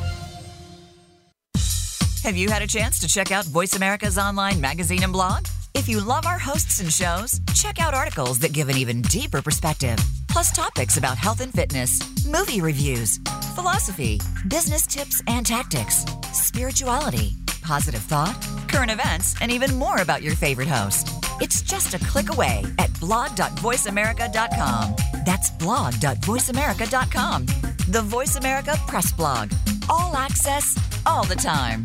Have 2.23 2.37
you 2.37 2.51
had 2.51 2.63
a 2.63 2.69
chance 2.69 3.01
to 3.01 3.09
check 3.09 3.33
out 3.33 3.47
Voice 3.47 3.75
America's 3.75 4.17
online 4.17 4.61
magazine 4.61 5.03
and 5.03 5.13
blog? 5.13 5.47
If 5.75 5.89
you 5.89 6.01
love 6.01 6.25
our 6.25 6.39
hosts 6.39 6.79
and 6.79 6.93
shows, 6.93 7.41
check 7.55 7.81
out 7.81 7.95
articles 7.95 8.39
that 8.41 8.53
give 8.53 8.69
an 8.69 8.77
even 8.77 9.03
deeper 9.03 9.43
perspective, 9.43 9.99
plus 10.29 10.53
topics 10.53 10.99
about 10.99 11.19
health 11.19 11.41
and 11.41 11.53
fitness, 11.53 11.99
movie 12.27 12.61
reviews, 12.61 13.19
philosophy, 13.57 14.21
business 14.47 14.87
tips 14.87 15.21
and 15.27 15.45
tactics, 15.45 16.05
spirituality, 16.33 17.33
positive 17.63 18.03
thought, 18.03 18.37
current 18.69 18.93
events, 18.93 19.35
and 19.41 19.51
even 19.51 19.75
more 19.75 20.01
about 20.01 20.23
your 20.23 20.37
favorite 20.37 20.69
host. 20.69 21.28
It's 21.41 21.63
just 21.63 21.95
a 21.95 21.99
click 21.99 22.33
away 22.33 22.65
at 22.79 22.99
blog.voiceamerica.com. 23.01 24.97
That's 25.25 25.51
blog.voiceamerica.com. 25.51 27.47
The 27.89 28.03
Voice 28.03 28.37
America 28.37 28.77
Press 28.87 29.13
Blog. 29.13 29.53
All 29.89 30.15
access, 30.17 30.77
all 31.07 31.25
the 31.25 31.37
time. 31.37 31.85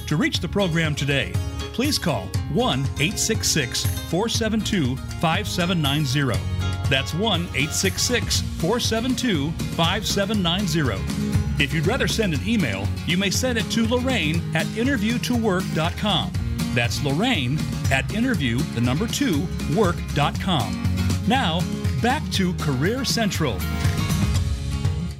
To 0.11 0.17
reach 0.17 0.41
the 0.41 0.47
program 0.49 0.93
today, 0.93 1.31
please 1.71 1.97
call 1.97 2.23
1 2.51 2.79
866 2.81 3.85
472 4.09 4.97
5790. 5.21 6.37
That's 6.89 7.13
1 7.13 7.43
866 7.43 8.41
472 8.41 9.51
5790. 9.51 11.63
If 11.63 11.73
you'd 11.73 11.87
rather 11.87 12.09
send 12.09 12.33
an 12.33 12.41
email, 12.45 12.85
you 13.05 13.17
may 13.17 13.29
send 13.29 13.57
it 13.57 13.71
to 13.71 13.87
Lorraine 13.87 14.41
at 14.53 14.65
interview2work.com. 14.75 16.33
That's 16.75 17.01
Lorraine 17.05 17.57
at 17.89 18.13
interview, 18.13 18.57
the 18.75 18.81
number 18.81 19.07
two, 19.07 19.47
work.com. 19.77 20.83
Now, 21.25 21.61
back 22.01 22.21
to 22.31 22.53
Career 22.55 23.05
Central. 23.05 23.55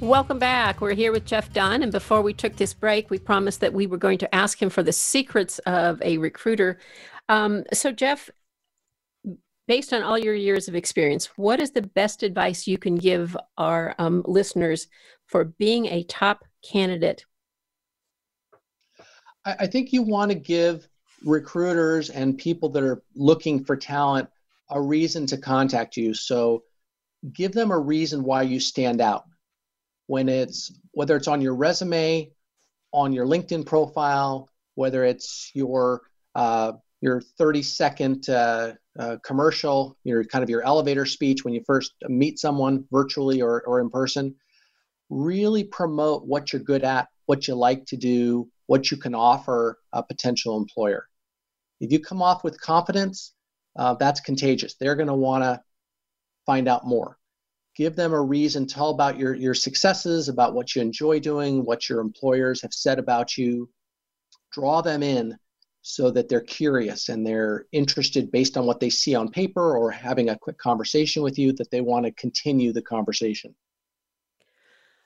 Welcome 0.02 0.40
back. 0.40 0.80
We're 0.80 0.94
here 0.94 1.12
with 1.12 1.24
Jeff 1.24 1.52
Dunn. 1.52 1.84
And 1.84 1.92
before 1.92 2.22
we 2.22 2.34
took 2.34 2.56
this 2.56 2.74
break, 2.74 3.08
we 3.08 3.20
promised 3.20 3.60
that 3.60 3.72
we 3.72 3.86
were 3.86 3.96
going 3.96 4.18
to 4.18 4.34
ask 4.34 4.60
him 4.60 4.68
for 4.68 4.82
the 4.82 4.90
secrets 4.90 5.60
of 5.60 6.02
a 6.02 6.18
recruiter. 6.18 6.80
Um, 7.28 7.62
so, 7.72 7.92
Jeff, 7.92 8.28
based 9.68 9.92
on 9.92 10.02
all 10.02 10.18
your 10.18 10.34
years 10.34 10.66
of 10.66 10.74
experience, 10.74 11.26
what 11.36 11.60
is 11.60 11.70
the 11.70 11.82
best 11.82 12.24
advice 12.24 12.66
you 12.66 12.78
can 12.78 12.96
give 12.96 13.36
our 13.56 13.94
um, 14.00 14.24
listeners 14.26 14.88
for 15.28 15.44
being 15.44 15.86
a 15.86 16.02
top 16.02 16.44
candidate? 16.68 17.24
I, 19.44 19.54
I 19.60 19.66
think 19.68 19.92
you 19.92 20.02
want 20.02 20.32
to 20.32 20.36
give 20.36 20.88
recruiters 21.24 22.10
and 22.10 22.36
people 22.36 22.70
that 22.70 22.82
are 22.82 23.04
looking 23.14 23.62
for 23.62 23.76
talent 23.76 24.28
a 24.68 24.82
reason 24.82 25.26
to 25.26 25.38
contact 25.38 25.96
you. 25.96 26.12
So, 26.12 26.64
give 27.32 27.52
them 27.52 27.70
a 27.70 27.78
reason 27.78 28.24
why 28.24 28.42
you 28.42 28.58
stand 28.58 29.00
out. 29.00 29.26
When 30.06 30.28
it's 30.28 30.72
whether 30.92 31.16
it's 31.16 31.28
on 31.28 31.40
your 31.40 31.54
resume, 31.54 32.30
on 32.92 33.12
your 33.12 33.26
LinkedIn 33.26 33.66
profile, 33.66 34.48
whether 34.74 35.04
it's 35.04 35.50
your 35.54 36.02
uh, 36.34 36.72
your 37.00 37.20
30 37.20 37.62
second 37.62 38.28
uh, 38.28 38.72
uh, 38.98 39.16
commercial, 39.24 39.98
your 40.04 40.24
kind 40.24 40.42
of 40.42 40.50
your 40.50 40.62
elevator 40.62 41.04
speech 41.04 41.44
when 41.44 41.52
you 41.52 41.62
first 41.66 41.92
meet 42.08 42.38
someone 42.38 42.84
virtually 42.90 43.42
or, 43.42 43.62
or 43.66 43.80
in 43.80 43.90
person, 43.90 44.34
really 45.10 45.64
promote 45.64 46.24
what 46.24 46.52
you're 46.52 46.62
good 46.62 46.84
at, 46.84 47.08
what 47.26 47.48
you 47.48 47.54
like 47.54 47.84
to 47.86 47.96
do, 47.96 48.48
what 48.66 48.90
you 48.90 48.96
can 48.96 49.14
offer 49.14 49.78
a 49.92 50.02
potential 50.02 50.56
employer. 50.56 51.06
If 51.80 51.90
you 51.90 51.98
come 51.98 52.22
off 52.22 52.44
with 52.44 52.60
confidence, 52.60 53.34
uh, 53.76 53.94
that's 53.94 54.20
contagious. 54.20 54.74
They're 54.74 54.94
going 54.94 55.08
to 55.08 55.14
want 55.14 55.42
to 55.42 55.60
find 56.46 56.68
out 56.68 56.86
more. 56.86 57.18
Give 57.74 57.96
them 57.96 58.12
a 58.12 58.20
reason, 58.20 58.66
tell 58.66 58.90
about 58.90 59.18
your, 59.18 59.34
your 59.34 59.54
successes, 59.54 60.28
about 60.28 60.54
what 60.54 60.74
you 60.74 60.82
enjoy 60.82 61.20
doing, 61.20 61.64
what 61.64 61.88
your 61.88 62.00
employers 62.00 62.60
have 62.62 62.74
said 62.74 62.98
about 62.98 63.38
you. 63.38 63.70
Draw 64.52 64.82
them 64.82 65.02
in 65.02 65.38
so 65.80 66.10
that 66.10 66.28
they're 66.28 66.40
curious 66.40 67.08
and 67.08 67.26
they're 67.26 67.66
interested 67.72 68.30
based 68.30 68.56
on 68.56 68.66
what 68.66 68.78
they 68.78 68.90
see 68.90 69.14
on 69.14 69.28
paper 69.28 69.76
or 69.76 69.90
having 69.90 70.28
a 70.28 70.38
quick 70.38 70.58
conversation 70.58 71.22
with 71.22 71.38
you 71.38 71.52
that 71.54 71.70
they 71.70 71.80
want 71.80 72.04
to 72.04 72.12
continue 72.12 72.72
the 72.72 72.82
conversation. 72.82 73.54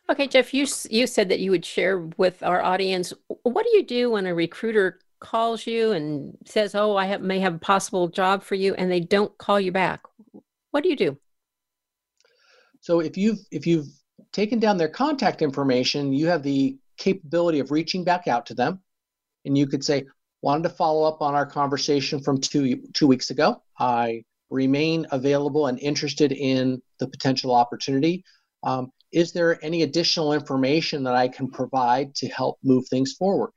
Okay, 0.09 0.29
Jeff, 0.29 0.55
you 0.55 0.67
you 0.89 1.07
said 1.07 1.29
that 1.31 1.41
you 1.41 1.51
would 1.51 1.65
share 1.65 1.99
with 2.17 2.43
our 2.43 2.63
audience. 2.63 3.13
What 3.43 3.65
do 3.65 3.77
you 3.77 3.85
do 3.85 4.11
when 4.11 4.27
a 4.27 4.35
recruiter 4.35 5.01
calls 5.19 5.67
you 5.67 5.93
and 5.93 6.37
says, 6.45 6.77
"Oh, 6.77 6.97
I 6.97 7.07
have, 7.07 7.23
may 7.23 7.41
have 7.41 7.57
a 7.57 7.59
possible 7.59 8.07
job 8.07 8.45
for 8.45 8.55
you," 8.55 8.75
and 8.75 8.91
they 8.91 9.01
don't 9.01 9.37
call 9.39 9.59
you 9.59 9.73
back? 9.73 10.03
What 10.71 10.85
do 10.85 10.91
you 10.91 10.97
do? 10.97 11.19
So 12.87 13.01
if 13.01 13.17
you've 13.17 13.41
if 13.51 13.67
you've 13.67 13.89
taken 14.31 14.61
down 14.61 14.77
their 14.77 14.89
contact 14.89 15.43
information, 15.43 16.13
you 16.13 16.29
have 16.29 16.45
the 16.45 16.79
capability 16.99 17.59
of 17.59 17.73
reaching 17.73 18.05
back 18.05 18.29
out 18.29 18.47
to 18.47 18.55
them, 18.55 18.81
and 19.45 19.59
you 19.59 19.67
could 19.67 19.83
say, 19.83 20.05
"Wanted 20.41 20.69
to 20.69 20.77
follow 20.77 21.03
up 21.03 21.21
on 21.21 21.35
our 21.35 21.47
conversation 21.47 22.21
from 22.21 22.41
two 22.41 22.87
two 22.95 23.09
weeks 23.09 23.31
ago. 23.31 23.61
I 23.77 24.23
remain 24.51 25.05
available 25.11 25.67
and 25.67 25.81
interested 25.81 26.31
in 26.31 26.81
the 27.01 27.09
potential 27.09 27.53
opportunity. 27.53 28.23
Um, 28.63 28.93
is 29.11 29.33
there 29.33 29.59
any 29.65 29.83
additional 29.83 30.33
information 30.33 31.03
that 31.03 31.17
I 31.17 31.27
can 31.27 31.51
provide 31.51 32.15
to 32.21 32.29
help 32.29 32.61
move 32.63 32.87
things 32.87 33.15
forward?" 33.15 33.51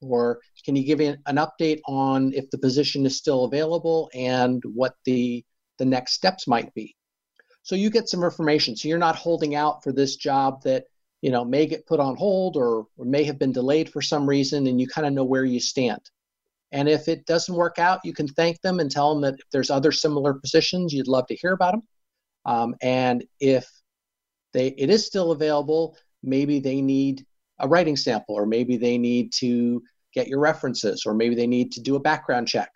Or 0.00 0.40
can 0.64 0.74
you 0.74 0.84
give 0.84 1.00
an 1.00 1.36
update 1.36 1.80
on 1.86 2.32
if 2.32 2.48
the 2.48 2.56
position 2.56 3.04
is 3.04 3.18
still 3.18 3.44
available 3.44 4.10
and 4.14 4.62
what 4.64 4.94
the 5.04 5.44
the 5.76 5.84
next 5.84 6.14
steps 6.14 6.46
might 6.48 6.72
be? 6.72 6.96
So 7.64 7.74
you 7.74 7.90
get 7.90 8.10
some 8.10 8.22
information. 8.22 8.76
So 8.76 8.88
you're 8.88 8.98
not 8.98 9.16
holding 9.16 9.54
out 9.54 9.82
for 9.82 9.90
this 9.90 10.16
job 10.16 10.62
that 10.62 10.84
you 11.22 11.30
know 11.30 11.44
may 11.44 11.66
get 11.66 11.86
put 11.86 11.98
on 11.98 12.14
hold 12.14 12.56
or, 12.56 12.86
or 12.96 13.04
may 13.06 13.24
have 13.24 13.38
been 13.38 13.52
delayed 13.52 13.90
for 13.90 14.02
some 14.02 14.28
reason, 14.28 14.66
and 14.66 14.80
you 14.80 14.86
kind 14.86 15.06
of 15.06 15.14
know 15.14 15.24
where 15.24 15.46
you 15.46 15.58
stand. 15.58 16.00
And 16.72 16.88
if 16.88 17.08
it 17.08 17.24
doesn't 17.24 17.54
work 17.54 17.78
out, 17.78 18.04
you 18.04 18.12
can 18.12 18.28
thank 18.28 18.60
them 18.60 18.80
and 18.80 18.90
tell 18.90 19.12
them 19.12 19.22
that 19.22 19.40
if 19.40 19.50
there's 19.50 19.70
other 19.70 19.92
similar 19.92 20.34
positions, 20.34 20.92
you'd 20.92 21.08
love 21.08 21.26
to 21.28 21.34
hear 21.34 21.52
about 21.52 21.72
them. 21.72 21.82
Um, 22.44 22.74
and 22.82 23.24
if 23.40 23.66
they 24.52 24.68
it 24.68 24.90
is 24.90 25.06
still 25.06 25.32
available, 25.32 25.96
maybe 26.22 26.60
they 26.60 26.82
need 26.82 27.24
a 27.60 27.66
writing 27.66 27.96
sample, 27.96 28.34
or 28.34 28.44
maybe 28.44 28.76
they 28.76 28.98
need 28.98 29.32
to 29.34 29.82
get 30.12 30.28
your 30.28 30.40
references, 30.40 31.06
or 31.06 31.14
maybe 31.14 31.34
they 31.34 31.46
need 31.46 31.72
to 31.72 31.80
do 31.80 31.96
a 31.96 32.00
background 32.00 32.46
check. 32.46 32.70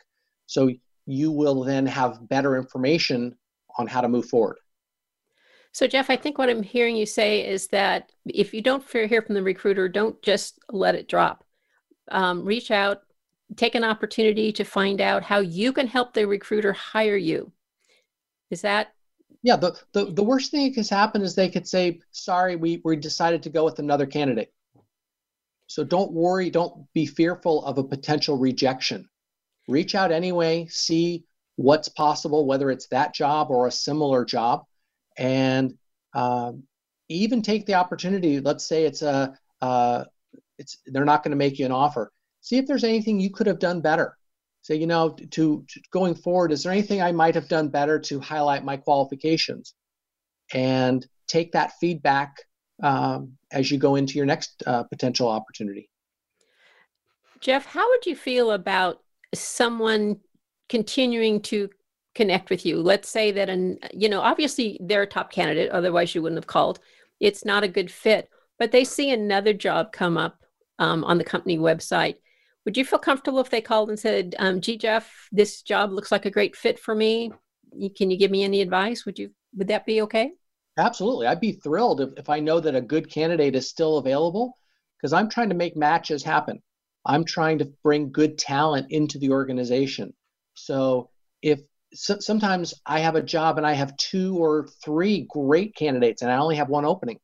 So 0.46 0.70
you 1.04 1.30
will 1.30 1.62
then 1.62 1.84
have 1.84 2.26
better 2.26 2.56
information 2.56 3.36
on 3.76 3.86
how 3.86 4.00
to 4.00 4.08
move 4.08 4.26
forward. 4.30 4.56
So, 5.72 5.86
Jeff, 5.86 6.10
I 6.10 6.16
think 6.16 6.38
what 6.38 6.48
I'm 6.48 6.62
hearing 6.62 6.96
you 6.96 7.06
say 7.06 7.46
is 7.46 7.68
that 7.68 8.10
if 8.26 8.52
you 8.52 8.62
don't 8.62 8.84
hear 8.90 9.22
from 9.22 9.34
the 9.34 9.42
recruiter, 9.42 9.88
don't 9.88 10.20
just 10.22 10.58
let 10.70 10.94
it 10.94 11.08
drop. 11.08 11.44
Um, 12.10 12.44
reach 12.44 12.70
out, 12.70 13.02
take 13.56 13.74
an 13.74 13.84
opportunity 13.84 14.50
to 14.52 14.64
find 14.64 15.00
out 15.00 15.22
how 15.22 15.38
you 15.38 15.72
can 15.72 15.86
help 15.86 16.14
the 16.14 16.26
recruiter 16.26 16.72
hire 16.72 17.16
you. 17.16 17.52
Is 18.50 18.62
that? 18.62 18.94
Yeah, 19.42 19.56
the, 19.56 19.78
the, 19.92 20.06
the 20.06 20.22
worst 20.22 20.50
thing 20.50 20.64
that 20.66 20.74
could 20.74 20.88
happen 20.88 21.22
is 21.22 21.34
they 21.34 21.48
could 21.48 21.68
say, 21.68 22.00
sorry, 22.10 22.56
we, 22.56 22.80
we 22.84 22.96
decided 22.96 23.42
to 23.44 23.50
go 23.50 23.64
with 23.64 23.78
another 23.78 24.06
candidate. 24.06 24.52
So 25.68 25.84
don't 25.84 26.12
worry, 26.12 26.50
don't 26.50 26.92
be 26.94 27.06
fearful 27.06 27.64
of 27.64 27.78
a 27.78 27.84
potential 27.84 28.36
rejection. 28.38 29.08
Reach 29.68 29.94
out 29.94 30.10
anyway, 30.10 30.66
see 30.70 31.24
what's 31.56 31.88
possible, 31.88 32.46
whether 32.46 32.70
it's 32.70 32.88
that 32.88 33.14
job 33.14 33.50
or 33.50 33.66
a 33.66 33.72
similar 33.72 34.24
job, 34.24 34.64
and 35.18 35.74
um, 36.14 36.62
even 37.08 37.42
take 37.42 37.66
the 37.66 37.74
opportunity. 37.74 38.40
Let's 38.40 38.66
say 38.66 38.84
it's 38.84 39.02
a 39.02 39.34
uh, 39.60 40.04
it's 40.58 40.78
they're 40.86 41.04
not 41.04 41.22
going 41.22 41.32
to 41.32 41.36
make 41.36 41.58
you 41.58 41.66
an 41.66 41.72
offer. 41.72 42.12
See 42.40 42.56
if 42.56 42.66
there's 42.66 42.84
anything 42.84 43.20
you 43.20 43.30
could 43.30 43.46
have 43.46 43.58
done 43.58 43.80
better. 43.80 44.16
Say, 44.62 44.76
you 44.76 44.86
know, 44.86 45.10
to, 45.10 45.64
to 45.66 45.80
going 45.92 46.14
forward, 46.14 46.52
is 46.52 46.62
there 46.62 46.72
anything 46.72 47.00
I 47.00 47.12
might 47.12 47.34
have 47.34 47.48
done 47.48 47.68
better 47.68 47.98
to 48.00 48.20
highlight 48.20 48.64
my 48.64 48.76
qualifications? 48.76 49.74
And 50.52 51.06
take 51.26 51.52
that 51.52 51.72
feedback 51.80 52.36
um, 52.82 53.32
as 53.52 53.70
you 53.70 53.78
go 53.78 53.96
into 53.96 54.14
your 54.14 54.26
next 54.26 54.62
uh, 54.66 54.82
potential 54.84 55.28
opportunity. 55.28 55.90
Jeff, 57.40 57.66
how 57.66 57.88
would 57.88 58.06
you 58.06 58.16
feel 58.16 58.50
about 58.50 59.02
someone 59.34 60.18
continuing 60.68 61.40
to 61.42 61.70
connect 62.14 62.50
with 62.50 62.66
you. 62.66 62.80
Let's 62.80 63.08
say 63.08 63.30
that, 63.32 63.48
an, 63.48 63.78
you 63.92 64.08
know, 64.08 64.20
obviously 64.20 64.78
they're 64.82 65.02
a 65.02 65.06
top 65.06 65.30
candidate, 65.30 65.70
otherwise 65.70 66.14
you 66.14 66.22
wouldn't 66.22 66.38
have 66.38 66.46
called. 66.46 66.80
It's 67.20 67.44
not 67.44 67.64
a 67.64 67.68
good 67.68 67.90
fit, 67.90 68.28
but 68.58 68.72
they 68.72 68.84
see 68.84 69.10
another 69.10 69.52
job 69.52 69.92
come 69.92 70.16
up 70.16 70.42
um, 70.78 71.04
on 71.04 71.18
the 71.18 71.24
company 71.24 71.58
website. 71.58 72.16
Would 72.64 72.76
you 72.76 72.84
feel 72.84 72.98
comfortable 72.98 73.40
if 73.40 73.50
they 73.50 73.60
called 73.60 73.88
and 73.88 73.98
said, 73.98 74.34
um, 74.38 74.60
"Gee, 74.60 74.76
Jeff, 74.76 75.28
this 75.32 75.62
job 75.62 75.90
looks 75.90 76.12
like 76.12 76.26
a 76.26 76.30
great 76.30 76.54
fit 76.54 76.78
for 76.78 76.94
me. 76.94 77.32
Can 77.96 78.10
you 78.10 78.18
give 78.18 78.30
me 78.30 78.44
any 78.44 78.60
advice?" 78.60 79.06
Would 79.06 79.18
you? 79.18 79.30
Would 79.56 79.68
that 79.68 79.86
be 79.86 80.02
okay? 80.02 80.32
Absolutely, 80.76 81.26
I'd 81.26 81.40
be 81.40 81.52
thrilled 81.52 82.00
if, 82.00 82.10
if 82.16 82.28
I 82.28 82.40
know 82.40 82.60
that 82.60 82.74
a 82.74 82.80
good 82.80 83.10
candidate 83.10 83.56
is 83.56 83.68
still 83.68 83.98
available 83.98 84.56
because 84.96 85.12
I'm 85.12 85.28
trying 85.28 85.48
to 85.48 85.54
make 85.54 85.76
matches 85.76 86.22
happen. 86.22 86.62
I'm 87.06 87.24
trying 87.24 87.58
to 87.58 87.72
bring 87.82 88.12
good 88.12 88.38
talent 88.38 88.90
into 88.90 89.18
the 89.18 89.30
organization. 89.30 90.12
So 90.54 91.10
if 91.42 91.60
so, 91.94 92.18
sometimes 92.20 92.74
I 92.86 93.00
have 93.00 93.16
a 93.16 93.22
job 93.22 93.58
and 93.58 93.66
I 93.66 93.72
have 93.72 93.96
two 93.96 94.36
or 94.36 94.68
three 94.84 95.26
great 95.28 95.74
candidates 95.74 96.22
and 96.22 96.30
I 96.30 96.36
only 96.38 96.56
have 96.56 96.68
one 96.68 96.84
opening. 96.84 97.18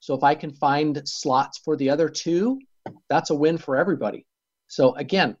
So 0.00 0.14
if 0.14 0.22
I 0.22 0.34
can 0.34 0.52
find 0.52 1.00
slots 1.04 1.58
for 1.58 1.76
the 1.76 1.90
other 1.90 2.08
two, 2.08 2.60
that's 3.08 3.30
a 3.30 3.34
win 3.34 3.58
for 3.58 3.76
everybody. 3.76 4.26
So 4.68 4.94
again, 4.94 5.36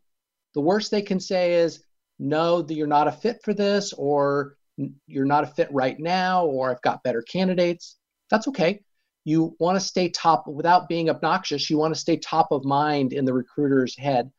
the 0.54 0.60
worst 0.60 0.90
they 0.90 1.02
can 1.02 1.20
say 1.20 1.54
is 1.54 1.82
no, 2.18 2.62
that 2.62 2.74
you're 2.74 2.86
not 2.86 3.08
a 3.08 3.12
fit 3.12 3.40
for 3.44 3.54
this, 3.54 3.92
or 3.92 4.56
you're 5.06 5.26
not 5.26 5.44
a 5.44 5.48
fit 5.48 5.68
right 5.70 5.98
now, 5.98 6.46
or 6.46 6.70
I've 6.70 6.82
got 6.82 7.02
better 7.02 7.22
candidates. 7.22 7.96
That's 8.30 8.48
okay. 8.48 8.80
You 9.24 9.54
want 9.58 9.76
to 9.78 9.86
stay 9.86 10.08
top 10.08 10.46
without 10.46 10.88
being 10.88 11.10
obnoxious. 11.10 11.68
You 11.68 11.78
want 11.78 11.94
to 11.94 12.00
stay 12.00 12.16
top 12.16 12.48
of 12.50 12.64
mind 12.64 13.12
in 13.12 13.24
the 13.24 13.34
recruiter's 13.34 13.96
head 13.96 14.30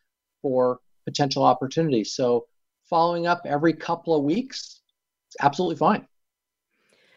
for 0.42 0.80
potential 1.06 1.44
opportunities. 1.44 2.14
So 2.14 2.48
following 2.90 3.28
up 3.28 3.42
every 3.46 3.74
couple 3.74 4.16
of 4.16 4.24
weeks, 4.24 4.82
it's 5.30 5.38
absolutely 5.42 5.76
fine. 5.76 6.08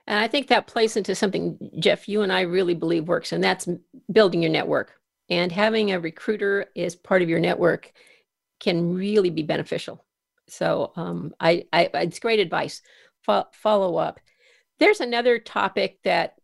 And 0.07 0.19
I 0.19 0.27
think 0.27 0.49
that 0.49 0.67
plays 0.67 0.97
into 0.97 1.15
something, 1.15 1.71
Jeff, 1.79 2.09
you 2.09 2.23
and 2.23 2.33
I 2.33 2.41
really 2.41 2.75
believe 2.75 3.07
works, 3.07 3.33
and 3.33 3.43
that's 3.43 3.69
building 4.11 4.43
your 4.43 4.51
network. 4.51 4.93
And 5.29 5.53
having 5.53 5.93
a 5.93 6.01
recruiter 6.01 6.67
as 6.77 6.97
part 6.97 7.23
of 7.23 7.29
your 7.29 7.39
network 7.39 7.93
can 8.59 8.95
really 8.95 9.31
be 9.31 9.45
beneficial. 9.45 10.05
So 10.49 10.93
um, 10.97 11.33
I, 11.39 11.67
I, 11.73 11.89
it's 11.95 12.19
great 12.19 12.41
advice. 12.41 12.83
Fo- 13.23 13.47
follow 13.53 13.97
up. 13.97 14.19
There's 14.81 15.01
another 15.01 15.39
topic 15.39 15.99
that 16.03 16.35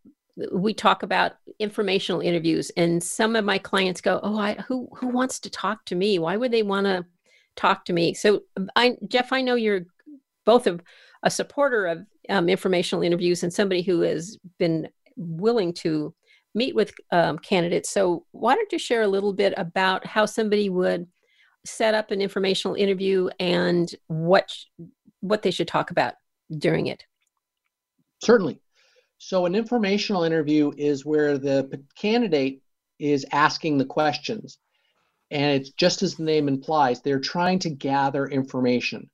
we 0.52 0.74
talk 0.74 1.02
about 1.02 1.32
informational 1.58 2.20
interviews, 2.20 2.70
and 2.76 3.02
some 3.02 3.34
of 3.34 3.44
my 3.44 3.58
clients 3.58 4.02
go, 4.02 4.20
"Oh, 4.22 4.38
I, 4.38 4.54
who 4.68 4.88
who 4.94 5.08
wants 5.08 5.40
to 5.40 5.50
talk 5.50 5.86
to 5.86 5.94
me? 5.94 6.18
Why 6.18 6.36
would 6.36 6.52
they 6.52 6.62
want 6.62 6.86
to 6.86 7.06
talk 7.56 7.84
to 7.86 7.92
me. 7.92 8.14
So, 8.14 8.42
I, 8.76 8.96
Jeff, 9.08 9.32
I 9.32 9.42
know 9.42 9.54
you're 9.54 9.86
both 10.44 10.66
of 10.66 10.80
a 11.22 11.30
supporter 11.30 11.86
of 11.86 12.06
um, 12.28 12.48
informational 12.48 13.02
interviews 13.02 13.42
and 13.42 13.52
somebody 13.52 13.82
who 13.82 14.00
has 14.00 14.38
been 14.58 14.88
willing 15.16 15.72
to 15.72 16.14
meet 16.54 16.74
with 16.74 16.92
um, 17.12 17.38
candidates. 17.38 17.90
So, 17.90 18.24
why 18.32 18.54
don't 18.54 18.72
you 18.72 18.78
share 18.78 19.02
a 19.02 19.08
little 19.08 19.32
bit 19.32 19.54
about 19.56 20.06
how 20.06 20.26
somebody 20.26 20.68
would 20.70 21.06
set 21.64 21.94
up 21.94 22.10
an 22.10 22.20
informational 22.20 22.76
interview 22.76 23.28
and 23.40 23.92
what 24.06 24.52
what 25.20 25.42
they 25.42 25.50
should 25.50 25.68
talk 25.68 25.90
about 25.90 26.14
during 26.58 26.86
it? 26.86 27.04
Certainly. 28.22 28.60
So, 29.18 29.46
an 29.46 29.54
informational 29.54 30.24
interview 30.24 30.72
is 30.76 31.04
where 31.04 31.38
the 31.38 31.82
candidate 31.96 32.62
is 32.98 33.26
asking 33.32 33.78
the 33.78 33.84
questions. 33.84 34.58
And 35.30 35.60
it's 35.60 35.70
just 35.70 36.02
as 36.02 36.16
the 36.16 36.22
name 36.22 36.48
implies, 36.48 37.00
they're 37.00 37.18
trying 37.20 37.58
to 37.60 37.70
gather 37.70 38.26
information. 38.26 39.10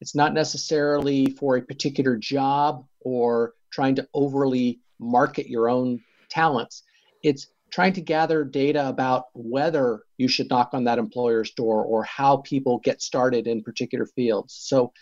It's 0.00 0.14
not 0.14 0.34
necessarily 0.34 1.30
for 1.30 1.56
a 1.56 1.62
particular 1.62 2.16
job 2.16 2.86
or 3.00 3.54
trying 3.72 3.96
to 3.96 4.08
overly 4.14 4.80
market 4.98 5.48
your 5.48 5.68
own 5.68 6.00
talents. 6.30 6.82
It's 7.22 7.48
trying 7.70 7.92
to 7.94 8.00
gather 8.00 8.44
data 8.44 8.88
about 8.88 9.26
whether 9.34 10.02
you 10.16 10.28
should 10.28 10.48
knock 10.48 10.70
on 10.72 10.84
that 10.84 10.98
employer's 10.98 11.50
door 11.52 11.84
or 11.84 12.04
how 12.04 12.38
people 12.38 12.78
get 12.78 13.02
started 13.02 13.46
in 13.46 13.62
particular 13.62 14.06
fields. 14.06 14.54
So 14.54 14.92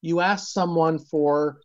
you 0.00 0.20
ask 0.20 0.48
someone 0.48 0.98
for 0.98 1.58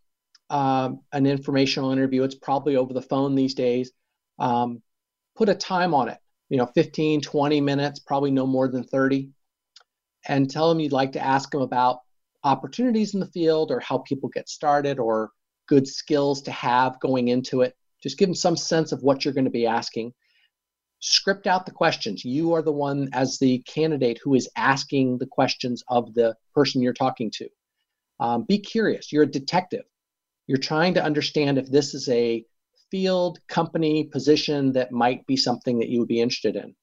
um, 0.49 1.01
an 1.13 1.25
informational 1.25 1.91
interview, 1.91 2.23
it's 2.23 2.35
probably 2.35 2.75
over 2.75 2.93
the 2.93 3.01
phone 3.01 3.35
these 3.35 3.53
days. 3.53 3.91
Um, 4.39 4.81
put 5.35 5.47
a 5.47 5.55
time 5.55 5.93
on 5.93 6.09
it, 6.09 6.17
you 6.52 6.58
know, 6.58 6.66
15, 6.66 7.22
20 7.22 7.62
minutes, 7.62 7.99
probably 7.99 8.30
no 8.30 8.45
more 8.45 8.68
than 8.68 8.84
30, 8.84 9.30
and 10.28 10.49
tell 10.49 10.68
them 10.68 10.82
you'd 10.82 10.91
like 10.91 11.14
to 11.14 11.26
ask 11.26 11.49
them 11.49 11.62
about 11.62 11.99
opportunities 12.43 13.14
in 13.14 13.22
the 13.22 13.28
field 13.28 13.72
or 13.72 13.80
how 13.80 13.99
people 13.99 14.28
get 14.28 14.49
started 14.49 14.99
or 14.99 15.32
good 15.70 15.88
skills 15.88 16.41
to 16.41 16.52
have 16.52 16.99
going 16.99 17.30
into 17.30 17.62
it. 17.62 17.74
Just 18.04 18.18
give 18.18 18.28
them 18.28 18.36
some 18.36 18.58
sense 18.58 18.91
of 18.91 19.02
what 19.02 19.24
you're 19.24 19.34
going 19.34 19.45
to 19.45 19.49
be 19.49 19.66
asking 19.66 20.14
script 20.99 21.47
out 21.47 21.66
the 21.66 21.72
questions. 21.72 22.26
You 22.26 22.54
are 22.54 22.62
the 22.62 22.72
one, 22.72 23.10
as 23.14 23.39
the 23.39 23.60
candidate, 23.60 24.20
who 24.22 24.36
is 24.36 24.49
asking 24.58 25.20
the 25.20 25.28
questions 25.28 25.82
of 25.88 26.14
the 26.14 26.36
person 26.54 26.82
you're 26.82 26.93
talking 26.93 27.32
to. 27.32 27.47
Um, 28.20 28.43
be 28.43 28.60
curious. 28.60 29.12
You're 29.12 29.24
a 29.24 29.32
detective. 29.32 29.86
You're 30.47 30.58
trying 30.58 30.95
to 30.95 31.04
understand 31.04 31.58
if 31.58 31.72
this 31.72 31.93
is 31.93 32.10
a 32.10 32.45
field, 32.91 33.39
company, 33.47 34.03
position 34.03 34.73
that 34.73 34.91
might 34.91 35.25
be 35.25 35.37
something 35.37 35.79
that 35.79 35.89
you 35.89 35.99
would 35.99 36.07
be 36.07 36.21
interested 36.21 36.55
in. 36.55 36.75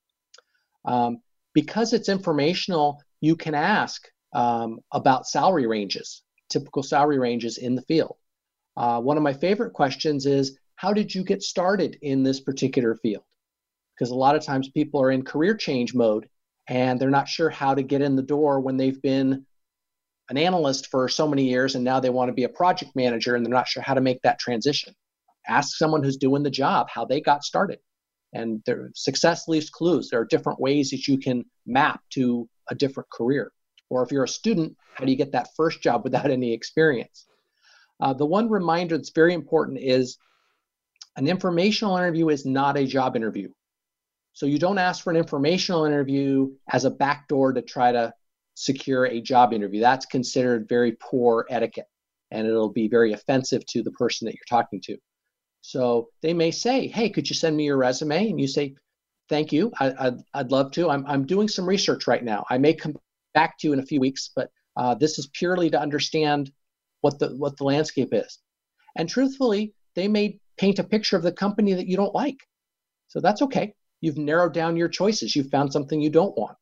Um, 0.84 1.18
because 1.54 1.92
it's 1.92 2.08
informational, 2.08 3.00
you 3.20 3.36
can 3.36 3.54
ask 3.54 4.08
um, 4.32 4.80
about 4.92 5.26
salary 5.26 5.66
ranges, 5.66 6.22
typical 6.48 6.82
salary 6.82 7.18
ranges 7.18 7.58
in 7.58 7.74
the 7.74 7.82
field. 7.82 8.16
Uh, 8.76 9.00
one 9.00 9.16
of 9.16 9.22
my 9.22 9.32
favorite 9.32 9.72
questions 9.72 10.26
is 10.26 10.58
How 10.76 10.92
did 10.92 11.14
you 11.14 11.24
get 11.24 11.42
started 11.42 11.98
in 12.02 12.22
this 12.22 12.40
particular 12.40 12.96
field? 12.96 13.24
because 13.98 14.10
a 14.10 14.14
lot 14.14 14.36
of 14.36 14.44
times 14.44 14.68
people 14.68 15.02
are 15.02 15.10
in 15.10 15.22
career 15.22 15.54
change 15.54 15.94
mode 15.94 16.28
and 16.68 17.00
they're 17.00 17.10
not 17.10 17.28
sure 17.28 17.50
how 17.50 17.74
to 17.74 17.82
get 17.82 18.02
in 18.02 18.14
the 18.14 18.22
door 18.22 18.60
when 18.60 18.76
they've 18.76 19.02
been 19.02 19.44
an 20.30 20.36
analyst 20.36 20.88
for 20.88 21.08
so 21.08 21.26
many 21.26 21.44
years 21.44 21.74
and 21.74 21.84
now 21.84 21.98
they 21.98 22.10
want 22.10 22.28
to 22.28 22.34
be 22.34 22.44
a 22.44 22.48
project 22.48 22.94
manager 22.94 23.34
and 23.34 23.44
they're 23.44 23.52
not 23.52 23.66
sure 23.66 23.82
how 23.82 23.94
to 23.94 24.00
make 24.00 24.20
that 24.22 24.38
transition. 24.38 24.94
Ask 25.48 25.76
someone 25.76 26.02
who's 26.02 26.16
doing 26.16 26.42
the 26.42 26.50
job 26.50 26.88
how 26.90 27.04
they 27.04 27.20
got 27.20 27.44
started. 27.44 27.78
And 28.32 28.62
their 28.66 28.90
success 28.94 29.48
leaves 29.48 29.70
clues. 29.70 30.10
There 30.10 30.20
are 30.20 30.26
different 30.26 30.60
ways 30.60 30.90
that 30.90 31.08
you 31.08 31.18
can 31.18 31.44
map 31.66 32.00
to 32.10 32.48
a 32.70 32.74
different 32.74 33.08
career. 33.10 33.52
Or 33.88 34.02
if 34.02 34.12
you're 34.12 34.24
a 34.24 34.28
student, 34.28 34.76
how 34.94 35.04
do 35.04 35.10
you 35.10 35.16
get 35.16 35.32
that 35.32 35.48
first 35.56 35.82
job 35.82 36.04
without 36.04 36.30
any 36.30 36.52
experience? 36.52 37.26
Uh, 38.00 38.12
the 38.12 38.26
one 38.26 38.50
reminder 38.50 38.96
that's 38.96 39.10
very 39.10 39.32
important 39.32 39.78
is 39.80 40.18
an 41.16 41.26
informational 41.26 41.96
interview 41.96 42.28
is 42.28 42.44
not 42.44 42.76
a 42.76 42.86
job 42.86 43.16
interview. 43.16 43.48
So 44.34 44.46
you 44.46 44.58
don't 44.58 44.78
ask 44.78 45.02
for 45.02 45.10
an 45.10 45.16
informational 45.16 45.84
interview 45.84 46.52
as 46.70 46.84
a 46.84 46.90
backdoor 46.90 47.54
to 47.54 47.62
try 47.62 47.90
to 47.90 48.12
secure 48.54 49.06
a 49.06 49.20
job 49.20 49.52
interview. 49.52 49.80
That's 49.80 50.06
considered 50.06 50.68
very 50.68 50.96
poor 51.00 51.46
etiquette 51.48 51.88
and 52.30 52.46
it'll 52.46 52.72
be 52.72 52.88
very 52.88 53.12
offensive 53.12 53.64
to 53.66 53.82
the 53.82 53.90
person 53.92 54.26
that 54.26 54.34
you're 54.34 54.42
talking 54.48 54.80
to. 54.82 54.96
So 55.60 56.08
they 56.22 56.34
may 56.34 56.50
say, 56.50 56.88
Hey, 56.88 57.10
could 57.10 57.28
you 57.28 57.34
send 57.34 57.56
me 57.56 57.64
your 57.64 57.76
resume? 57.76 58.30
And 58.30 58.40
you 58.40 58.48
say, 58.48 58.74
Thank 59.28 59.52
you. 59.52 59.72
I, 59.78 60.10
would 60.10 60.22
I'd 60.32 60.50
love 60.50 60.72
to. 60.72 60.88
I'm, 60.88 61.04
I'm 61.06 61.26
doing 61.26 61.48
some 61.48 61.68
research 61.68 62.06
right 62.06 62.24
now. 62.24 62.46
I 62.48 62.56
may 62.58 62.72
come 62.72 62.96
back 63.34 63.58
to 63.58 63.68
you 63.68 63.72
in 63.74 63.78
a 63.78 63.86
few 63.86 64.00
weeks, 64.00 64.30
but 64.34 64.50
uh, 64.76 64.94
this 64.94 65.18
is 65.18 65.28
purely 65.34 65.68
to 65.70 65.80
understand 65.80 66.50
what 67.02 67.18
the, 67.18 67.28
what 67.36 67.56
the 67.58 67.64
landscape 67.64 68.08
is. 68.12 68.38
And 68.96 69.08
truthfully, 69.08 69.74
they 69.94 70.08
may 70.08 70.40
paint 70.56 70.78
a 70.78 70.84
picture 70.84 71.16
of 71.16 71.22
the 71.22 71.32
company 71.32 71.74
that 71.74 71.86
you 71.86 71.96
don't 71.96 72.14
like. 72.14 72.38
So 73.08 73.20
that's 73.20 73.42
okay 73.42 73.74
you've 74.00 74.18
narrowed 74.18 74.54
down 74.54 74.76
your 74.76 74.88
choices. 74.88 75.34
You've 75.34 75.50
found 75.50 75.72
something 75.72 76.00
you 76.00 76.10
don't 76.10 76.36
want. 76.36 76.56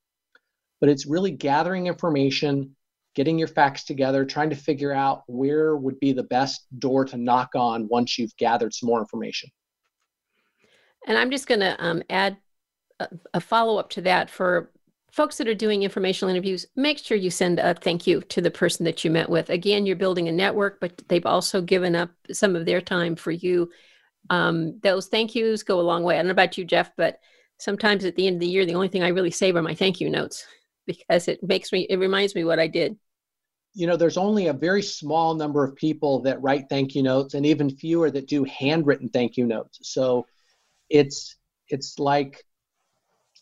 But 0.81 0.91
it's 0.91 1.07
really 1.07 1.31
gathering 1.31 1.87
information, 1.87 2.76
getting 3.17 3.39
your 3.39 3.49
facts 3.49 3.83
together, 3.83 4.25
trying 4.25 4.51
to 4.51 4.57
figure 4.57 4.93
out 4.93 5.23
where 5.27 5.77
would 5.77 5.99
be 5.99 6.13
the 6.13 6.23
best 6.23 6.67
door 6.79 7.05
to 7.05 7.17
knock 7.17 7.51
on 7.57 7.89
once 7.89 8.19
you've 8.19 8.37
gathered 8.37 8.73
some 8.73 8.87
more 8.87 9.01
information. 9.01 9.51
And 11.09 11.19
I'm 11.19 11.31
just 11.31 11.49
going 11.49 11.61
to 11.61 11.85
um, 11.85 12.03
add 12.09 12.37
a, 13.01 13.09
a 13.35 13.41
follow 13.41 13.79
up 13.79 13.91
to 13.91 14.03
that 14.03 14.31
for 14.31 14.71
folks 15.11 15.39
that 15.39 15.49
are 15.49 15.55
doing 15.55 15.83
informational 15.83 16.31
interviews, 16.31 16.67
make 16.77 16.99
sure 16.99 17.17
you 17.17 17.31
send 17.31 17.59
a 17.59 17.75
thank 17.75 18.07
you 18.07 18.21
to 18.21 18.41
the 18.41 18.51
person 18.51 18.85
that 18.85 19.05
you 19.05 19.11
met 19.11 19.31
with. 19.31 19.51
Again, 19.51 19.87
you're 19.87 19.97
building 19.97 20.29
a 20.29 20.33
network, 20.33 20.79
but 20.79 21.03
they've 21.09 21.25
also 21.25 21.63
given 21.63 21.97
up 21.97 22.11
some 22.31 22.55
of 22.55 22.67
their 22.67 22.81
time 22.81 23.17
for 23.17 23.33
you 23.33 23.71
um, 24.31 24.79
those 24.81 25.07
thank 25.09 25.35
yous 25.35 25.63
go 25.63 25.81
a 25.81 25.83
long 25.83 26.03
way. 26.03 26.15
I 26.15 26.19
don't 26.19 26.27
know 26.27 26.33
about 26.33 26.59
you, 26.59 26.65
Jeff, 26.65 26.91
but 26.97 27.21
sometimes 27.59 28.05
at 28.05 28.17
the 28.17 28.27
end 28.27 28.37
of 28.37 28.41
the 28.41 28.49
year, 28.49 28.67
the 28.67 28.75
only 28.75 28.89
thing 28.89 29.03
I 29.03 29.09
really 29.09 29.31
save 29.31 29.57
are 29.57 29.63
my 29.63 29.75
thank 29.75 30.01
you 30.01 30.11
notes 30.11 30.45
because 30.87 31.29
it 31.29 31.43
makes 31.43 31.73
me, 31.73 31.87
it 31.89 31.99
reminds 31.99 32.35
me 32.35 32.45
what 32.45 32.59
I 32.59 32.67
did. 32.67 32.97
You 33.77 33.87
know, 33.87 33.97
there's 33.97 34.17
only 34.17 34.47
a 34.47 34.53
very 34.55 34.83
small 34.83 35.35
number 35.35 35.63
of 35.63 35.77
people 35.77 36.23
that 36.23 36.41
write 36.43 36.65
thank 36.71 36.95
you 36.95 37.03
notes, 37.03 37.35
and 37.35 37.45
even 37.45 37.71
fewer 37.71 38.11
that 38.11 38.27
do 38.27 38.43
handwritten 38.45 39.11
thank 39.11 39.37
you 39.37 39.47
notes. 39.47 39.79
So, 39.83 40.27
it's 40.89 41.37
it's 41.69 41.99
like 41.99 42.45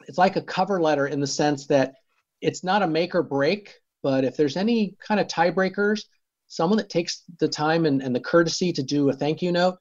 it's 0.08 0.18
like 0.18 0.36
a 0.36 0.42
cover 0.42 0.80
letter 0.80 1.06
in 1.06 1.20
the 1.20 1.26
sense 1.26 1.66
that 1.68 1.94
it's 2.40 2.64
not 2.64 2.82
a 2.82 2.86
make 2.86 3.14
or 3.14 3.22
break, 3.22 3.74
but 4.02 4.24
if 4.24 4.36
there's 4.36 4.56
any 4.56 4.96
kind 5.06 5.20
of 5.20 5.28
tiebreakers, 5.28 6.02
someone 6.48 6.78
that 6.78 6.90
takes 6.90 7.22
the 7.38 7.48
time 7.48 7.86
and, 7.86 8.02
and 8.02 8.14
the 8.14 8.20
courtesy 8.20 8.72
to 8.72 8.82
do 8.82 9.08
a 9.08 9.12
thank 9.12 9.40
you 9.40 9.52
note 9.52 9.78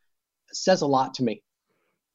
says 0.51 0.81
a 0.81 0.87
lot 0.87 1.13
to 1.15 1.23
me. 1.23 1.41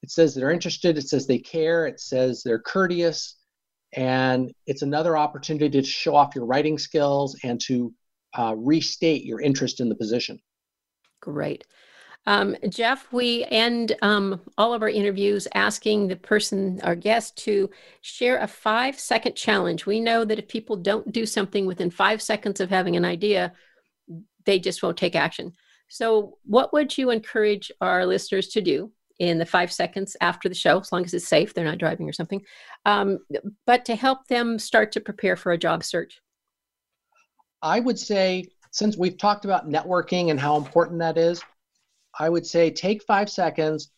It 0.03 0.11
says 0.11 0.35
they're 0.35 0.53
interested, 0.53 0.97
it 0.97 1.09
says 1.09 1.27
they 1.27 1.39
care, 1.39 1.87
it 1.87 2.01
says 2.01 2.43
they're 2.43 2.61
courteous, 2.61 3.37
and 3.95 4.53
it's 4.67 4.83
another 4.83 5.17
opportunity 5.17 5.69
to 5.71 5.87
show 5.87 6.15
off 6.15 6.35
your 6.35 6.47
writing 6.47 6.79
skills 6.79 7.37
and 7.43 7.61
to 7.63 7.93
uh, 8.37 8.55
restate 8.57 9.25
your 9.25 9.41
interest 9.41 9.81
in 9.81 9.89
the 9.89 9.95
position. 9.95 10.41
Great. 11.21 11.65
Um, 12.27 12.57
Jeff, 12.69 13.11
we 13.13 13.47
end 13.47 13.97
um, 14.03 14.41
all 14.59 14.75
of 14.75 14.83
our 14.83 14.89
interviews 14.89 15.49
asking 15.55 16.09
the 16.09 16.17
person, 16.17 16.79
our 16.83 16.95
guest, 16.95 17.39
to 17.45 17.71
share 18.03 18.39
a 18.39 18.47
five 18.47 18.99
second 18.99 19.35
challenge. 19.35 19.87
We 19.87 19.99
know 20.01 20.25
that 20.25 20.39
if 20.39 20.47
people 20.47 20.77
don't 20.77 21.11
do 21.11 21.25
something 21.25 21.65
within 21.65 21.91
five 21.91 22.21
seconds 22.21 22.61
of 22.61 22.69
having 22.69 22.97
an 22.97 23.05
idea, 23.05 23.53
they 24.45 24.59
just 24.59 24.83
won't 24.83 24.99
take 24.99 25.17
action. 25.17 25.53
So, 25.89 26.37
what 26.45 26.73
would 26.73 26.99
you 26.99 27.11
encourage 27.11 27.73
our 27.81 28.05
listeners 28.05 28.49
to 28.49 28.61
do 28.61 28.93
in 29.19 29.39
the 29.39 29.47
five 29.47 29.73
seconds 29.73 30.15
after 30.21 30.49
the 30.49 30.55
show, 30.55 30.79
as 30.79 30.93
long 30.93 31.05
as 31.05 31.15
it's 31.15 31.27
safe, 31.27 31.55
they're 31.55 31.65
not 31.65 31.79
driving 31.79 32.09
or 32.09 32.13
something, 32.13 32.43
um, 32.85 33.19
but 33.67 33.87
to 33.87 33.97
help 33.97 34.27
them 34.29 34.59
start 34.59 34.93
to 34.93 35.01
prepare 35.01 35.35
for 35.37 35.53
a 35.53 35.59
job 35.59 35.83
search? 35.83 36.21
I 37.63 37.81
would 37.81 37.99
say, 37.99 38.49
since 38.71 38.97
we've 38.97 39.19
talked 39.19 39.45
about 39.45 39.69
networking 39.69 40.31
and 40.31 40.39
how 40.39 40.57
important 40.57 40.99
that 41.01 41.19
is, 41.19 41.43
I 42.19 42.29
would 42.29 42.47
say 42.47 42.71
take 42.71 43.03
five 43.05 43.31
seconds, 43.31 43.91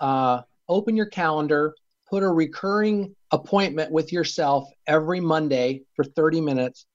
uh, 0.00 0.42
open 0.68 0.96
your 0.96 1.06
calendar, 1.06 1.74
put 2.08 2.22
a 2.22 2.28
recurring 2.28 3.14
appointment 3.30 3.90
with 3.90 4.12
yourself 4.12 4.68
every 4.86 5.20
Monday 5.20 5.82
for 5.94 6.04
30 6.04 6.40
minutes 6.40 6.86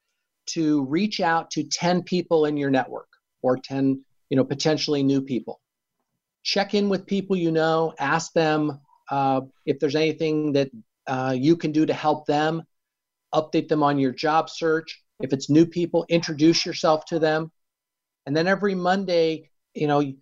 to 0.47 0.84
reach 0.86 1.19
out 1.22 1.51
to 1.51 1.63
10 1.63 2.03
people 2.03 2.45
in 2.45 2.57
your 2.57 2.69
network 2.69 3.07
or 3.41 3.57
10 3.57 4.03
you 4.32 4.38
know, 4.38 4.45
potentially 4.45 5.03
new 5.03 5.22
people. 5.22 5.59
Check 6.43 6.74
in 6.74 6.88
with 6.89 7.05
people 7.05 7.36
you 7.36 7.51
know, 7.51 7.93
ask 7.99 8.32
them 8.32 8.80
uh, 9.11 9.41
if 9.65 9.78
there's 9.78 9.95
anything 9.95 10.53
that 10.53 10.72
uh, 11.05 11.36
you 11.38 11.57
can 11.57 11.74
do 11.74 11.86
to 11.86 11.93
help 11.93 12.26
them, 12.26 12.63
update 13.36 13.67
them 13.67 13.84
on 13.84 13.99
your 13.99 14.13
job 14.13 14.49
search. 14.49 15.01
If 15.22 15.34
it's 15.34 15.49
new 15.49 15.65
people, 15.65 16.05
introduce 16.09 16.65
yourself 16.65 17.05
to 17.05 17.19
them. 17.19 17.51
And 18.26 18.36
then 18.36 18.47
every 18.47 18.76
Monday, 18.76 19.49
you 19.74 19.88
know, 19.88 20.13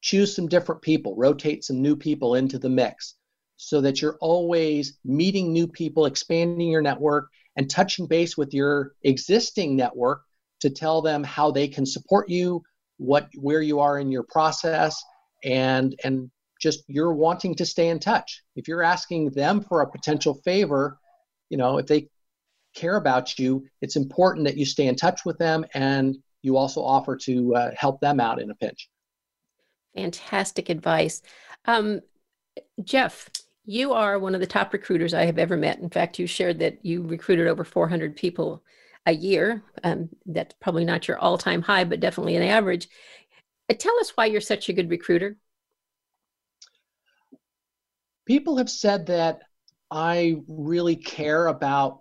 choose 0.00 0.34
some 0.34 0.48
different 0.48 0.82
people, 0.82 1.16
rotate 1.16 1.64
some 1.64 1.80
new 1.80 1.96
people 1.96 2.34
into 2.34 2.58
the 2.58 2.68
mix 2.68 3.14
so 3.56 3.80
that 3.80 4.02
you're 4.02 4.18
always 4.20 4.98
meeting 5.04 5.52
new 5.52 5.66
people, 5.66 6.06
expanding 6.06 6.68
your 6.68 6.82
network, 6.82 7.28
and 7.56 7.70
touching 7.70 8.06
base 8.06 8.36
with 8.36 8.52
your 8.52 8.92
existing 9.02 9.76
network 9.76 10.22
to 10.60 10.70
tell 10.70 11.02
them 11.02 11.24
how 11.24 11.50
they 11.50 11.68
can 11.68 11.86
support 11.86 12.28
you, 12.28 12.62
what 12.98 13.28
where 13.36 13.62
you 13.62 13.80
are 13.80 13.98
in 13.98 14.10
your 14.10 14.22
process 14.22 15.02
and 15.42 15.94
and 16.04 16.30
just 16.60 16.84
you're 16.86 17.12
wanting 17.12 17.54
to 17.54 17.66
stay 17.66 17.88
in 17.88 17.98
touch 17.98 18.42
if 18.56 18.68
you're 18.68 18.82
asking 18.82 19.30
them 19.30 19.60
for 19.60 19.80
a 19.80 19.90
potential 19.90 20.34
favor 20.44 20.98
you 21.50 21.58
know 21.58 21.78
if 21.78 21.86
they 21.86 22.08
care 22.74 22.96
about 22.96 23.38
you 23.38 23.64
it's 23.80 23.96
important 23.96 24.46
that 24.46 24.56
you 24.56 24.64
stay 24.64 24.86
in 24.86 24.96
touch 24.96 25.24
with 25.24 25.38
them 25.38 25.64
and 25.74 26.16
you 26.42 26.56
also 26.56 26.82
offer 26.82 27.16
to 27.16 27.54
uh, 27.54 27.70
help 27.76 28.00
them 28.00 28.20
out 28.20 28.40
in 28.40 28.50
a 28.50 28.54
pinch 28.54 28.88
fantastic 29.94 30.68
advice 30.68 31.22
um, 31.66 32.00
jeff 32.82 33.30
you 33.66 33.92
are 33.92 34.18
one 34.18 34.34
of 34.34 34.40
the 34.40 34.46
top 34.46 34.72
recruiters 34.72 35.14
i 35.14 35.24
have 35.24 35.38
ever 35.38 35.56
met 35.56 35.78
in 35.78 35.88
fact 35.88 36.18
you 36.18 36.26
shared 36.26 36.58
that 36.58 36.84
you 36.84 37.02
recruited 37.02 37.46
over 37.46 37.64
400 37.64 38.16
people 38.16 38.62
a 39.06 39.12
year. 39.12 39.62
Um, 39.82 40.08
that's 40.26 40.54
probably 40.60 40.84
not 40.84 41.08
your 41.08 41.18
all 41.18 41.38
time 41.38 41.62
high, 41.62 41.84
but 41.84 42.00
definitely 42.00 42.36
an 42.36 42.42
average. 42.42 42.88
Uh, 43.70 43.74
tell 43.74 43.98
us 44.00 44.12
why 44.14 44.26
you're 44.26 44.40
such 44.40 44.68
a 44.68 44.72
good 44.72 44.90
recruiter. 44.90 45.36
People 48.26 48.56
have 48.56 48.70
said 48.70 49.06
that 49.06 49.40
I 49.90 50.36
really 50.48 50.96
care 50.96 51.46
about 51.46 51.98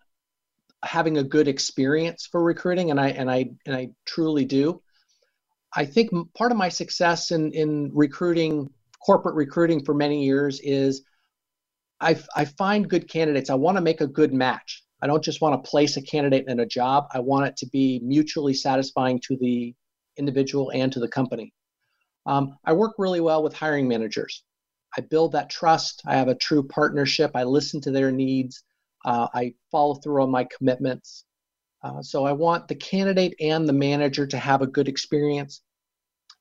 having 0.83 1.17
a 1.17 1.23
good 1.23 1.47
experience 1.47 2.27
for 2.31 2.43
recruiting, 2.43 2.91
and 2.91 2.99
I 2.99 3.09
and 3.09 3.29
I 3.29 3.51
and 3.65 3.75
I 3.75 3.89
truly 4.05 4.45
do. 4.45 4.81
I 5.75 5.85
think 5.85 6.11
part 6.33 6.51
of 6.51 6.57
my 6.57 6.69
success 6.69 7.31
in 7.31 7.51
in 7.53 7.91
recruiting, 7.93 8.69
corporate 9.05 9.35
recruiting 9.35 9.83
for 9.83 9.93
many 9.93 10.25
years 10.25 10.59
is 10.61 11.03
I 11.99 12.17
I 12.35 12.45
find 12.45 12.89
good 12.89 13.09
candidates. 13.09 13.49
I 13.49 13.55
want 13.55 13.77
to 13.77 13.81
make 13.81 14.01
a 14.01 14.07
good 14.07 14.33
match. 14.33 14.83
I 15.01 15.07
don't 15.07 15.23
just 15.23 15.41
want 15.41 15.61
to 15.61 15.69
place 15.69 15.97
a 15.97 16.01
candidate 16.01 16.47
in 16.47 16.59
a 16.59 16.65
job. 16.65 17.07
I 17.11 17.19
want 17.19 17.47
it 17.47 17.57
to 17.57 17.67
be 17.67 17.99
mutually 18.03 18.53
satisfying 18.53 19.19
to 19.27 19.35
the 19.37 19.73
individual 20.17 20.71
and 20.73 20.91
to 20.93 20.99
the 20.99 21.09
company. 21.09 21.53
Um, 22.25 22.57
I 22.63 22.73
work 22.73 22.93
really 22.97 23.19
well 23.19 23.43
with 23.43 23.53
hiring 23.53 23.87
managers. 23.87 24.43
I 24.97 25.01
build 25.01 25.33
that 25.33 25.49
trust. 25.49 26.03
I 26.05 26.15
have 26.15 26.27
a 26.27 26.35
true 26.35 26.63
partnership. 26.63 27.31
I 27.35 27.43
listen 27.43 27.81
to 27.81 27.91
their 27.91 28.11
needs. 28.11 28.63
Uh, 29.05 29.27
I 29.33 29.53
follow 29.71 29.95
through 29.95 30.23
on 30.23 30.31
my 30.31 30.45
commitments. 30.45 31.25
Uh, 31.83 32.01
so 32.01 32.25
I 32.25 32.31
want 32.31 32.67
the 32.67 32.75
candidate 32.75 33.35
and 33.39 33.67
the 33.67 33.73
manager 33.73 34.25
to 34.27 34.37
have 34.37 34.61
a 34.61 34.67
good 34.67 34.87
experience. 34.87 35.61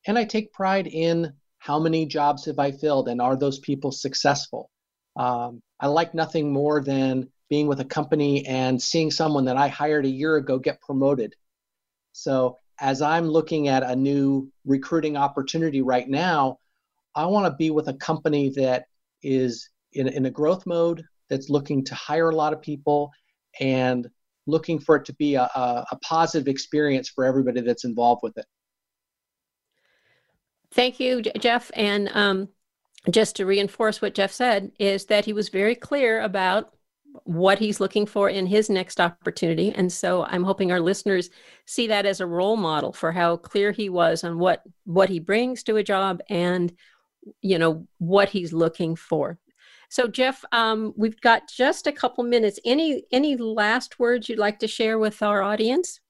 And 0.06 0.18
I 0.18 0.24
take 0.24 0.52
pride 0.52 0.86
in 0.86 1.32
how 1.58 1.78
many 1.78 2.06
jobs 2.06 2.44
have 2.46 2.58
I 2.58 2.72
filled 2.72 3.08
and 3.08 3.20
are 3.20 3.36
those 3.36 3.58
people 3.60 3.92
successful? 3.92 4.70
Um, 5.16 5.62
I 5.78 5.88
like 5.88 6.14
nothing 6.14 6.52
more 6.52 6.82
than 6.82 7.28
being 7.48 7.66
with 7.66 7.80
a 7.80 7.84
company 7.84 8.46
and 8.46 8.80
seeing 8.80 9.10
someone 9.10 9.44
that 9.44 9.56
I 9.56 9.68
hired 9.68 10.06
a 10.06 10.08
year 10.08 10.36
ago 10.36 10.58
get 10.58 10.80
promoted. 10.80 11.34
So 12.12 12.58
as 12.80 13.02
I'm 13.02 13.28
looking 13.28 13.68
at 13.68 13.82
a 13.82 13.94
new 13.94 14.50
recruiting 14.64 15.16
opportunity 15.16 15.82
right 15.82 16.08
now, 16.08 16.58
I 17.14 17.26
want 17.26 17.46
to 17.46 17.56
be 17.56 17.70
with 17.70 17.88
a 17.88 17.94
company 17.94 18.50
that 18.56 18.86
is 19.22 19.68
in, 19.92 20.08
in 20.08 20.26
a 20.26 20.30
growth 20.30 20.66
mode, 20.66 21.04
that's 21.32 21.48
looking 21.48 21.82
to 21.82 21.94
hire 21.94 22.28
a 22.28 22.36
lot 22.36 22.52
of 22.52 22.60
people 22.60 23.10
and 23.58 24.06
looking 24.46 24.78
for 24.78 24.96
it 24.96 25.06
to 25.06 25.14
be 25.14 25.34
a, 25.34 25.44
a, 25.54 25.86
a 25.90 25.96
positive 26.02 26.46
experience 26.46 27.08
for 27.08 27.24
everybody 27.24 27.62
that's 27.62 27.84
involved 27.84 28.20
with 28.22 28.36
it. 28.36 28.44
Thank 30.72 31.00
you, 31.00 31.22
Jeff. 31.22 31.70
And 31.74 32.10
um, 32.12 32.48
just 33.10 33.36
to 33.36 33.46
reinforce 33.46 34.02
what 34.02 34.14
Jeff 34.14 34.30
said, 34.30 34.72
is 34.78 35.06
that 35.06 35.24
he 35.24 35.32
was 35.32 35.48
very 35.48 35.74
clear 35.74 36.20
about 36.20 36.74
what 37.24 37.58
he's 37.58 37.80
looking 37.80 38.04
for 38.04 38.28
in 38.28 38.46
his 38.46 38.68
next 38.68 39.00
opportunity. 39.00 39.72
And 39.72 39.90
so 39.90 40.24
I'm 40.24 40.44
hoping 40.44 40.70
our 40.70 40.80
listeners 40.80 41.30
see 41.66 41.86
that 41.86 42.04
as 42.04 42.20
a 42.20 42.26
role 42.26 42.56
model 42.56 42.92
for 42.92 43.10
how 43.10 43.38
clear 43.38 43.72
he 43.72 43.88
was 43.88 44.22
on 44.22 44.38
what 44.38 44.62
what 44.84 45.08
he 45.08 45.18
brings 45.18 45.62
to 45.64 45.76
a 45.76 45.82
job 45.82 46.20
and 46.28 46.72
you 47.40 47.58
know 47.58 47.86
what 47.98 48.28
he's 48.28 48.52
looking 48.52 48.96
for. 48.96 49.38
So 49.92 50.08
Jeff, 50.08 50.42
um, 50.52 50.94
we've 50.96 51.20
got 51.20 51.50
just 51.50 51.86
a 51.86 51.92
couple 51.92 52.24
minutes. 52.24 52.58
Any 52.64 53.04
any 53.12 53.36
last 53.36 53.98
words 53.98 54.26
you'd 54.26 54.38
like 54.38 54.58
to 54.60 54.66
share 54.66 54.98
with 54.98 55.22
our 55.22 55.42
audience? 55.42 56.00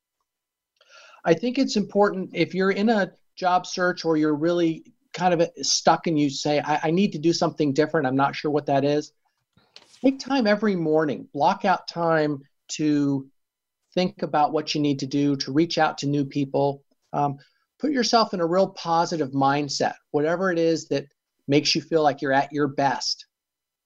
I 1.24 1.34
think 1.34 1.58
it's 1.58 1.74
important 1.74 2.30
if 2.32 2.54
you're 2.54 2.70
in 2.70 2.88
a 2.88 3.10
job 3.34 3.66
search 3.66 4.04
or 4.04 4.16
you're 4.16 4.36
really 4.36 4.84
kind 5.12 5.34
of 5.34 5.50
stuck 5.62 6.06
and 6.06 6.16
you 6.16 6.30
say, 6.30 6.60
I, 6.60 6.78
I 6.84 6.90
need 6.92 7.10
to 7.10 7.18
do 7.18 7.32
something 7.32 7.72
different. 7.72 8.06
I'm 8.06 8.14
not 8.14 8.36
sure 8.36 8.52
what 8.52 8.66
that 8.66 8.84
is 8.84 9.12
take 10.00 10.20
time 10.20 10.46
every 10.46 10.76
morning, 10.76 11.26
block 11.34 11.64
out 11.64 11.88
time 11.88 12.40
to 12.68 13.28
think 13.94 14.22
about 14.22 14.52
what 14.52 14.76
you 14.76 14.80
need 14.80 15.00
to 15.00 15.06
do, 15.08 15.34
to 15.38 15.52
reach 15.52 15.76
out 15.76 15.98
to 15.98 16.06
new 16.06 16.24
people. 16.24 16.84
Um, 17.12 17.36
put 17.80 17.90
yourself 17.90 18.32
in 18.32 18.40
a 18.40 18.46
real 18.46 18.68
positive 18.68 19.32
mindset, 19.32 19.94
whatever 20.12 20.52
it 20.52 20.58
is 20.60 20.86
that 20.86 21.06
makes 21.48 21.74
you 21.74 21.80
feel 21.80 22.04
like 22.04 22.22
you're 22.22 22.32
at 22.32 22.52
your 22.52 22.68
best. 22.68 23.26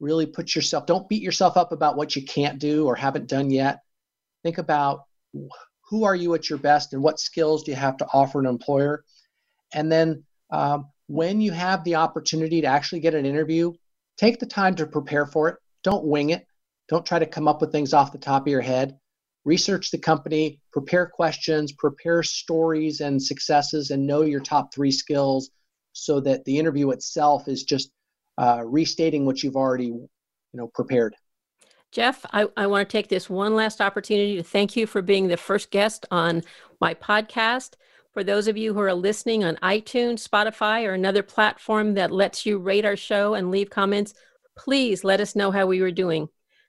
Really 0.01 0.27
put 0.27 0.55
yourself, 0.55 0.87
don't 0.87 1.09
beat 1.09 1.23
yourself 1.23 1.57
up 1.57 1.73
about 1.73 1.97
what 1.97 2.15
you 2.17 2.23
can't 2.23 2.59
do 2.59 2.87
or 2.87 2.95
haven't 2.95 3.29
done 3.29 3.51
yet. 3.51 3.81
Think 4.43 4.59
about 4.59 5.05
who 5.89 6.05
are 6.05 6.15
you 6.15 6.35
at 6.35 6.51
your 6.51 6.59
best 6.59 6.93
and 6.93 7.03
what 7.03 7.21
skills 7.21 7.63
do 7.63 7.71
you 7.71 7.77
have 7.77 7.97
to 7.99 8.07
offer 8.13 8.39
an 8.41 8.47
employer. 8.47 9.05
And 9.73 9.91
then 9.91 10.25
um, 10.51 10.89
when 11.07 11.41
you 11.41 11.53
have 11.53 11.85
the 11.85 11.97
opportunity 11.97 12.61
to 12.61 12.67
actually 12.67 13.01
get 13.01 13.15
an 13.15 13.27
interview, 13.27 13.73
take 14.17 14.39
the 14.39 14.47
time 14.47 14.75
to 14.77 14.87
prepare 14.87 15.27
for 15.27 15.49
it. 15.49 15.57
Don't 15.83 16.05
wing 16.05 16.31
it. 16.31 16.47
Don't 16.89 17.07
try 17.07 17.19
to 17.19 17.27
come 17.27 17.49
up 17.49 17.61
with 17.61 17.73
things 17.73 17.93
off 17.93 18.13
the 18.13 18.19
top 18.19 18.43
of 18.43 18.49
your 18.49 18.61
head. 18.61 18.99
Research 19.45 19.91
the 19.91 19.99
company, 19.99 20.61
prepare 20.73 21.07
questions, 21.07 21.73
prepare 21.73 22.23
stories 22.23 23.01
and 23.01 23.23
successes, 23.23 23.91
and 23.91 24.07
know 24.07 24.23
your 24.23 24.41
top 24.41 24.75
three 24.75 24.91
skills 24.91 25.51
so 25.93 26.21
that 26.21 26.45
the 26.45 26.59
interview 26.59 26.91
itself 26.91 27.47
is 27.47 27.63
just 27.63 27.91
uh, 28.39 28.63
restating 28.65 29.25
what 29.25 29.43
you've 29.43 29.57
already 29.57 29.87
you 29.87 30.09
know 30.53 30.69
prepared. 30.69 31.15
Jeff, 31.93 32.27
I, 32.33 32.47
I 32.57 32.67
want 32.67 32.89
to 32.89 32.93
take 32.93 33.09
this 33.09 33.31
one 33.31 33.55
last 33.55 33.81
opportunity 33.81 34.37
to 34.37 34.43
thank 34.43 34.77
you 34.77 34.87
for 34.87 35.03
being 35.03 35.29
the 35.29 35.37
first 35.37 35.71
guest 35.71 36.05
on 36.11 36.43
my 36.81 36.95
podcast. 36.95 37.75
For 38.13 38.25
those 38.25 38.49
of 38.49 38.57
you 38.57 38.75
who 38.75 38.81
are 38.81 38.95
listening 38.95 39.45
on 39.45 39.57
iTunes, 39.57 40.27
Spotify, 40.27 40.87
or 40.87 40.95
another 40.95 41.23
platform 41.23 41.95
that 41.95 42.11
lets 42.11 42.45
you 42.45 42.59
rate 42.59 42.85
our 42.85 42.97
show 42.97 43.35
and 43.35 43.51
leave 43.51 43.71
comments, 43.71 44.15
please 44.57 45.05
let 45.05 45.21
us 45.21 45.37
know 45.37 45.51
how 45.51 45.67
we 45.67 45.81
were 45.81 45.91
doing. 45.91 46.29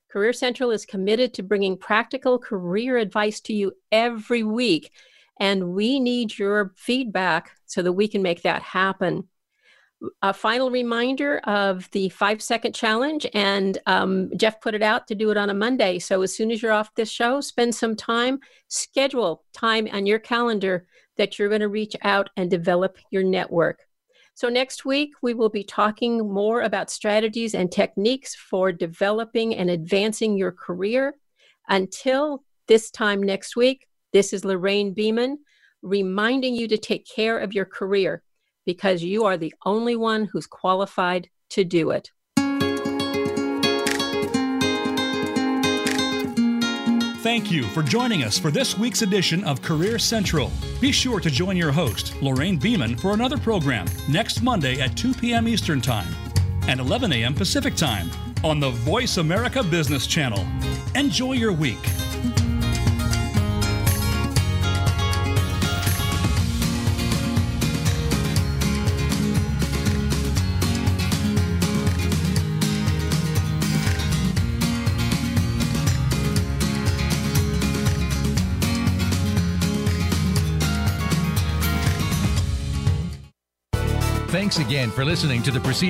Career 0.09 0.34
Central 0.34 0.72
is 0.72 0.86
committed 0.86 1.34
to 1.34 1.43
bringing 1.43 1.78
practical 1.78 2.39
career 2.39 2.97
advice 2.97 3.39
to 3.41 3.53
you 3.53 3.74
every 3.91 4.43
week, 4.43 4.91
and 5.39 5.74
we 5.74 5.99
need 5.99 6.38
your 6.38 6.74
feedback 6.78 7.51
so 7.65 7.82
that 7.82 7.93
we 7.93 8.07
can 8.07 8.22
make 8.22 8.43
that 8.43 8.61
happen. 8.61 9.28
A 10.22 10.34
final 10.34 10.70
reminder 10.70 11.39
of 11.39 11.89
the 11.91 12.10
five 12.10 12.41
second 12.41 12.76
challenge, 12.76 13.26
and 13.34 13.80
um, 13.88 14.30
Jeff 14.38 14.62
put 14.62 14.76
it 14.76 14.84
out 14.84 15.08
to 15.08 15.16
do 15.16 15.32
it 15.32 15.38
on 15.38 15.50
a 15.50 15.56
Monday. 15.56 15.98
So 15.98 16.22
as 16.22 16.36
soon 16.36 16.52
as 16.52 16.62
you're 16.62 16.72
off 16.72 16.93
this 16.93 17.10
show, 17.10 17.41
spend 17.41 17.74
some 17.74 17.95
time, 17.95 18.39
schedule 18.68 19.43
time 19.54 19.88
on 19.91 20.06
your 20.06 20.20
calendar 20.20 20.86
that 21.18 21.38
you're 21.39 21.50
going 21.50 21.62
to 21.62 21.68
reach 21.68 21.95
out 22.04 22.30
and 22.38 22.50
develop 22.50 22.98
your 23.10 23.24
network. 23.24 23.88
So, 24.36 24.50
next 24.50 24.86
week, 24.86 25.14
we 25.24 25.34
will 25.34 25.50
be 25.50 25.64
talking 25.64 26.32
more 26.32 26.62
about 26.62 26.91
strategies 26.91 27.56
and 27.56 27.72
techniques 27.72 28.36
for 28.36 28.72
developing 28.72 29.56
and 29.56 29.72
advancing 29.72 30.38
your 30.38 30.52
career. 30.52 31.16
Until 31.70 32.43
this 32.68 32.91
time 32.91 33.24
next 33.24 33.56
week, 33.56 33.88
this 34.14 34.34
is 34.34 34.45
Lorraine 34.45 34.93
Beeman 34.93 35.39
reminding 35.82 36.54
you 36.54 36.68
to 36.68 36.78
take 36.78 37.08
care 37.08 37.39
of 37.39 37.54
your 37.54 37.66
career 37.66 38.22
because 38.68 39.01
you 39.01 39.24
are 39.24 39.38
the 39.38 39.53
only 39.65 39.95
one 39.95 40.26
who's 40.26 40.45
qualified 40.45 41.30
to 41.49 41.63
do 41.63 41.89
it. 41.91 42.11
Thank 47.24 47.49
you 47.49 47.63
for 47.63 47.82
joining 47.82 48.24
us 48.24 48.38
for 48.38 48.51
this 48.51 48.78
week's 48.78 49.01
edition 49.01 49.43
of 49.45 49.61
Career 49.61 49.97
Central. 49.97 50.51
Be 50.82 50.91
sure 50.91 51.22
to 51.22 51.30
join 51.30 51.55
your 51.55 51.72
host, 51.72 52.13
Lorraine 52.22 52.57
Beeman, 52.57 52.97
for 52.97 53.13
another 53.13 53.38
program 53.38 53.88
next 54.09 54.41
Monday 54.41 54.82
at 54.82 54.95
2 54.97 55.13
p.m. 55.13 55.47
Eastern 55.47 55.80
Time 55.80 56.13
and 56.68 56.82
11 56.82 57.13
a.m. 57.13 57.34
Pacific 57.34 57.76
Time 57.76 58.09
on 58.43 58.59
the 58.59 58.72
Voice 58.72 59.15
America 59.18 59.63
Business 59.63 60.05
Channel. 60.05 60.45
Enjoy 60.93 61.34
your 61.34 61.53
week. 61.53 61.80
Thanks 84.48 84.66
again 84.66 84.91
for 84.91 85.04
listening 85.04 85.43
to 85.43 85.52
the 85.52 85.60
preceding 85.60 85.88